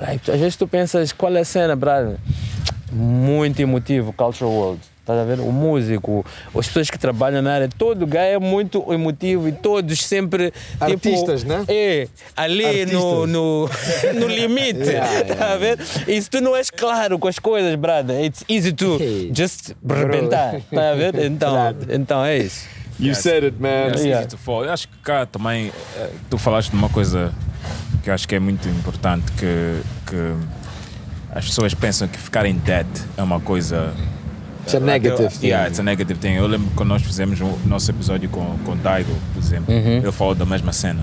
[0.00, 2.18] Like, às vezes tu pensas, qual é a cena, brother?
[2.92, 4.80] Muito emotivo, culture world.
[5.04, 5.38] Estás a ver?
[5.38, 6.24] O músico,
[6.58, 10.50] as pessoas que trabalham na área, todo lugar é muito emotivo e todos sempre.
[10.80, 11.64] Artistas, tipo, né?
[11.68, 13.28] É, ali no, Artistas.
[13.30, 13.70] no,
[14.20, 14.80] no limite.
[14.80, 15.78] Yeah, tá a ver?
[16.08, 19.30] E se tu não és claro com as coisas, brother, it's easy to Hey.
[19.36, 20.60] just rebentar.
[20.72, 21.14] Tá a ver?
[21.22, 21.54] Então,
[21.90, 22.66] então é isso.
[22.98, 23.88] You said it, man.
[23.88, 24.20] It's Yeah.
[24.20, 24.64] easy to fall.
[24.64, 27.30] Eu acho que cá também eh, tu falaste de uma coisa
[28.02, 30.34] que eu acho que é muito importante que, que
[31.34, 33.92] as pessoas pensam que ficar em debt é uma coisa
[34.64, 35.48] It's a negative thing.
[35.48, 36.34] Yeah, it's a negative thing.
[36.34, 40.34] Eu lembro quando nós fizemos o nosso episódio com, com Daigo, por exemplo, ele falou
[40.34, 41.02] da mesma cena.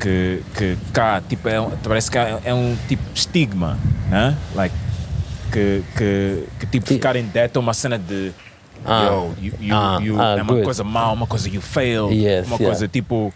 [0.00, 3.78] Que, que cá, tipo, é, parece que é, um tipo de estigma,
[4.10, 4.36] né?
[4.54, 4.74] Like,
[5.52, 8.32] que, que, que tipo, ficar em debt é uma cena de.
[8.84, 9.04] Ah.
[9.04, 10.64] Yo, you, you, Ah, you- ah, é uma good.
[10.64, 12.64] coisa mal, uma coisa you fail, Yes, uma yeah.
[12.64, 13.32] coisa tipo.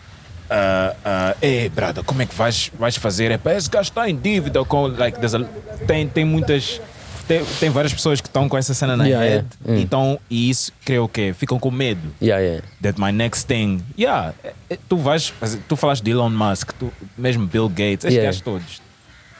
[0.48, 3.30] Uh, uh, Ei, brother, como é que vais, vais fazer?
[3.32, 4.64] É, esse gajo está em dívida.
[4.64, 6.80] Com, like, a- tem, tem muitas.
[7.26, 9.46] Tem, tem várias pessoas que estão com essa cena na Yeah, head.
[9.64, 9.80] yeah.
[9.80, 9.82] Hum.
[9.82, 12.14] Então, e isso, creio que ficam com medo.
[12.22, 12.64] Yeah, yeah.
[12.82, 13.82] That my next thing.
[13.98, 15.32] Yeah, é- é- tu vais.
[15.68, 18.26] Tu falaste de Elon Musk, tu, mesmo Bill Gates, estes Yeah.
[18.28, 18.82] gajos todos.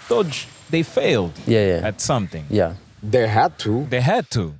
[0.08, 1.88] Todos, they failed Yeah, yeah.
[1.88, 2.44] at something.
[2.50, 2.74] Yeah.
[3.08, 3.86] They had to.
[3.88, 4.54] They had to.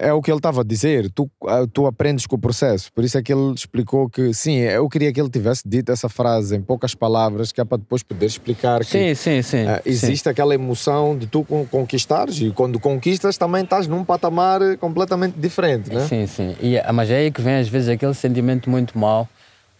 [0.00, 2.92] É o que ele estava a dizer, tu, ah, tu aprendes com o processo.
[2.92, 6.08] Por isso é que ele explicou que, sim, eu queria que ele tivesse dito essa
[6.08, 9.64] frase em poucas palavras, que é para depois poder explicar que Sim, sim, sim.
[9.66, 9.80] sim.
[9.84, 15.34] existe aquela emoção de tu con- conquistares e quando conquistas também estás num patamar completamente
[15.36, 16.06] diferente, né?
[16.06, 16.54] Sim, sim.
[16.60, 19.28] E, ah, mas é aí que vem às vezes aquele sentimento muito mau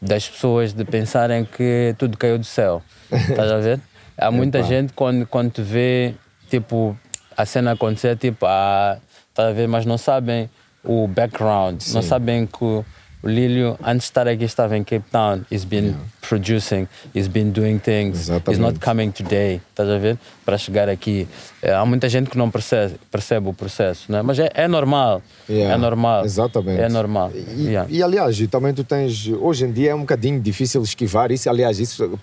[0.02, 2.82] das pessoas de pensarem que tudo caiu do céu.
[3.12, 3.80] Estás a ver?
[4.16, 4.66] Há muita Epá.
[4.68, 6.14] gente quando, quando te vê,
[6.50, 6.98] tipo,
[7.36, 8.98] a cena acontecer, tipo, ah,
[9.38, 10.50] estás a ver, mas não sabem
[10.84, 12.08] o background, não Sim.
[12.08, 12.84] sabem que o
[13.24, 15.40] Lílio, antes de estar aqui, estava em Cape Town.
[15.50, 18.20] He's been producing, he's been doing things.
[18.20, 18.78] He's not Exatamente.
[18.80, 20.16] coming today, estás a ver?
[20.44, 21.26] Para chegar aqui.
[21.60, 24.22] Eh, há muita gente que não percebe, percebe o processo, né?
[24.22, 25.20] mas é, é normal.
[25.50, 26.24] Yeah, É normal.
[26.24, 26.80] Exatamente.
[26.80, 27.32] É normal.
[27.34, 27.90] E, Yeah.
[27.90, 29.26] e, aliás, também tu tens.
[29.40, 31.50] Hoje em dia é um bocadinho difícil esquivar isso.
[31.50, 32.16] Aliás, isso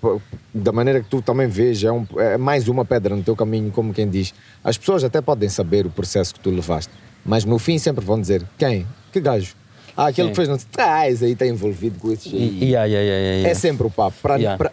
[0.54, 3.70] da maneira que tu também vês, é, um- é mais uma pedra no teu caminho,
[3.70, 4.34] como quem diz.
[4.64, 6.90] As pessoas até podem saber o processo que tu levaste,
[7.26, 8.86] mas no fim sempre vão dizer: quem?
[9.12, 9.54] Que gajo?
[9.98, 10.32] Ah, aquele Sim.
[10.32, 12.12] que fez não traz aí está envolvido com.
[12.12, 12.18] E-
[12.66, 14.18] yeah, yeah, yeah, yeah, É sempre o papo,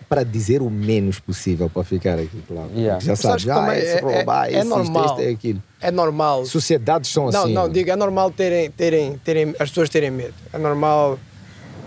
[0.09, 2.69] para dizer o menos possível para ficar aqui, claro.
[3.01, 5.07] Já sabes que ah, é- roubar, é- é esse, isto, normal.
[5.07, 5.63] isto, é aquilo.
[5.81, 6.45] É normal.
[6.45, 7.53] Sociedades são Não, assim.
[7.53, 10.35] não, digo, é normal terem, terem, terem, as pessoas terem medo.
[10.53, 11.17] É normal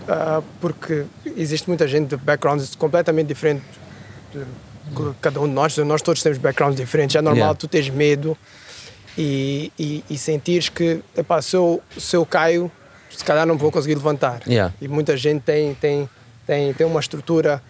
[0.08, 1.04] ah, porque
[1.36, 3.64] existe muita gente de backgrounds completamente diferentes.
[4.32, 4.44] de-
[5.20, 7.16] Cada um de nós, nós todos temos backgrounds diferentes.
[7.16, 7.58] É normal Yeah.
[7.58, 8.38] tu teres medo
[9.16, 12.70] e, e, e sentires que, epá, se eu, se eu caio,
[13.10, 14.42] se calhar não vou conseguir levantar.
[14.46, 14.74] Yeah.
[14.80, 16.08] E muita gente tem, tem,
[16.46, 17.62] tem, tem uma estrutura,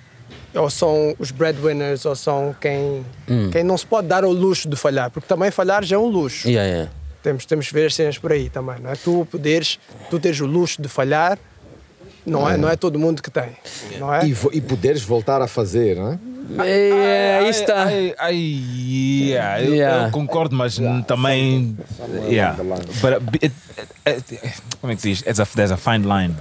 [0.54, 3.50] ou são os breadwinners, ou são quem, Hum.
[3.52, 6.06] quem não se pode dar ao luxo de falhar, porque também falhar já é um
[6.06, 6.48] luxo.
[6.48, 6.90] Yeah, yeah.
[7.22, 8.94] Temos, temos que ver as cenas por aí também, não é?
[8.94, 9.78] Tu poderes,
[10.10, 11.38] tu teres o luxo de falhar,
[12.24, 13.56] não é, não é todo mundo que tem,
[13.98, 14.26] não é?
[14.26, 16.18] E, e poderes voltar a fazer, não é?
[16.64, 17.90] É, aí está.
[17.90, 20.06] Yeah, eu- Yeah.
[20.06, 21.76] Eu, concordo, mas também.
[22.28, 22.56] Yeah.
[22.62, 23.54] But, uh, it-
[24.06, 25.20] it- it- como é que se diz?
[25.22, 26.34] It's a, there's a fine line.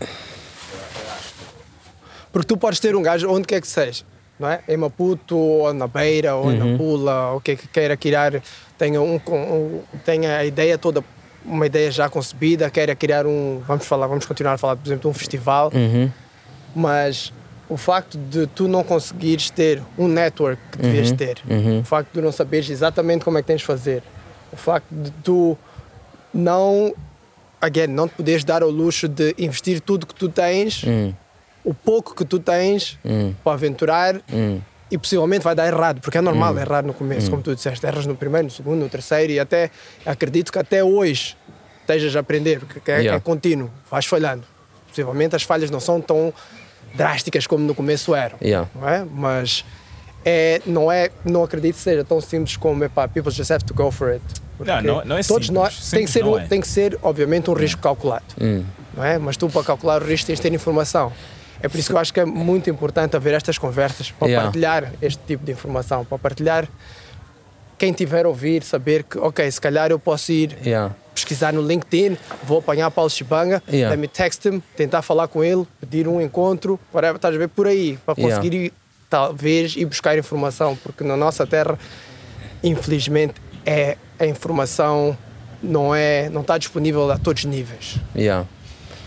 [2.31, 4.03] Porque tu podes ter um gajo onde quer que seja,
[4.39, 4.59] não é?
[4.67, 8.33] Em Maputo, ou na Beira, ou na Pula, ou o que é que queira criar,
[8.77, 11.01] tenha, um, um, tenha a ideia toda,
[11.45, 15.01] uma ideia já concebida, queira criar um, vamos falar, vamos continuar a falar, por exemplo,
[15.03, 16.11] de um festival, Uhum.
[16.75, 17.31] mas
[17.67, 21.17] o facto de tu não conseguires ter um network que devias Uhum.
[21.17, 21.37] ter,
[21.81, 24.03] o facto de tu não saberes exatamente como é que tens de fazer,
[24.53, 25.57] o facto de tu
[26.33, 26.93] não,
[27.61, 31.13] again, não te poderes dar ao luxo de investir tudo que tu tens, Hum.
[31.63, 32.99] o pouco que tu tens
[33.43, 34.59] para aventurar Hum.
[34.91, 38.05] e possivelmente vai dar errado, porque é normal errar no começo, como tu disseste, erras
[38.05, 39.71] no primeiro, no segundo, no terceiro e até
[40.05, 41.35] acredito que até hoje
[41.81, 43.17] estejas a aprender, porque é, Yeah.
[43.17, 44.43] é contínuo, vais falhando.
[44.87, 46.33] Possivelmente as falhas não são tão
[46.95, 48.69] drásticas como no começo eram, Yeah.
[48.75, 49.05] não é?
[49.13, 49.63] Mas
[50.23, 53.73] é, não é, não acredito que seja tão simples como epá, people just have to
[53.73, 54.23] go for it.
[54.59, 55.49] Não, não- não é todos simples.
[55.49, 56.47] nós tem que Simples ser, não um- é.
[56.47, 58.63] tem que ser obviamente um risco calculado Hum.
[58.95, 59.17] não é?
[59.17, 61.11] Mas tu, para calcular o risco, tens de ter informação.
[61.61, 64.45] É por isso que eu acho que é muito importante haver estas conversas para Yeah.
[64.45, 66.67] partilhar este tipo de informação, para partilhar
[67.77, 70.95] quem tiver a ouvir, saber que, ok, se calhar eu posso ir Yeah.
[71.15, 73.89] Pesquisar no LinkedIn, vou apanhar Paulo Chibanga, Yeah.
[73.89, 77.47] let me text him, tentar falar com ele, pedir um encontro, whatever, estás a ver
[77.49, 78.35] por aí, para Yeah.
[78.37, 78.73] conseguir ir,
[79.09, 81.79] talvez ir buscar informação, porque na nossa terra,
[82.63, 83.35] infelizmente,
[83.65, 85.17] é a informação
[85.63, 87.95] não é não está disponível a todos os níveis.
[88.15, 88.45] Yeah.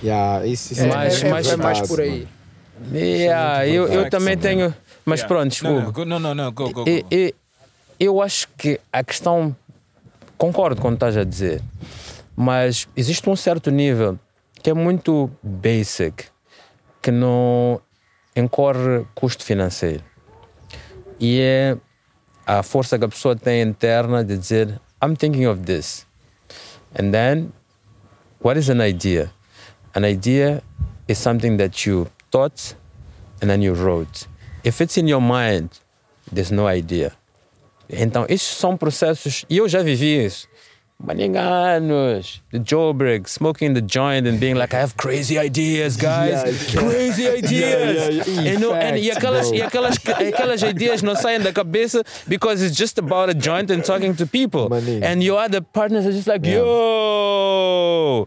[0.02, 2.26] Yeah, isso, isso É, Mas- é- é- mas- é mais por aí.
[2.93, 4.74] Yeah, eu, eu complexo, também tenho.
[5.05, 5.28] Mas Yeah.
[5.28, 6.05] pronto, Não, desculpa.
[6.05, 6.89] não, não, não, go, go, go.
[6.89, 7.35] E- e-
[7.98, 9.55] eu acho que a questão.
[10.39, 11.60] Concordo com o que estás a dizer,
[12.36, 14.16] mas existe um certo nível
[14.62, 16.27] que é muito basic,
[17.02, 17.81] que não
[18.36, 20.05] incorre custo financeiro.
[21.19, 21.77] E é
[22.47, 26.06] a força que a pessoa tem interna de dizer: I'm thinking of this.
[26.94, 27.52] And then,
[28.40, 29.32] what is an idea?
[29.93, 30.62] An idea
[31.09, 32.77] is something that you thought
[33.43, 34.28] and then you wrote.
[34.62, 35.70] If it's in your mind,
[36.32, 37.18] there's no idea.
[37.90, 40.47] Então, esses são processos, e eu já vivi isso.
[41.01, 46.43] Maninganos, the Joburg, smoking the joint and being like, I have crazy ideas, guys.
[46.74, 48.09] Crazy ideas.
[48.09, 48.51] yeah, yeah.
[48.56, 49.56] And no- and- e, aquelas, bro.
[49.59, 53.82] e aquelas, aquelas ideias não saem da cabeça because it's just about a joint and
[53.82, 54.69] talking to people.
[54.69, 55.05] Maninho.
[55.05, 58.27] And your other partners are just like, yo!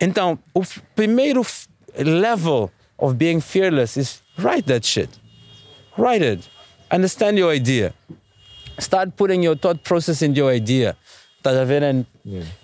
[0.00, 0.62] Então, o
[0.94, 1.44] primeiro
[1.98, 5.08] level of being fearless is write that shit.
[5.98, 6.48] Write it.
[6.90, 7.92] Understand your idea.
[8.78, 10.96] Start putting your thought process into your idea.
[11.38, 11.82] Estás a ver?
[11.82, 12.06] And,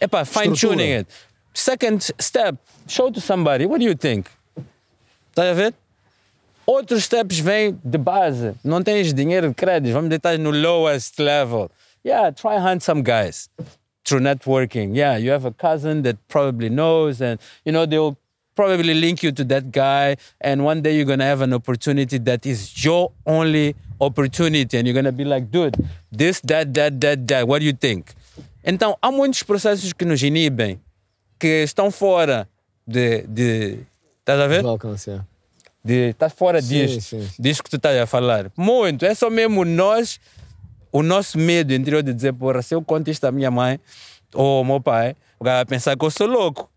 [0.01, 1.07] epa, fine tuning it.
[1.55, 2.57] Second step,
[2.89, 3.67] show to somebody.
[3.67, 4.31] What do you think?
[5.35, 5.75] Estás a ver?
[6.67, 8.55] Outros steps vêm de base.
[8.65, 9.93] Não tens dinheiro de crédito.
[9.93, 11.71] Vamos deitar no lowest level.
[12.05, 13.49] Yeah, try hunt some guys
[14.05, 14.95] through networking.
[14.95, 18.17] Yeah, you have a cousin that probably knows, and you know they'll
[18.55, 20.17] probably link you to that guy.
[20.41, 24.95] And one day you're gonna have an opportunity that is your only opportunity, and you're
[24.95, 25.77] gonna be like, dude,
[26.11, 27.47] this, that, that, that, that.
[27.47, 28.15] What do you think?
[28.65, 30.81] Então há muitos processos que nos inibem,
[31.39, 32.49] que estão fora
[32.87, 33.79] de, de
[34.21, 34.63] estás a ver?
[34.63, 35.27] Do alcance, yeah.
[35.85, 37.29] de estás fora Sim, disto, sim.
[37.39, 38.51] disto que tu estás a falar.
[38.57, 40.21] Muito, é só mesmo nós,
[40.93, 43.81] o nosso medo interior de dizer, porra, se eu conto isto à minha mãe
[44.35, 46.72] ou ao meu pai, o cara vai pensar que eu sou louco.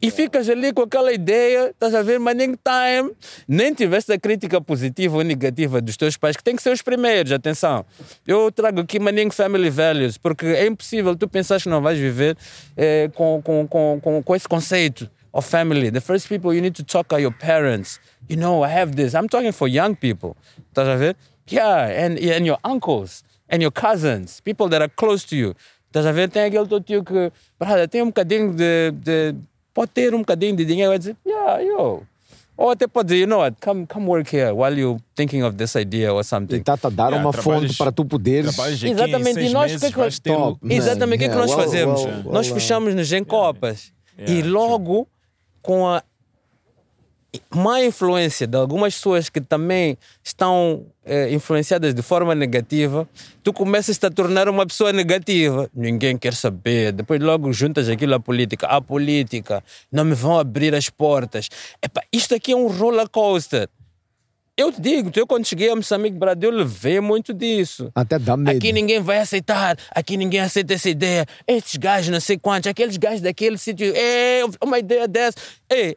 [0.00, 3.12] E ficas ali com aquela ideia, estás a ver, manning time,
[3.48, 6.82] nem tiveste a crítica positiva ou negativa dos teus pais, que tem que ser os
[6.82, 7.84] primeiros, atenção.
[8.24, 12.36] Eu trago aqui manning family values, porque é impossível tu pensar que não vais viver
[12.76, 15.90] eh, com, com, com, com, com esse conceito of family.
[15.90, 17.98] The first people you need to talk are your parents.
[18.28, 19.14] You know, I have this.
[19.14, 20.36] I'm talking for young people.
[20.72, 21.16] Estás a ver?
[21.50, 25.54] Yeah, and, and your uncles, and your cousins, people that are close to you.
[25.90, 26.28] Estás a ver?
[26.28, 29.34] Tem aquele teu tio que, brother, tem um bocadinho de, de
[29.78, 32.02] pode ter um bocadinho de dinheiro e dizer, yeah, yo.
[32.56, 35.56] Ou até pode dizer, you know what, come, come work here while you're thinking of
[35.56, 36.56] this idea or something.
[36.56, 38.58] E está-te a dar Yeah, uma fonte para tu poderes.
[38.82, 40.74] Exatamente, e nós o que é que Top, man.
[40.74, 42.00] Exatamente, o que é que Yeah, nós well, fazemos?
[42.00, 42.54] well, well, nós well.
[42.60, 43.92] fechamos-nos em copas
[44.26, 45.06] e logo
[45.62, 46.02] com a
[47.54, 53.08] má influência de algumas pessoas que também estão eh, influenciadas de forma negativa,
[53.42, 55.68] tu começas a tornar uma pessoa negativa.
[55.74, 56.92] Ninguém quer saber.
[56.92, 58.66] Depois logo juntas aquilo à política.
[58.66, 61.48] A política, não me vão abrir as portas.
[61.82, 63.68] Epá, isto aqui é um roller coaster.
[64.56, 67.92] Eu te digo, eu quando cheguei a Moçambique, Brasil, eu levei muito disso.
[67.94, 68.56] Até dá medo.
[68.56, 71.24] Aqui ninguém vai aceitar, aqui ninguém aceita essa ideia.
[71.46, 75.38] Esses gajos, não sei quantos, aqueles gajos daquele sítio, é uma ideia dessa.
[75.70, 75.96] Ei,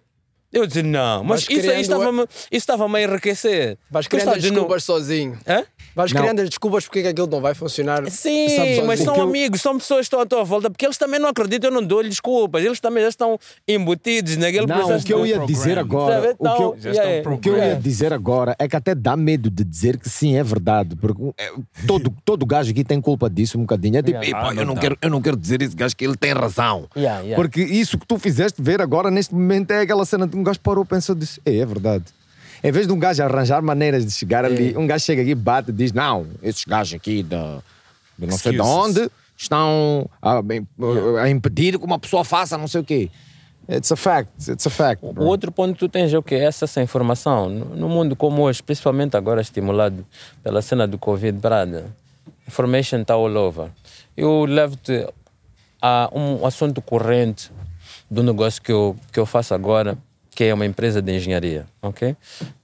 [0.54, 3.78] eu disse, não, mas Vais isso aí criando- estava-me isso estava-me a enriquecer.
[3.90, 5.40] Vais Tu criando estás as de novo- desculpas sozinho.
[5.48, 5.64] Hã?
[5.96, 6.22] Vais Não.
[6.22, 8.10] criando as desculpas porque é que aquilo não vai funcionar.
[8.10, 8.48] Sim,
[8.86, 11.70] mas são amigos, são pessoas que estão à tua volta, porque eles também não acreditam,
[11.70, 13.38] eu não dou-lhes desculpas, eles também já estão
[13.68, 15.04] embutidos naquele Não, processo.
[15.04, 16.28] o que eu ia dizer agora, Sabe?
[16.28, 19.16] o que eu, Então, yeah, o que eu ia dizer agora é que até dá
[19.18, 21.52] medo de dizer que sim, é verdade, porque é,
[21.86, 23.98] todo, todo gajo aqui tem culpa disso um bocadinho.
[23.98, 24.28] É tipo, Yeah.
[24.30, 26.88] "Epá, Ah, eu, não quero, eu não quero dizer esse gajo que ele tem razão.
[26.96, 27.36] Yeah, yeah.
[27.36, 30.60] Porque isso que tu fizeste ver agora, neste momento, é aquela cena de um gajo
[30.60, 32.06] parou, pensou, disse, é, é verdade.
[32.64, 35.72] Em vez de um gajo arranjar maneiras de chegar ali, um gajo chega aqui, bate
[35.72, 37.60] e diz: Não, esses gajos aqui da,
[38.18, 40.42] de não sei de onde estão a,
[41.22, 43.10] a impedir que uma pessoa faça não sei o quê.
[43.70, 45.04] It's a fact, it's a fact.
[45.04, 46.36] O outro ponto que tu tens é o que?
[46.36, 47.50] Essa, essa informação.
[47.50, 50.06] No no mundo como hoje, principalmente agora estimulado
[50.44, 51.86] pela cena do Covid, brada,
[52.48, 53.70] information está all over.
[54.18, 55.08] Eu levo-te
[55.82, 57.52] a um assunto corrente
[58.10, 59.98] do negócio que eu, que eu faço agora,
[60.34, 62.16] que é uma empresa de engenharia, ok?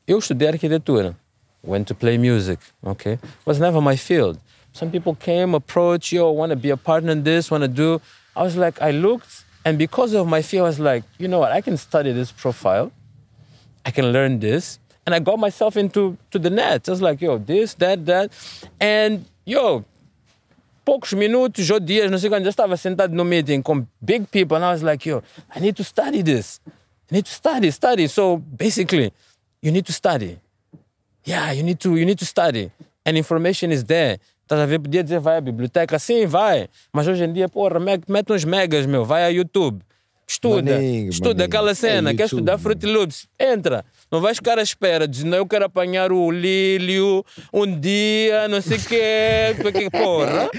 [0.08, 1.16] Eu estudei arquitetura,
[1.64, 3.20] went to play music, ok?
[3.46, 4.40] Was never my field.
[4.74, 8.02] Some people came, approached, yo, want to be a partner in this, want to do.
[8.36, 11.40] I was like, I looked, and because of my fear, I was like, you know
[11.40, 12.92] what, I can study this profile,
[13.86, 16.88] I can learn this, and I got myself into to the net.
[16.88, 18.32] I was like, yo, this, that, that,
[18.80, 19.84] and yo,
[20.86, 24.56] poucos minutos ou dias, não sei quando, já estava sentado no meeting com big people,
[24.56, 25.22] and I was like, yo,
[25.54, 26.62] I need to study this.
[27.12, 28.08] I need to study, study.
[28.08, 29.12] So basically,
[29.62, 30.40] you need to study.
[31.26, 32.72] Yeah, you need to, you need to study.
[33.06, 34.20] And information is there.
[34.46, 34.80] Estás a ver?
[34.80, 36.00] Podia dizer, vai à biblioteca.
[36.00, 36.70] Sim, vai.
[36.94, 39.04] Mas hoje em dia, porra, me- mete uns megas, meu.
[39.04, 39.82] Vai a YouTube.
[40.26, 40.74] Estuda.
[40.74, 41.46] Maninho, Estuda maninho.
[41.46, 42.10] aquela cena.
[42.12, 43.28] É Quer estudar Fruit Loops?
[43.40, 43.86] Entra.
[44.12, 45.08] Não vais ficar à espera.
[45.08, 49.56] Diz, não, eu quero apanhar o lílio um dia, não sei o quê.
[49.92, 50.50] Porra.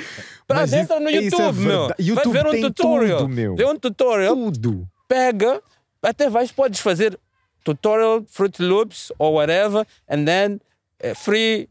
[0.46, 1.78] Pra entra no é YouTube, meu.
[1.88, 2.08] verdade.
[2.08, 3.18] YouTube vai ver um tutorial.
[3.18, 3.56] tudo, meu.
[3.56, 4.34] Vê um tutorial.
[4.34, 4.88] Tudo.
[5.06, 5.62] Pega,
[6.02, 7.18] até vais, podes fazer
[7.64, 10.60] tutorial, Fruit Loops or whatever, and then
[11.00, 11.68] eh, free,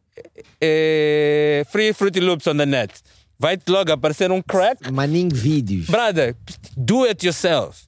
[0.61, 2.91] eh, free Fruit Loops on the net.
[3.39, 4.91] Vai-te logo aparecer um crack.
[4.91, 5.85] Maninho vídeos.
[5.87, 6.35] Brother,
[6.75, 7.85] do it yourself.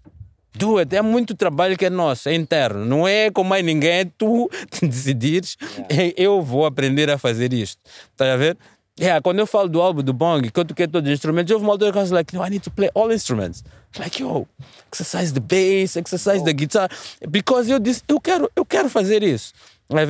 [0.56, 0.96] Do it.
[0.96, 2.86] É muito trabalho que é nosso, é interno.
[2.86, 4.50] Não é com mais ninguém, é tu
[4.82, 5.58] decidires.
[5.90, 7.82] "Ei, Eu vou aprender a fazer isto.
[8.16, 8.58] Tá a ver?
[9.00, 11.64] Yeah, quando eu falo do álbum do Bong, que eu toquei todos os instrumentos, houve
[11.64, 13.64] uma altura que eu was like, no, I need to play all instruments.
[13.98, 14.46] Like, yo,
[14.92, 16.90] exercise the bass, exercise the guitar.
[17.28, 19.54] Because eu disse, eu quero, eu quero fazer isso.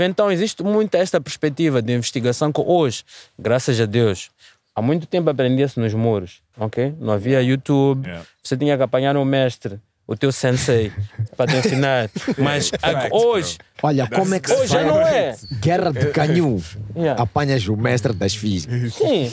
[0.09, 3.03] Então, existe muito esta perspectiva de investigação que hoje,
[3.37, 4.29] graças a Deus,
[4.75, 6.93] há muito tempo aprendia-se nos muros, ok?
[6.99, 8.09] Não havia YouTube,
[8.43, 9.79] você tinha que apanhar um mestre,
[10.09, 10.91] o teu sensei,
[11.37, 12.09] para te ensinar.
[12.35, 15.35] Mas a- hoje, Olha, como é que Hoje se já faz não é.
[15.61, 16.59] guerra de canhão?
[16.95, 17.21] Yeah.
[17.21, 18.95] Apanhas o mestre das físicas.
[18.95, 19.31] Sim.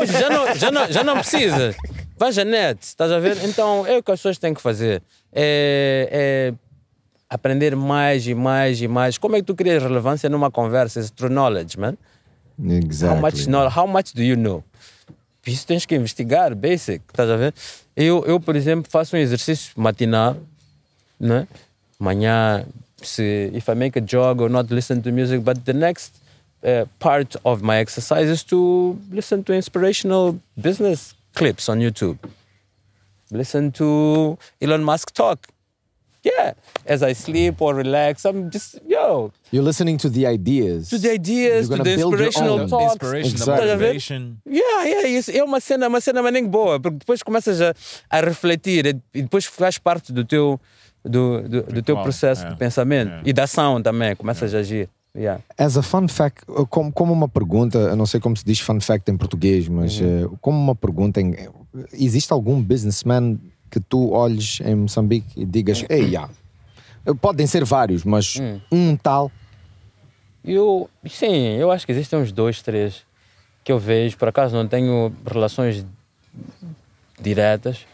[0.00, 1.14] Hoje já não, já não, já não.
[2.18, 3.38] Vais à net, estás a ver?
[3.44, 5.00] Então é o que as pessoas têm que fazer.
[5.32, 6.54] É, é
[7.30, 9.16] aprender mais e mais e mais.
[9.16, 10.98] Como é que tu crias relevância numa conversa?
[10.98, 11.94] It's through knowledge, man.
[12.68, 13.08] Exactly.
[13.16, 14.64] How much, knowledge, how much do you know?
[15.46, 17.54] Isso tens que investigar, basic, estás a ver?
[17.96, 20.36] Eu, eu por exemplo, faço um exercício matinal,
[21.20, 21.46] né?
[21.98, 22.64] Manhã,
[23.02, 26.12] se, if I make a jog or not listen to music, but the next
[26.64, 32.18] uh, part of my exercise is to listen to inspirational business clips on YouTube.
[33.30, 35.48] Listen to Elon Musk talk.
[36.24, 36.54] Yeah,
[36.88, 40.88] as I sleep or relax, I'm just yo You're listening to the ideas.
[40.88, 42.94] to the ideas, to the inspirational talks.
[42.94, 43.66] Inspiration, Exactly.
[43.68, 44.36] motivation.
[44.46, 47.74] Yeah, yeah, isso é uma cena, uma cena maninho boa, porque depois começas a,
[48.10, 50.58] a refletir e depois faz parte do teu,
[51.04, 52.50] do, do, do teu processo é.
[52.50, 53.20] de pensamento É.
[53.24, 54.88] e da ação também, começas a agir.
[55.14, 55.42] Yeah.
[55.58, 58.80] As a fun fact, como, como uma pergunta, eu não sei como se diz fun
[58.80, 61.36] fact em português, mas eh, como uma pergunta, em-
[61.92, 63.38] existe algum businessman
[63.72, 66.30] que tu olhes em Moçambique e digas, ei, yeah.
[67.20, 68.38] podem ser vários, mas
[68.70, 69.32] um tal,
[70.44, 73.04] Eu, sim, eu acho que existem uns dois, três
[73.62, 74.16] que eu vejo.
[74.16, 75.86] Por acaso não tenho relações
[77.20, 77.86] diretas,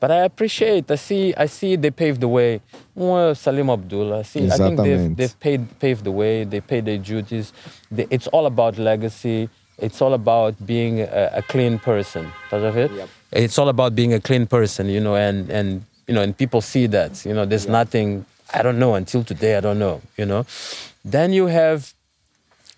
[0.00, 0.90] but I appreciate.
[0.90, 2.62] I see, I see they paved the way.
[2.96, 4.20] Um é Salim Abdullah.
[4.20, 6.46] I, see, I think they've, they've paid, paved the way.
[6.46, 7.52] They paid their duties.
[7.90, 9.50] They, it's all about legacy.
[9.78, 12.26] It's all about being a, a clean person.
[12.48, 12.90] Estás a ver?
[13.32, 16.60] It's all about being a clean person, you know, and, and you know, and people
[16.60, 17.24] see that.
[17.24, 18.26] You know, there's nothing.
[18.52, 19.56] I don't know until today.
[19.56, 20.00] I don't know.
[20.16, 20.46] You know,
[21.04, 21.92] then you have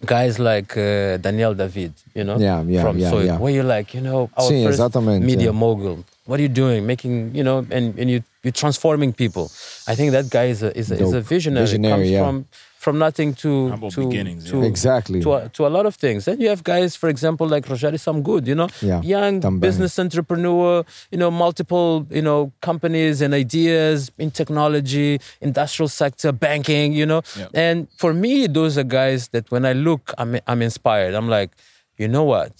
[0.05, 3.39] guys like uh, Daniel David, you know, Yeah, yeah, from yeah, Soy, yeah.
[3.39, 5.51] where you're like, you know, our Sim, first exatamente, media yeah.
[5.53, 6.05] mogul.
[6.27, 6.87] What are you doing?
[6.87, 9.51] Making, you know, and, and you you're transforming people.
[9.89, 11.67] I think that guy is a is a, is a visionary.
[11.67, 12.25] Visionary, Comes yeah.
[12.25, 12.47] from
[12.85, 14.67] from nothing to Humble to, beginnings, to yeah.
[14.73, 15.21] Exactly.
[15.25, 16.21] to a, to a lot of things.
[16.29, 19.61] Then you have guys, for example, like Rogério Samgood, you know, Yeah, young também.
[19.61, 26.93] business entrepreneur, you know, multiple, you know, companies and ideas in technology, industrial sector, banking,
[26.93, 27.23] you know.
[27.41, 27.49] Yeah.
[27.55, 31.15] And for me, those are guys that when I look, I'm, I'm inspired.
[31.15, 31.51] I'm like,
[31.97, 32.53] you know what?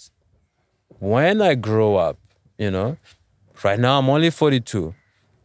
[0.99, 2.17] When I grow up,
[2.57, 2.97] you know,
[3.63, 4.93] right now I'm only 42.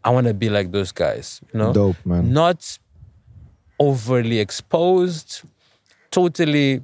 [0.03, 1.73] I want to be like those guys, you know.
[1.75, 2.33] Dope, man.
[2.33, 2.79] Not
[3.81, 5.43] overly exposed,
[6.13, 6.83] totally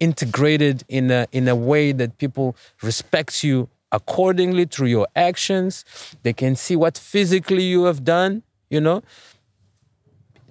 [0.00, 5.84] integrated in a in a way that people respect you accordingly through your actions.
[6.22, 9.02] They can see what physically you have done, you know.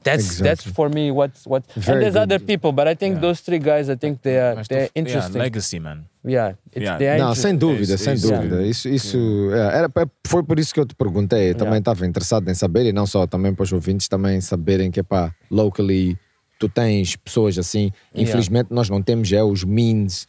[0.03, 0.73] That's that's Exactly.
[0.73, 2.23] for me what's what Very and there's good.
[2.33, 4.91] other people, but I think those three guys I think they are Mas they're tu-
[4.95, 5.37] yeah, interesting.
[5.39, 6.05] legacy, man.
[6.25, 6.97] Yeah, it's, Yeah.
[6.97, 8.27] they are Não, sem dúvida, Isso, sem isso.
[8.31, 8.65] dúvida.
[8.65, 9.17] Isso, isso
[9.53, 11.51] é, era, é, foi por isso que eu te perguntei.
[11.51, 14.89] Eu também estava interessado em saber, e não só também para os ouvintes também saberem
[14.89, 16.17] que, pá, locally
[16.59, 17.91] tu tens pessoas assim.
[18.15, 20.27] Infelizmente nós não temos é os means,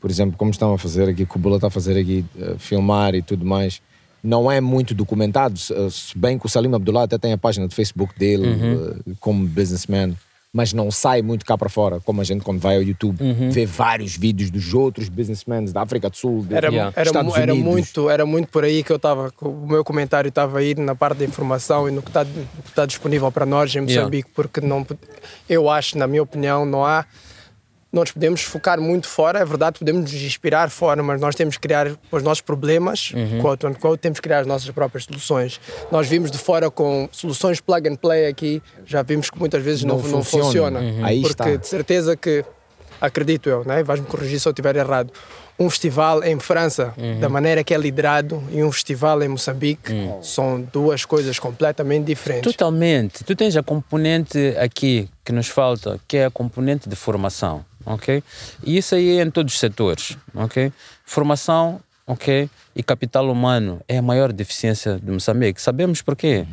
[0.00, 2.54] por exemplo, como estão a fazer aqui, que o Bula está a fazer aqui, eh,
[2.58, 3.80] filmar e tudo mais.
[4.22, 7.38] Não é muito documentado, se eh, se bem que o Salim Abdullah até tem a
[7.38, 8.46] página de Facebook dele
[9.08, 10.14] eh, como businessman,
[10.54, 13.16] mas não sai muito cá para fora, como a gente quando vai ao YouTube
[13.50, 16.92] vê vários vídeos dos outros businessmen da África do Sul, de- Era, Yeah.
[16.94, 17.72] era, Estados mu- era, Unidos.
[17.72, 20.94] muito, era muito por aí que eu estava, o meu comentário estava a ir na
[20.94, 22.24] parte da informação e no que está
[22.66, 24.86] está disponível para nós em Moçambique, porque não,
[25.48, 27.06] eu acho, na minha opinião, não há.
[27.92, 31.60] Nós podemos focar muito fora, é verdade, podemos nos inspirar fora, mas nós temos que
[31.60, 33.12] criar os nossos problemas,
[33.42, 35.60] quote unquote, temos que criar as nossas próprias soluções.
[35.90, 39.84] Nós vimos de fora com soluções plug and play aqui, já vimos que muitas vezes
[39.84, 40.44] não, Não não funciona.
[40.44, 40.80] funciona.
[40.80, 41.04] Uhum.
[41.04, 41.56] Aí porque está.
[41.56, 42.42] de certeza que,
[42.98, 43.82] acredito eu, né?
[43.82, 45.12] vais-me corrigir se eu estiver errado,
[45.58, 49.92] um festival em França, da maneira que é liderado, e um festival em Moçambique,
[50.22, 52.50] são duas coisas completamente diferentes.
[52.50, 53.22] Totalmente.
[53.22, 58.22] Tu tens a componente aqui que nos falta, que é a componente de formação, ok?
[58.64, 60.72] E isso aí é em todos os setores, ok?
[61.04, 62.48] Formação, ok?
[62.74, 65.60] E capital humano é a maior deficiência de Moçambique.
[65.60, 66.46] Sabemos porquê.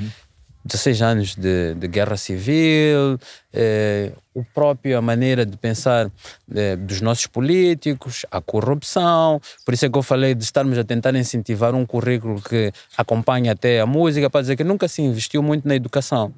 [0.66, 3.18] 16 anos de, de guerra civil,
[3.54, 6.12] eh, o próprio a maneira de pensar
[6.54, 9.42] eh, dos nossos políticos, a corrupção.
[9.66, 13.50] Por isso é que eu falei de estarmos a tentar incentivar um currículo que acompanhe
[13.50, 16.34] até a música, para dizer que nunca se investiu muito na educação.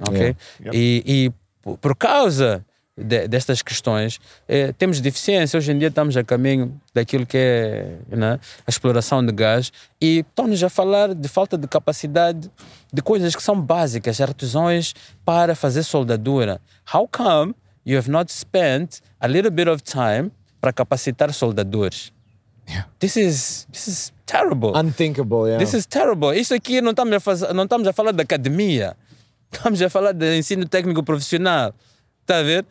[0.00, 0.34] ok?
[0.72, 1.32] E, e
[1.62, 2.64] por- por causa
[3.02, 5.56] de- destas questões, eh, temos deficiência.
[5.58, 10.20] Hoje em dia estamos a caminho daquilo que é né, a exploração de gás e
[10.20, 12.50] estão-nos a falar de falta de capacidade
[12.92, 14.94] de coisas que são básicas, artesãos
[15.24, 16.60] para fazer soldadura.
[16.94, 17.54] How come
[17.84, 22.12] you have not spent a little bit of time para capacitar soldadores?
[23.00, 24.72] This is this is terrible.
[24.76, 25.58] Unthinkable, yeah.
[25.58, 26.38] This is terrible.
[26.38, 28.96] Isso aqui não estamos a, fazer, não estamos a falar da academia.
[29.52, 31.74] Estamos a falar de ensino técnico profissional.
[32.20, 32.64] Está a ver?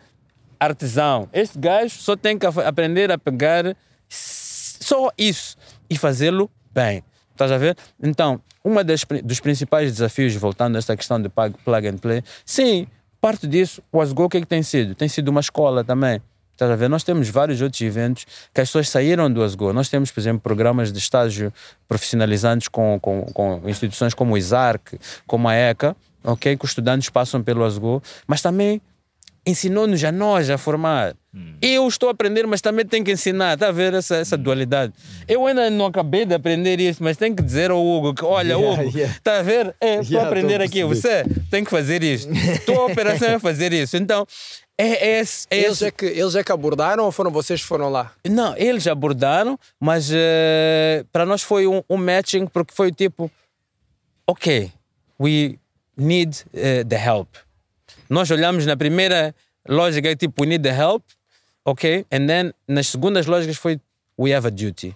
[0.60, 1.30] Artesão.
[1.32, 3.76] Este gajo só tem que aprender a pegar
[4.10, 5.56] só isso
[5.90, 7.04] e fazê-lo bem.
[7.32, 7.78] Estás a ver?
[8.02, 8.74] Então, um
[9.24, 12.88] dos principais desafios, voltando a esta questão de plug and play, sim,
[13.22, 14.94] parte disso, o Asgo, o que é que tem sido?
[14.96, 16.22] Tem sido uma escola também.
[16.60, 16.90] Estás a ver?
[16.90, 19.72] Nós temos vários outros eventos que as pessoas saíram do ASGO.
[19.72, 21.54] Nós temos, por exemplo, programas de estágio
[21.88, 26.58] profissionalizantes com, com, com instituições como o ISARC, como a ECA, ok?
[26.58, 28.82] Que os estudantes passam pelo ASGO, mas também
[29.50, 31.16] ensinou-nos a nós a formar.
[31.62, 33.54] Eu estou a aprender, mas também tenho que ensinar.
[33.54, 34.94] Está a ver essa, essa dualidade?
[35.28, 38.54] Eu ainda não acabei de aprender isso, mas tenho que dizer ao Hugo que, olha,
[38.56, 39.16] Yeah, Hugo, yeah.
[39.16, 39.76] está a ver?
[39.80, 40.84] É, estou a Yeah, aprender a aqui.
[40.86, 41.26] perceber.
[41.28, 42.32] Você tem que fazer isto.
[42.66, 43.96] Tua operação é fazer isso.
[43.96, 44.26] Então,
[44.78, 47.62] é, é, esse- é Eles esse- é, que, eles é que abordaram ou foram vocês
[47.62, 48.12] que foram lá?
[48.28, 53.30] não, eles abordaram, mas eh, para nós foi um, um matching porque foi tipo,
[54.28, 54.72] ok,
[55.20, 55.58] we
[55.98, 57.28] need eh, the help.
[58.10, 59.36] Nós olhamos na primeira
[59.68, 61.04] lógica, é tipo, we need the help,
[61.64, 62.06] ok?
[62.12, 63.80] And then nas segundas lógicas foi,
[64.18, 64.96] we have a duty.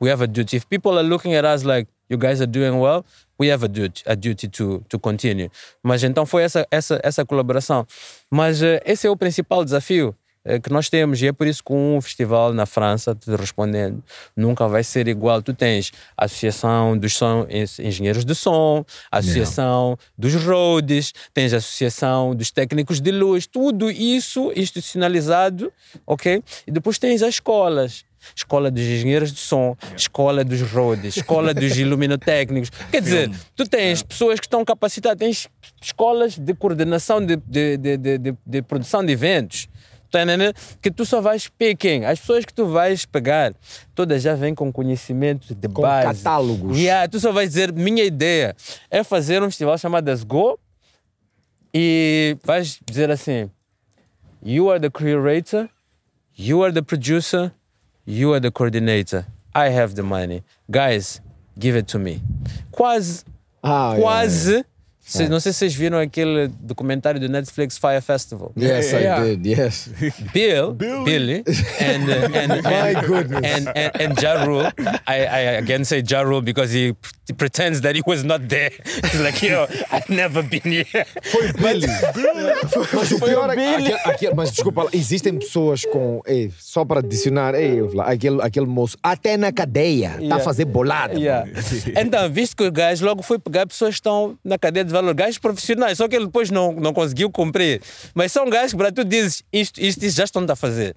[0.00, 0.56] We have a duty.
[0.56, 3.04] If people are looking at us like, you guys are doing well,
[3.38, 5.50] we have a duty, a duty to, to continue.
[5.82, 7.86] Mas então foi essa, essa, essa colaboração.
[8.30, 10.14] Mas eh, esse é o principal desafio
[10.62, 14.02] que nós temos e é por isso que um festival na França, te respondendo,
[14.36, 15.42] nunca vai ser igual.
[15.42, 17.46] Tu tens a Associação dos som,
[17.78, 23.90] Engenheiros de Som, a Associação dos Roads, tens a Associação dos Técnicos de Luz, tudo
[23.90, 25.72] isso institucionalizado,
[26.06, 26.42] ok?
[26.66, 28.04] E depois tens as escolas.
[28.36, 32.68] Escola dos engenheiros de som, escola dos roads, escola dos iluminotécnicos.
[32.90, 35.48] Quer dizer, tu tens pessoas que estão capacitadas, tens
[35.80, 39.68] escolas de coordenação de, de, de, de, de- de produção de eventos.
[40.12, 40.52] Entendendo?
[40.82, 42.04] Que tu só vais picking.
[42.04, 43.54] As pessoas que tu vais pegar,
[43.94, 46.18] todas já vêm com conhecimento de Com base.
[46.18, 46.76] catálogos.
[46.76, 48.54] Yeah, tu só vais dizer, minha ideia
[48.90, 50.58] é fazer um festival chamado As Go
[51.72, 53.48] e vais dizer assim,
[54.42, 55.68] you are the curator,
[56.36, 57.52] you are the producer,
[58.06, 59.24] you are the coordinator.
[59.54, 60.42] I have the money.
[60.70, 61.20] Guys,
[61.58, 62.20] give it to me.
[62.72, 63.24] Quase,
[63.62, 64.64] Ah, yeah, quase.
[65.02, 68.52] Cês- Não sei se vocês viram aquele documentário do Netflix Fire Festival.
[68.56, 69.26] Yes, Yeah.
[69.26, 69.58] I did.
[69.58, 69.88] Yes.
[70.32, 71.42] Bill, Billy,
[71.80, 73.42] and uh, and My and, goodness.
[73.44, 74.66] and and and Ja Rule.
[75.08, 76.94] I, I again say Ja Rule because he
[77.36, 78.70] pretends that he was not there.
[79.10, 80.84] He's like, yo, I've never been here.
[81.24, 81.88] Foi Billy.
[82.92, 83.92] mas o pior é que.
[84.04, 86.20] aquele- mas desculpa, existem pessoas com.
[86.26, 90.44] Ei, só para adicionar, ei, aquele, aquele moço, até na cadeia, está a Yeah.
[90.44, 91.14] fazer bolada.
[91.18, 91.48] Yeah.
[91.96, 95.14] Então, visto que o gajo logo foi pegar pessoas que estão na cadeia de valor,
[95.14, 97.80] gajos profissionais, só que ele depois não, não conseguiu cumprir.
[98.14, 100.94] Mas são gajos que para tu dizes isto, isto, isto já estão a fazer.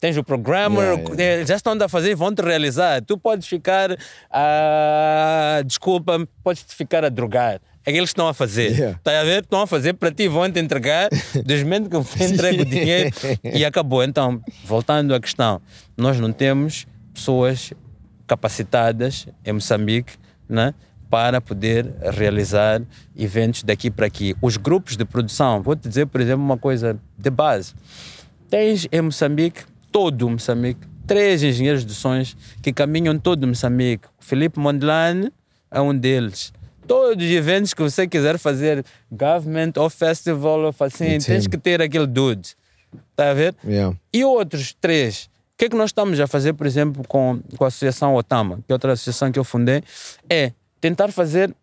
[0.00, 3.02] Tens o programmer, Yeah, eh, já estão a fazer e vão te realizar.
[3.02, 3.96] Tu podes ficar,
[4.30, 7.60] a desculpa, podes ficar a drogar.
[7.84, 8.72] É que eles estão a fazer.
[8.72, 8.96] Yeah.
[8.96, 9.42] Está a ver?
[9.42, 11.08] Estão a fazer para ti, vão te entregar,
[11.44, 13.10] desmente que eu entrego o dinheiro
[13.44, 14.02] e acabou.
[14.02, 15.60] Então, voltando à questão,
[15.96, 17.72] nós não temos pessoas
[18.26, 20.14] capacitadas em Moçambique
[20.48, 20.74] né,
[21.08, 22.82] para poder realizar
[23.16, 24.34] eventos daqui para aqui.
[24.42, 27.74] Os grupos de produção, vou te dizer, por exemplo, uma coisa de base.
[28.50, 34.06] Tens em Moçambique, todo Moçambique, três engenheiros de sons que caminham todo Moçambique.
[34.20, 35.32] O Felipe Mondlane
[35.70, 36.52] é um deles.
[36.86, 41.50] Todos os eventos que você quiser fazer, government ou festival, ou assim, It's tens him.
[41.50, 42.54] que ter aquele dude.
[43.10, 43.54] Está a ver?
[43.64, 43.96] Yeah.
[44.12, 45.24] E outros três.
[45.24, 48.58] O que é que nós estamos a fazer, por exemplo, com, com a Associação Otama,
[48.58, 49.82] que é outra associação que eu fundei,
[50.28, 51.54] é tentar fazer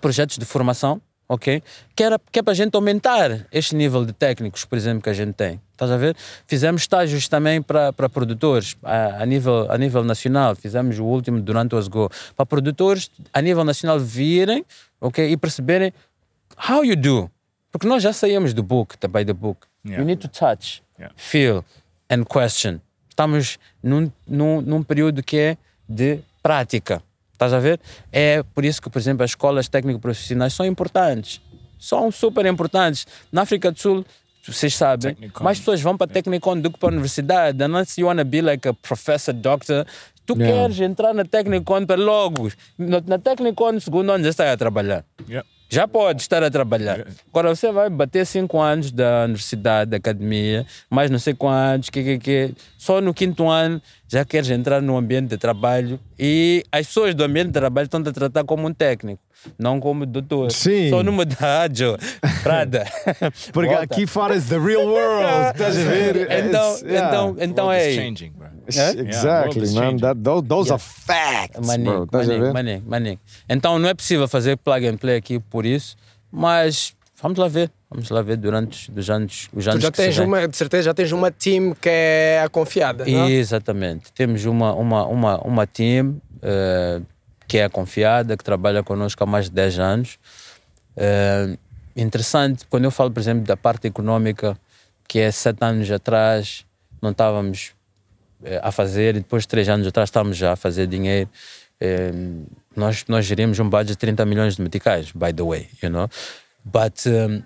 [0.00, 1.62] projetos de formação, ok?
[1.94, 5.10] Que, era, que é para a gente aumentar este nível de técnicos, por exemplo, que
[5.10, 5.60] a gente tem.
[5.72, 6.16] Estás a ver?
[6.46, 10.56] Fizemos estágios também para, para produtores a, a, nível, a nível nacional.
[10.56, 12.10] Fizemos o último durante o Osgo.
[12.36, 14.64] Para produtores a nível nacional virem,
[15.00, 15.30] ok?
[15.30, 15.92] E perceberem
[16.68, 17.30] how you do.
[17.70, 19.66] Porque nós já saímos do book, da by the book.
[19.84, 20.02] Yeah.
[20.02, 21.14] You need to touch, Yeah.
[21.16, 21.64] feel
[22.10, 22.80] and question.
[23.08, 25.56] Estamos num, num, num período que é
[25.88, 27.00] de prática.
[27.38, 27.78] Estás a ver?
[28.10, 31.40] É por isso que, por exemplo, as escolas técnico-profissionais são importantes.
[31.78, 33.06] São super importantes.
[33.30, 34.04] Na África do Sul,
[34.44, 35.44] vocês sabem, Technicon.
[35.44, 37.62] mais pessoas vão para Technicon do que para a universidade.
[37.62, 39.86] Unless you want to be like a professor, doctor.
[40.26, 40.52] Tu Yeah.
[40.68, 42.50] queres entrar na Technicon para logo.
[42.76, 45.04] Na, na Technicon, segundo ano, já está a trabalhar.
[45.28, 45.48] Yeah.
[45.68, 47.06] Já pode estar a trabalhar.
[47.28, 52.02] Agora você vai bater cinco anos da universidade, da academia, mais não sei quantos, que,
[52.02, 52.54] que, que.
[52.78, 57.22] Só no quinto ano já queres entrar no ambiente de trabalho e as pessoas do
[57.22, 59.22] ambiente de trabalho estão a tratar como um técnico,
[59.58, 60.50] não como doutor.
[60.50, 60.88] Sim.
[60.88, 61.98] Só numa rádio,
[62.42, 62.86] Prada.
[63.52, 63.82] Porque Volta.
[63.84, 65.50] aqui fora is the real world.
[65.52, 66.28] Estás a ver?
[66.46, 67.92] Então, então, então é.
[67.92, 68.32] changing,
[68.76, 69.08] bro.
[69.08, 69.96] Exactly, is man.
[69.98, 70.74] That, those those Yeah.
[70.74, 71.64] are facts, bro.
[71.64, 71.66] A
[72.16, 72.52] maninho, ver?
[72.52, 73.18] maninho, maninho.
[73.48, 75.96] Então não é possível fazer plug and play aqui por isso,
[76.30, 77.70] mas vamos lá ver.
[77.90, 80.54] Vamos lá ver durante os anos, os Tu anos já que se tens uma, de
[80.56, 83.24] certeza, já tens uma team que é a confiada, não?
[83.24, 83.30] é?
[83.30, 84.12] Exatamente.
[84.12, 87.00] Temos uma, uma, uma, uma team eh,
[87.46, 90.18] que é confiada, que trabalha connosco há mais de 10 anos.
[90.98, 91.56] Eh,
[91.96, 94.54] interessante, quando eu falo, por exemplo, da parte econômica,
[95.08, 96.66] que é sete anos atrás
[97.00, 97.72] não estávamos
[98.62, 101.28] a fazer, e depois de três anos atrás estávamos já a fazer dinheiro.
[101.80, 102.10] Eh,
[102.74, 106.08] nós, nós gerimos um budget de 30 milhões de meticais, by the way, you know.
[106.64, 107.42] But um,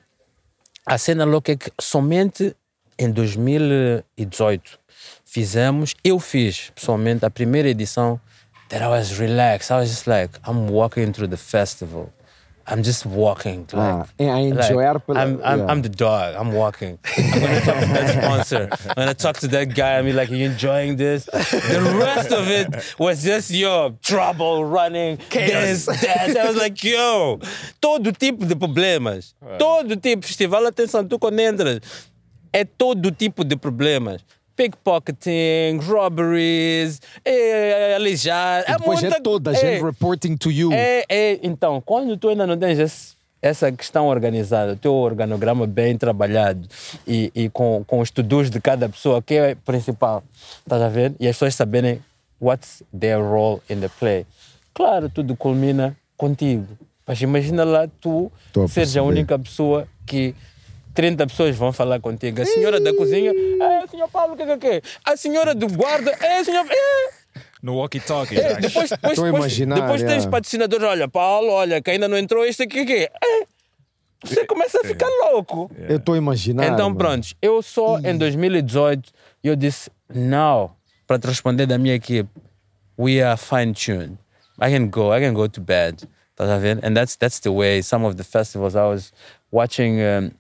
[0.87, 2.55] a cena louca é que somente
[2.99, 4.79] em 2018
[5.25, 8.21] fizemos, eu fiz pessoalmente a primeira edição
[8.69, 9.71] that I was relaxed.
[9.71, 12.13] I was just like, I'm walking through the festival.
[12.67, 13.67] I'm just walking.
[13.73, 15.67] Like, Ah, é a enjoyar like, pela- I'm, I'm, yeah.
[15.73, 16.35] I'm the dog.
[16.37, 16.99] I'm walking.
[17.17, 18.69] I'm gonna talk to that sponsor.
[18.89, 19.99] I'm gonna talk to that guy.
[19.99, 21.25] I mean, like, are you enjoying this?
[21.27, 26.37] The rest of it was just yo trouble, running, this, that.
[26.37, 27.39] I was like, yo,
[27.81, 30.23] todo tipo de problemas, todo tipo.
[30.27, 31.81] Festival, atenção, tu quando entras,
[32.53, 34.21] é todo tipo de problemas.
[34.57, 38.65] Pickpocketing, robberies, é, aleijar.
[38.67, 40.73] É Depois muita é toda a é, gente reporting to you.
[40.73, 45.67] é, é, então, quando tu ainda não tens esse- essa questão organizada, o teu organograma
[45.67, 46.69] bem trabalhado
[47.07, 50.23] e, e com, com os estudos de cada pessoa, que é principal,
[50.61, 51.13] estás a ver?
[51.19, 52.01] E as pessoas saberem
[52.41, 54.25] what's their role in the play.
[54.75, 56.67] Claro, tudo culmina contigo.
[57.07, 60.35] Mas imagina lá tu Tô a seres a única pessoa que
[60.95, 62.41] 30 pessoas vão falar contigo.
[62.43, 64.83] A senhora da cozinha, é, senhor Paulo, o que é que é?
[65.05, 66.67] A senhora do guarda, é, senhor...
[66.69, 67.23] É.
[67.63, 68.37] No walkie-talkie.
[68.39, 70.31] É, depois, depois, Estou depois, imaginar, depois tens yeah.
[70.31, 73.11] patrocinadores, olha, Paulo, olha, que ainda não entrou, este aqui que é.
[74.25, 75.71] Você começa a ficar louco.
[75.89, 76.67] Eu estou a imaginar.
[76.67, 79.11] Então, pronto, eu só em 2018
[79.43, 80.71] eu disse, não,
[81.07, 82.29] para te responder da minha equipe,
[82.99, 84.19] we are fine-tuned.
[84.61, 86.09] I can go, I can go to bed.
[86.31, 86.79] Estás a ver?
[86.85, 89.13] And that's, that's the way some of the festivals I was
[89.51, 90.01] watching.
[90.01, 90.33] Um,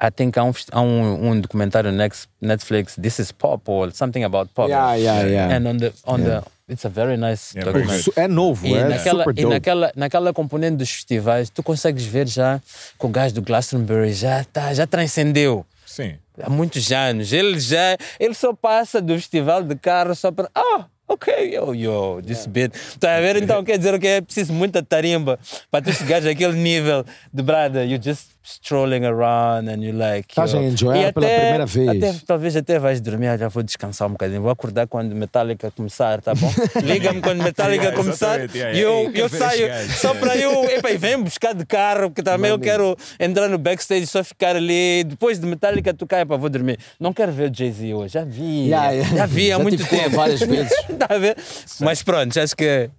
[0.00, 4.24] I think há um, há um, um documentário next, Netflix, This is Pop, or something
[4.24, 4.68] about pop.
[4.68, 5.56] Yeah, yeah, yeah.
[5.56, 6.40] And on the, on Yeah.
[6.40, 8.12] the, it's a very nice Yeah, documentary.
[8.16, 9.54] É novo, E, é naquela, super e dope.
[9.54, 12.60] naquela, naquela componente dos festivais, tu consegues ver já
[12.98, 15.64] que o gajo do Glastonbury já, tá, já transcendeu.
[15.86, 16.16] Sim.
[16.42, 17.32] Há muitos anos.
[17.32, 17.96] Ele já.
[18.18, 20.48] Ele só passa do festival de carro só para.
[20.54, 22.72] Ah, ok, yo, yo, this bit.
[22.98, 23.36] Tá a ver?
[23.36, 25.38] Então quer dizer que é preciso muita tarimba
[25.70, 27.04] para tu chegares àquele nível
[27.34, 27.86] de brother.
[27.86, 30.28] You just strolling around and you like.
[30.30, 31.88] Estás a enjoyar E pela primeira vez.
[31.88, 34.40] Até, talvez até vais dormir, já vou descansar um bocadinho.
[34.42, 36.50] Vou acordar quando Metallica começar, tá bom?
[36.82, 39.96] Liga-me quando Metallica Yeah, começar yeah, e eu, eu saio gajos.
[39.96, 40.64] só para eu.
[40.70, 44.56] Epa, e vem buscar de carro, porque também eu quero entrar no backstage, só ficar
[44.56, 45.04] ali.
[45.04, 46.78] Depois de Metallica tocar, epa, vou dormir.
[46.98, 48.68] Não quero ver o Jay-Z hoje, já vi.
[48.68, 49.16] Yeah, yeah.
[49.18, 50.10] Já vi há Já muito tempo.
[50.10, 50.72] várias vezes.
[50.98, 51.36] Tá a ver?
[51.80, 52.90] Mas pronto, acho que.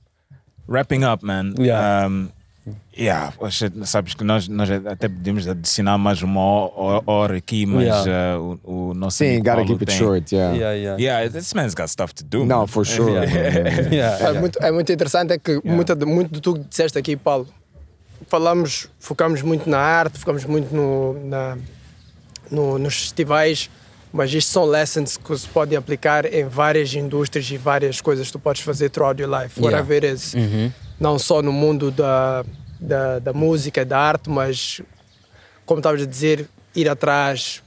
[0.67, 1.53] Wrapping up, man.
[1.59, 2.07] Yeah.
[2.07, 2.29] Um,
[2.97, 3.33] yeah,
[3.85, 8.39] sabes que nós, nós até podemos adicionar mais uma ho- hora aqui, mas Yeah.
[8.39, 10.55] uh, o, o nosso Sim, gotta Paulo keep it tem- short, yeah.
[10.55, 11.01] Yeah, yeah.
[11.01, 12.45] Yeah, this man's got stuff to do.
[12.45, 12.67] Não, man.
[12.67, 13.11] for sure.
[13.91, 14.29] Yeah.
[14.29, 17.15] É muito, é muito interessante é que muita de- muito do tu que disseste aqui,
[17.15, 17.47] Paulo,
[18.27, 21.57] falamos, focamos muito na arte, focamos muito no, na,
[22.49, 23.69] no- nos festivais,
[24.13, 28.33] mas isto são lessons que se podem aplicar em várias indústrias e várias coisas que
[28.33, 29.77] tu podes fazer throughout your life, Yeah.
[29.79, 30.33] whatever it is.
[30.33, 30.71] Uhum.
[31.01, 32.45] Não só no mundo da,
[32.79, 34.79] da, da música, da arte, mas
[35.65, 37.61] como estavas a dizer, ir atrás,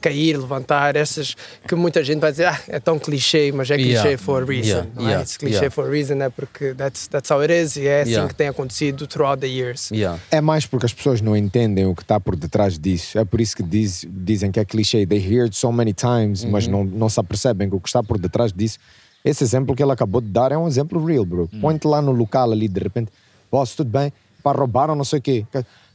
[0.00, 1.34] cair, levantar, essas
[1.66, 4.18] que muita gente vai dizer, ah, é tão clichê, mas é clichê Yeah.
[4.18, 4.68] for a reason.
[4.68, 4.90] Yeah.
[4.94, 5.06] não é?
[5.06, 5.22] Yeah.
[5.22, 5.70] It's clichê Yeah.
[5.70, 8.28] for a reason é porque that's, that's how it is e é assim Yeah.
[8.28, 9.90] que tem acontecido throughout the years.
[9.92, 10.20] Yeah.
[10.30, 13.16] É mais porque as pessoas não entendem o que está por detrás disso.
[13.18, 15.06] É por isso que diz- dizem que é clichê.
[15.06, 16.50] They hear it so many times, Uhum.
[16.50, 18.78] mas não, não se apercebem que o que está por detrás disso.
[19.26, 21.48] Esse exemplo que ele acabou de dar é um exemplo real, bro.
[21.52, 21.60] Uhum.
[21.60, 23.10] Põe-te lá no local ali, de repente,
[23.50, 24.12] boss, tudo bem?
[24.42, 25.44] Para roubaram não sei o quê.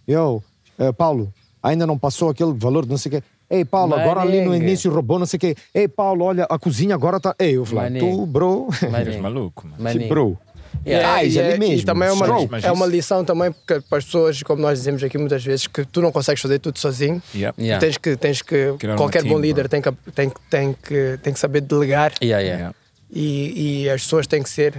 [0.06, 0.44] Eu,
[0.78, 1.34] eh, Paulo,
[1.64, 3.24] ainda não passou aquele valor de não sei o quê.
[3.50, 5.56] Ei, Paulo, agora ali no início roubou não sei o quê.
[5.74, 7.36] Ei, Paulo, olha, a cozinha agora está.
[7.40, 8.68] Ei, eu falei, tu, bro.
[8.82, 9.76] És maluco, man.
[9.78, 10.10] Maninho.
[10.10, 10.38] bro.
[10.86, 11.14] Yeah.
[11.16, 11.86] Ah, e, isso é ali e mesmo.
[11.86, 12.66] também é uma, Stroke.
[12.66, 15.86] É uma lição também porque para as pessoas, como nós dizemos aqui muitas vezes, que
[15.86, 17.22] tu não consegues fazer tudo sozinho.
[17.36, 17.62] Yep.
[17.62, 17.80] Yeah.
[17.86, 19.70] Tens que, tens que Criar qualquer team, bom líder bro.
[19.70, 22.74] tem que, tem, que- tem, que, tem que saber delegar Yeah, yeah.
[23.14, 23.60] Yeah.
[23.60, 24.76] e, e as pessoas têm que ser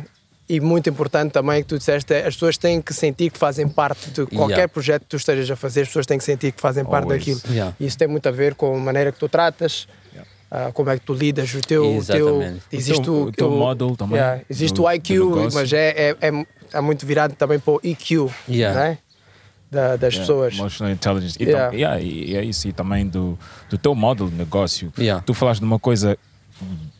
[0.48, 3.68] e muito importante também que tu disseste é, as pessoas têm que sentir que fazem
[3.68, 4.68] parte de qualquer Yeah.
[4.68, 7.20] projeto que tu estejas a fazer as pessoas têm que sentir que fazem parte Always.
[7.24, 7.76] daquilo Yeah.
[7.80, 9.86] isso tem muito a ver com a maneira que tu tratas
[10.50, 12.62] ah, como é que tu lidas o teu, o teu Exatamente.
[12.70, 15.18] existe O teu- o, o teu model também, yeah, existe do- o IQ
[15.54, 18.78] mas é, é, é, é muito virado também para o EQ Yeah.
[18.78, 18.98] né?
[19.70, 21.36] da, das Yeah, pessoas Emotional intelligence.
[21.40, 21.70] E, Yeah.
[21.70, 22.68] tam- yeah, e é isso.
[22.68, 23.38] E também do,
[23.70, 24.92] do teu modelo de negócio.
[24.98, 25.22] Yeah.
[25.24, 26.18] Tu falaste de uma coisa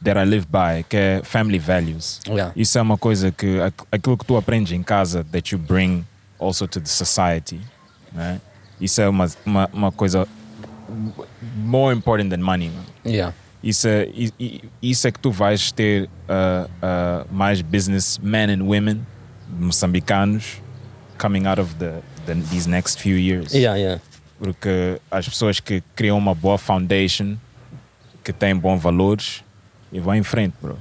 [0.05, 2.21] that I live by, que é family values.
[2.27, 2.53] Yeah.
[2.57, 6.05] Isso é uma coisa que aqu- aquilo que tu aprendes em casa that you bring
[6.39, 7.61] also to the society.
[8.13, 8.41] Né?
[8.81, 10.27] Isso é uma, uma, uma coisa
[11.65, 12.69] more important than money.
[12.71, 12.85] Man.
[13.11, 13.35] Yeah.
[13.63, 14.09] Isso é,
[14.83, 19.07] isso é que tu vais ter uh, uh, mais businessmen and women
[19.61, 20.61] moçambicanos
[21.19, 23.53] coming out of the, the, these next few years.
[23.55, 24.01] Yeah, yeah.
[24.39, 27.37] Porque as pessoas que criam uma boa foundation,
[28.25, 29.42] que têm bons valores,
[29.93, 30.77] e vão em frente, bro.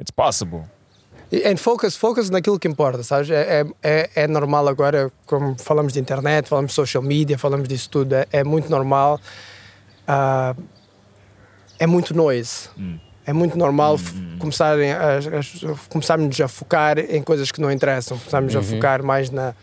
[0.00, 0.62] It's possible.
[1.30, 3.30] E- And focus, focus naquilo que importa, sabes?
[3.30, 7.68] É, é, é, é normal agora, como falamos de internet, falamos de social media, falamos
[7.68, 9.20] disso tudo, é, é muito normal.
[10.08, 10.54] ah,
[11.78, 12.68] é muito noise.
[13.26, 18.18] É muito normal f- começarem a, a- começarmos a focar em coisas que não interessam,
[18.18, 18.64] começarmos a Uhum.
[18.64, 19.54] focar mais na.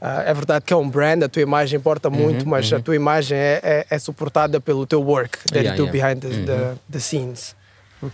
[0.00, 2.76] ah, é verdade que é um brand, a tua imagem importa muito, Uhum, mas a
[2.76, 2.82] uhum.
[2.82, 6.14] tua imagem é, é, é suportada pelo teu work that Yeah, you do yeah.
[6.14, 7.54] behind the, the, the scenes.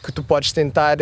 [0.03, 0.97] Que tu podes tentar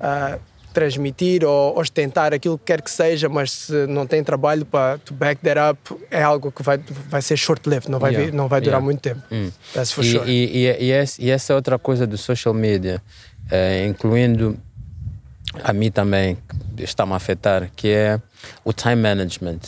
[0.00, 0.38] ah,
[0.72, 5.14] transmitir ou ostentar aquilo que quer que seja, mas se não tem trabalho para to
[5.14, 6.76] back that up, é algo que vai,
[7.08, 8.84] vai ser short-lived, não vai, Yeah, vir- não vai durar yeah.
[8.84, 9.22] muito tempo.
[9.32, 9.50] Hum.
[9.72, 10.30] That's for e, sure.
[10.30, 13.02] e, e, e, essa, é outra coisa do social media,
[13.50, 14.58] eh, incluindo
[15.64, 16.36] a mim também,
[16.76, 18.20] que está-me a afetar, que é
[18.62, 19.60] o time management.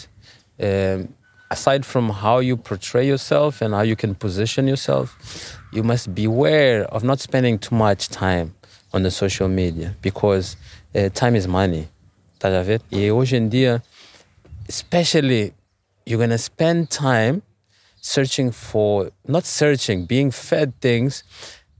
[0.58, 1.04] Eh,
[1.50, 6.84] aside from how you portray yourself and how you can position yourself, you must beware
[6.84, 8.54] of not spending too much time
[8.92, 10.56] on the social media because
[10.94, 11.88] eh, time is money.
[12.40, 13.82] Hoje em dia,
[14.68, 15.52] especially
[16.06, 17.42] you're going to spend time
[18.00, 21.24] searching for not searching being fed things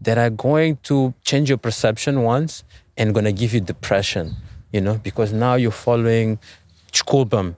[0.00, 2.64] that are going to change your perception once
[2.96, 4.34] and going to give you depression
[4.72, 6.38] you know because now you're following
[6.92, 7.54] desculpa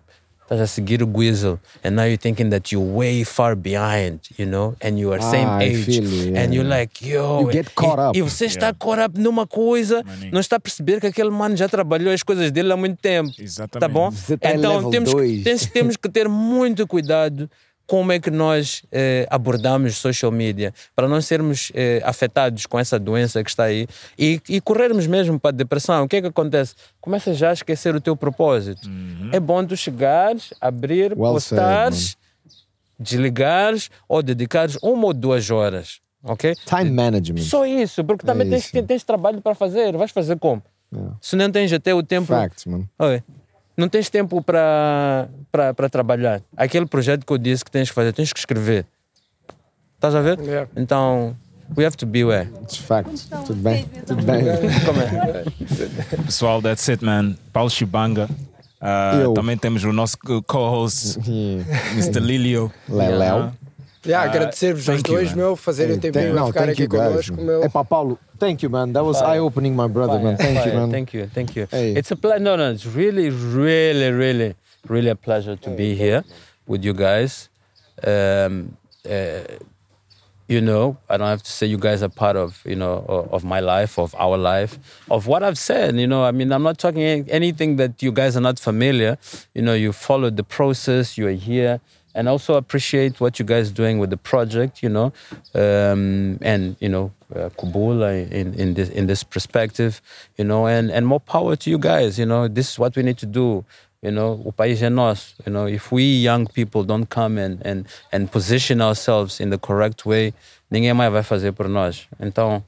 [0.50, 4.44] Estás a seguir o Guizel, and now you're thinking that you're way far behind, you
[4.44, 6.02] know, and you are same Ah, I age, you,
[6.32, 6.80] yeah, and you're yeah.
[6.80, 8.18] like, yo, You get e- caught up.
[8.18, 10.02] E você está caught up numa coisa,
[10.32, 13.30] não está a perceber que aquele mano já trabalhou as coisas dele há muito tempo.
[13.78, 14.10] Tá bom?
[14.10, 17.48] Você tá em então level temos, que- temos, temos que ter muito cuidado
[17.90, 23.00] como é que nós eh, abordamos social media para não sermos eh, afetados com essa
[23.00, 26.04] doença que está aí e, e corrermos mesmo para a depressão.
[26.04, 26.76] O que é que acontece?
[27.00, 28.88] Começa já a esquecer o teu propósito.
[29.32, 32.16] É bom tu chegares, abrir, Well postares,
[32.96, 36.00] desligares ou dedicares uma ou duas horas.
[36.22, 36.54] Ok?
[36.66, 37.42] Time management.
[37.42, 38.82] Só isso, porque também É tens, isso.
[38.84, 39.96] tens trabalho para fazer.
[39.96, 40.62] Vais fazer como?
[41.20, 42.26] Se não tens até o tempo.
[42.28, 42.84] Facts, man.
[43.00, 43.20] Oi.
[43.80, 46.42] Não tens tempo para para trabalhar.
[46.54, 48.84] Aquele projeto que eu disse que tens que fazer, tens que escrever.
[49.96, 50.38] Estás a ver?
[50.76, 51.34] Então,
[51.76, 52.48] we have to beware.
[52.62, 53.26] It's fact.
[53.46, 53.84] Tudo bem?
[54.06, 54.42] Tudo bem.
[54.84, 55.44] Como é?
[56.24, 57.34] Pessoal, that's it, man.
[57.54, 58.28] Paulo Chibanga.
[58.82, 61.18] Uh, também temos o nosso co- co-host,
[61.96, 62.20] Mr.
[62.20, 62.72] Lilio.
[62.88, 63.52] Leléu.
[64.04, 65.36] Yeah, Uh, agradecer-vos os thank you, dois, man.
[65.36, 67.02] meu, fazerem o tempinho a no, ficar thank aqui you guys.
[67.08, 67.44] connosco, man.
[67.44, 67.62] meu.
[67.64, 68.92] Epá, Paulo, thank you, man.
[68.92, 69.34] That was Fire.
[69.36, 70.36] eye-opening, my brother, man.
[70.38, 70.80] Fire, Thank you, fire.
[70.80, 70.90] man.
[70.90, 71.68] Thank you, thank you.
[71.70, 71.94] Hey.
[71.94, 72.40] It's a pleasure.
[72.42, 74.54] No, no, it's really, really, really,
[74.88, 76.24] really a pleasure to be here
[76.66, 77.50] with you guys.
[78.06, 79.40] Um, uh,
[80.48, 83.28] you know, I don't have to say you guys are part of, you know, o-
[83.30, 84.78] of my life, of our life,
[85.10, 85.94] of what I've said.
[85.96, 89.16] You know, I mean, I'm not talking any- anything that you guys are not familiar.
[89.54, 91.80] You know, you followed the process, you are here.
[92.14, 95.12] And also appreciate what you guys doing with the project, you know,
[95.54, 100.02] um, and you know, uh, Kubula in, in this in this perspective,
[100.36, 102.18] you know, and and more power to you guys.
[102.18, 103.64] You know, this is what we need to do.
[104.02, 105.34] You know, o país é nosso.
[105.46, 109.58] You know, if we young people don't come and, and, and position ourselves in the
[109.58, 110.32] correct way,
[110.72, 112.06] ninguém mais vai fazer por nós.
[112.18, 112.64] Então,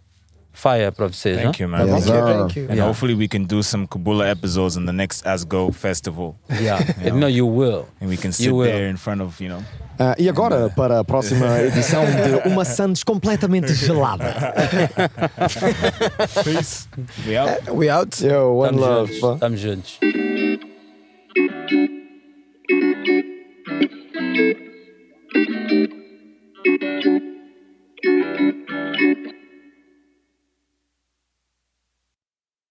[0.53, 1.15] Fire, Prof.
[1.15, 1.61] Says, Thank huh?
[1.61, 1.87] you, man.
[1.87, 2.67] Yes, thank, you.
[2.69, 2.85] And yeah.
[2.85, 6.37] hopefully we can do some Kabula episodes in the next ASGO festival.
[6.49, 6.83] Yeah.
[7.03, 7.19] you know?
[7.21, 7.89] No, you will.
[8.01, 9.63] And we can sit there in front of, you know.
[9.99, 14.35] Uh, e agora, para a próxima edição de Uma Santos completamente gelada.
[16.43, 16.89] Peace.
[17.27, 17.69] We out.
[17.69, 18.21] Uh, we out.
[18.21, 19.13] Yo, one Tamo love.
[19.13, 19.41] Juntos.
[19.41, 19.99] Tamo juntos.